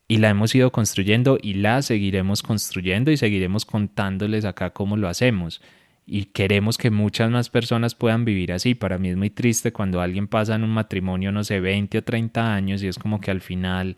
Y 0.06 0.18
la 0.18 0.28
hemos 0.28 0.54
ido 0.54 0.72
construyendo 0.72 1.38
y 1.40 1.54
la 1.54 1.80
seguiremos 1.80 2.42
construyendo 2.42 3.12
y 3.12 3.16
seguiremos 3.16 3.64
contándoles 3.64 4.44
acá 4.44 4.74
cómo 4.74 4.98
lo 4.98 5.08
hacemos. 5.08 5.62
Y 6.06 6.26
queremos 6.26 6.76
que 6.76 6.90
muchas 6.90 7.30
más 7.30 7.48
personas 7.48 7.94
puedan 7.94 8.24
vivir 8.24 8.52
así. 8.52 8.74
Para 8.74 8.98
mí 8.98 9.08
es 9.08 9.16
muy 9.16 9.30
triste 9.30 9.72
cuando 9.72 10.00
alguien 10.00 10.28
pasa 10.28 10.54
en 10.54 10.64
un 10.64 10.70
matrimonio, 10.70 11.32
no 11.32 11.44
sé, 11.44 11.60
20 11.60 11.98
o 11.98 12.02
30 12.04 12.54
años 12.54 12.82
y 12.82 12.88
es 12.88 12.98
como 12.98 13.20
que 13.20 13.30
al 13.30 13.40
final 13.40 13.96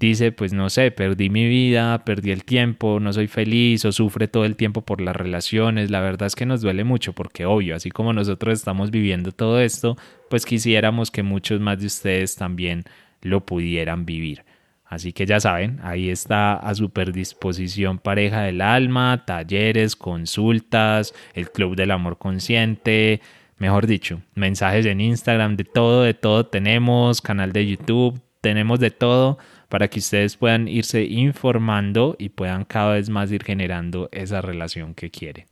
dice, 0.00 0.32
pues 0.32 0.52
no 0.52 0.70
sé, 0.70 0.90
perdí 0.90 1.28
mi 1.28 1.46
vida, 1.46 2.04
perdí 2.04 2.30
el 2.30 2.44
tiempo, 2.44 2.98
no 3.00 3.12
soy 3.12 3.26
feliz 3.26 3.84
o 3.84 3.92
sufre 3.92 4.28
todo 4.28 4.44
el 4.46 4.56
tiempo 4.56 4.82
por 4.82 5.00
las 5.00 5.14
relaciones. 5.14 5.90
La 5.90 6.00
verdad 6.00 6.26
es 6.26 6.34
que 6.34 6.46
nos 6.46 6.62
duele 6.62 6.84
mucho 6.84 7.12
porque 7.12 7.44
obvio, 7.44 7.76
así 7.76 7.90
como 7.90 8.12
nosotros 8.12 8.54
estamos 8.54 8.90
viviendo 8.90 9.30
todo 9.32 9.60
esto, 9.60 9.96
pues 10.30 10.46
quisiéramos 10.46 11.10
que 11.10 11.22
muchos 11.22 11.60
más 11.60 11.80
de 11.80 11.86
ustedes 11.86 12.36
también 12.36 12.84
lo 13.20 13.44
pudieran 13.44 14.06
vivir. 14.06 14.44
Así 14.90 15.12
que 15.12 15.24
ya 15.24 15.38
saben, 15.38 15.78
ahí 15.84 16.10
está 16.10 16.54
a 16.54 16.74
super 16.74 17.12
disposición 17.12 18.00
Pareja 18.00 18.42
del 18.42 18.60
Alma, 18.60 19.24
talleres, 19.24 19.94
consultas, 19.94 21.14
el 21.32 21.52
Club 21.52 21.76
del 21.76 21.92
Amor 21.92 22.18
Consciente, 22.18 23.20
mejor 23.56 23.86
dicho, 23.86 24.20
mensajes 24.34 24.86
en 24.86 25.00
Instagram, 25.00 25.54
de 25.54 25.62
todo, 25.62 26.02
de 26.02 26.14
todo 26.14 26.46
tenemos, 26.46 27.20
canal 27.20 27.52
de 27.52 27.68
YouTube, 27.68 28.20
tenemos 28.40 28.80
de 28.80 28.90
todo 28.90 29.38
para 29.68 29.86
que 29.86 30.00
ustedes 30.00 30.36
puedan 30.36 30.66
irse 30.66 31.04
informando 31.04 32.16
y 32.18 32.30
puedan 32.30 32.64
cada 32.64 32.94
vez 32.94 33.10
más 33.10 33.30
ir 33.30 33.44
generando 33.44 34.08
esa 34.10 34.40
relación 34.40 34.94
que 34.94 35.12
quieren. 35.12 35.46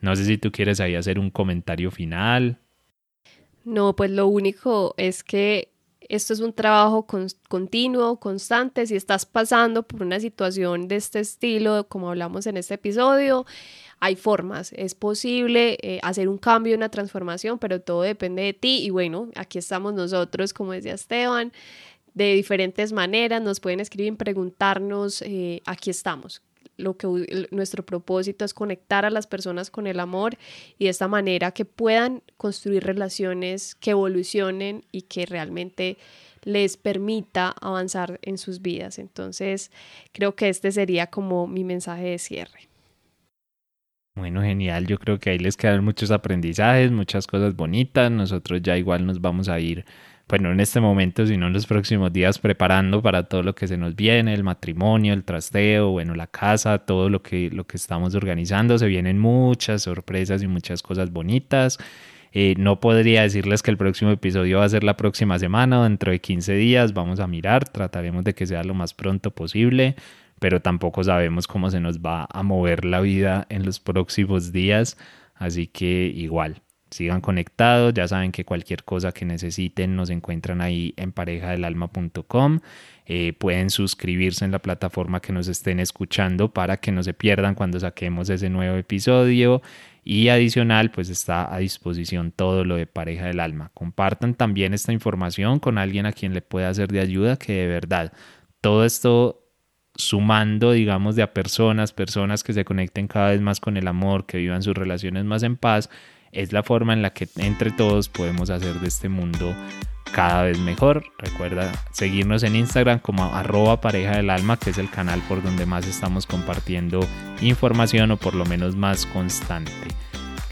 No 0.00 0.16
sé 0.16 0.24
si 0.24 0.38
tú 0.38 0.50
quieres 0.50 0.80
ahí 0.80 0.94
hacer 0.94 1.18
un 1.18 1.28
comentario 1.28 1.90
final. 1.90 2.56
No, 3.66 3.94
pues 3.94 4.10
lo 4.10 4.28
único 4.28 4.94
es 4.96 5.22
que 5.22 5.71
esto 6.08 6.32
es 6.32 6.40
un 6.40 6.52
trabajo 6.52 7.06
continuo, 7.48 8.16
constante. 8.18 8.86
Si 8.86 8.96
estás 8.96 9.26
pasando 9.26 9.82
por 9.82 10.02
una 10.02 10.20
situación 10.20 10.88
de 10.88 10.96
este 10.96 11.20
estilo, 11.20 11.86
como 11.88 12.10
hablamos 12.10 12.46
en 12.46 12.56
este 12.56 12.74
episodio, 12.74 13.46
hay 14.00 14.16
formas, 14.16 14.72
es 14.72 14.96
posible 14.96 15.78
eh, 15.80 16.00
hacer 16.02 16.28
un 16.28 16.36
cambio, 16.36 16.76
una 16.76 16.88
transformación, 16.88 17.58
pero 17.60 17.80
todo 17.80 18.02
depende 18.02 18.42
de 18.42 18.52
ti. 18.52 18.82
Y 18.82 18.90
bueno, 18.90 19.28
aquí 19.36 19.58
estamos 19.58 19.94
nosotros, 19.94 20.52
como 20.52 20.72
decía 20.72 20.94
Esteban, 20.94 21.52
de 22.14 22.34
diferentes 22.34 22.92
maneras, 22.92 23.40
nos 23.40 23.60
pueden 23.60 23.80
escribir, 23.80 24.16
preguntarnos, 24.16 25.22
eh, 25.22 25.62
aquí 25.66 25.90
estamos. 25.90 26.42
Lo 26.76 26.96
que 26.96 27.48
nuestro 27.50 27.84
propósito 27.84 28.44
es 28.44 28.54
conectar 28.54 29.04
a 29.04 29.10
las 29.10 29.26
personas 29.26 29.70
con 29.70 29.86
el 29.86 30.00
amor 30.00 30.36
y 30.78 30.84
de 30.84 30.90
esta 30.90 31.08
manera 31.08 31.52
que 31.52 31.64
puedan 31.64 32.22
construir 32.36 32.84
relaciones 32.84 33.74
que 33.74 33.90
evolucionen 33.90 34.84
y 34.90 35.02
que 35.02 35.26
realmente 35.26 35.98
les 36.44 36.76
permita 36.76 37.54
avanzar 37.60 38.18
en 38.22 38.38
sus 38.38 38.62
vidas. 38.62 38.98
Entonces, 38.98 39.70
creo 40.12 40.34
que 40.34 40.48
este 40.48 40.72
sería 40.72 41.06
como 41.08 41.46
mi 41.46 41.64
mensaje 41.64 42.04
de 42.04 42.18
cierre. 42.18 42.68
Bueno, 44.14 44.42
genial. 44.42 44.86
Yo 44.86 44.98
creo 44.98 45.18
que 45.18 45.30
ahí 45.30 45.38
les 45.38 45.56
quedan 45.56 45.84
muchos 45.84 46.10
aprendizajes, 46.10 46.90
muchas 46.90 47.26
cosas 47.26 47.56
bonitas. 47.56 48.10
Nosotros 48.10 48.60
ya 48.62 48.76
igual 48.76 49.06
nos 49.06 49.20
vamos 49.20 49.48
a 49.48 49.58
ir 49.58 49.86
bueno, 50.32 50.50
en 50.50 50.60
este 50.60 50.80
momento, 50.80 51.26
sino 51.26 51.48
en 51.48 51.52
los 51.52 51.66
próximos 51.66 52.10
días, 52.10 52.38
preparando 52.38 53.02
para 53.02 53.24
todo 53.24 53.42
lo 53.42 53.54
que 53.54 53.68
se 53.68 53.76
nos 53.76 53.94
viene, 53.94 54.32
el 54.32 54.42
matrimonio, 54.42 55.12
el 55.12 55.24
trasteo, 55.24 55.90
bueno, 55.90 56.14
la 56.14 56.26
casa, 56.26 56.78
todo 56.78 57.10
lo 57.10 57.22
que, 57.22 57.50
lo 57.50 57.66
que 57.66 57.76
estamos 57.76 58.14
organizando. 58.14 58.78
Se 58.78 58.86
vienen 58.86 59.18
muchas 59.18 59.82
sorpresas 59.82 60.42
y 60.42 60.46
muchas 60.46 60.80
cosas 60.80 61.12
bonitas. 61.12 61.76
Eh, 62.32 62.54
no 62.56 62.80
podría 62.80 63.20
decirles 63.20 63.62
que 63.62 63.72
el 63.72 63.76
próximo 63.76 64.10
episodio 64.10 64.60
va 64.60 64.64
a 64.64 64.70
ser 64.70 64.84
la 64.84 64.96
próxima 64.96 65.38
semana 65.38 65.82
dentro 65.82 66.10
de 66.12 66.22
15 66.22 66.54
días. 66.54 66.94
Vamos 66.94 67.20
a 67.20 67.26
mirar, 67.26 67.68
trataremos 67.68 68.24
de 68.24 68.34
que 68.34 68.46
sea 68.46 68.64
lo 68.64 68.72
más 68.72 68.94
pronto 68.94 69.32
posible, 69.32 69.96
pero 70.38 70.62
tampoco 70.62 71.04
sabemos 71.04 71.46
cómo 71.46 71.70
se 71.70 71.78
nos 71.78 71.98
va 71.98 72.26
a 72.32 72.42
mover 72.42 72.86
la 72.86 73.02
vida 73.02 73.46
en 73.50 73.66
los 73.66 73.80
próximos 73.80 74.50
días. 74.50 74.96
Así 75.34 75.66
que 75.66 76.10
igual, 76.16 76.62
sigan 76.92 77.20
conectados, 77.20 77.94
ya 77.94 78.06
saben 78.06 78.32
que 78.32 78.44
cualquier 78.44 78.84
cosa 78.84 79.12
que 79.12 79.24
necesiten 79.24 79.96
nos 79.96 80.10
encuentran 80.10 80.60
ahí 80.60 80.94
en 80.96 81.12
parejadelalma.com. 81.12 82.60
Eh, 83.06 83.32
pueden 83.32 83.70
suscribirse 83.70 84.44
en 84.44 84.52
la 84.52 84.60
plataforma 84.60 85.20
que 85.20 85.32
nos 85.32 85.48
estén 85.48 85.80
escuchando 85.80 86.52
para 86.52 86.76
que 86.78 86.92
no 86.92 87.02
se 87.02 87.14
pierdan 87.14 87.54
cuando 87.54 87.80
saquemos 87.80 88.30
ese 88.30 88.48
nuevo 88.48 88.76
episodio. 88.76 89.62
Y 90.04 90.28
adicional, 90.28 90.90
pues 90.90 91.08
está 91.08 91.52
a 91.52 91.58
disposición 91.58 92.32
todo 92.32 92.64
lo 92.64 92.76
de 92.76 92.86
pareja 92.86 93.26
del 93.26 93.40
alma. 93.40 93.70
Compartan 93.74 94.34
también 94.34 94.74
esta 94.74 94.92
información 94.92 95.60
con 95.60 95.78
alguien 95.78 96.06
a 96.06 96.12
quien 96.12 96.34
le 96.34 96.42
pueda 96.42 96.72
ser 96.74 96.88
de 96.88 97.00
ayuda, 97.00 97.36
que 97.36 97.52
de 97.52 97.66
verdad 97.68 98.12
todo 98.60 98.84
esto 98.84 99.42
sumando, 99.94 100.72
digamos, 100.72 101.16
de 101.16 101.22
a 101.22 101.34
personas, 101.34 101.92
personas 101.92 102.42
que 102.42 102.52
se 102.52 102.64
conecten 102.64 103.08
cada 103.08 103.30
vez 103.30 103.40
más 103.40 103.60
con 103.60 103.76
el 103.76 103.86
amor, 103.88 104.26
que 104.26 104.38
vivan 104.38 104.62
sus 104.62 104.74
relaciones 104.74 105.24
más 105.24 105.42
en 105.42 105.56
paz, 105.56 105.90
es 106.32 106.52
la 106.52 106.62
forma 106.62 106.94
en 106.94 107.02
la 107.02 107.12
que 107.12 107.28
entre 107.36 107.70
todos 107.70 108.08
podemos 108.08 108.50
hacer 108.50 108.74
de 108.80 108.88
este 108.88 109.08
mundo 109.08 109.54
cada 110.12 110.44
vez 110.44 110.58
mejor. 110.58 111.04
Recuerda 111.18 111.70
seguirnos 111.92 112.42
en 112.42 112.56
Instagram 112.56 112.98
como 112.98 113.24
arroba 113.24 113.80
pareja 113.80 114.16
del 114.16 114.30
alma, 114.30 114.56
que 114.56 114.70
es 114.70 114.78
el 114.78 114.90
canal 114.90 115.20
por 115.28 115.42
donde 115.42 115.66
más 115.66 115.86
estamos 115.86 116.26
compartiendo 116.26 117.00
información 117.40 118.10
o 118.10 118.16
por 118.16 118.34
lo 118.34 118.44
menos 118.46 118.74
más 118.74 119.06
constante. 119.06 119.72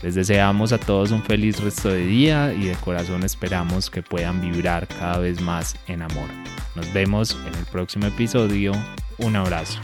Les 0.02 0.14
deseamos 0.14 0.72
a 0.72 0.78
todos 0.78 1.10
un 1.10 1.22
feliz 1.22 1.60
resto 1.60 1.90
de 1.90 2.06
día 2.06 2.54
y 2.54 2.64
de 2.64 2.74
corazón 2.76 3.22
esperamos 3.22 3.90
que 3.90 4.02
puedan 4.02 4.40
vibrar 4.40 4.86
cada 4.86 5.18
vez 5.18 5.42
más 5.42 5.76
en 5.88 6.00
amor. 6.02 6.28
Nos 6.74 6.90
vemos 6.94 7.36
en 7.46 7.54
el 7.54 7.66
próximo 7.66 8.06
episodio. 8.06 8.72
Un 9.18 9.36
abrazo. 9.36 9.78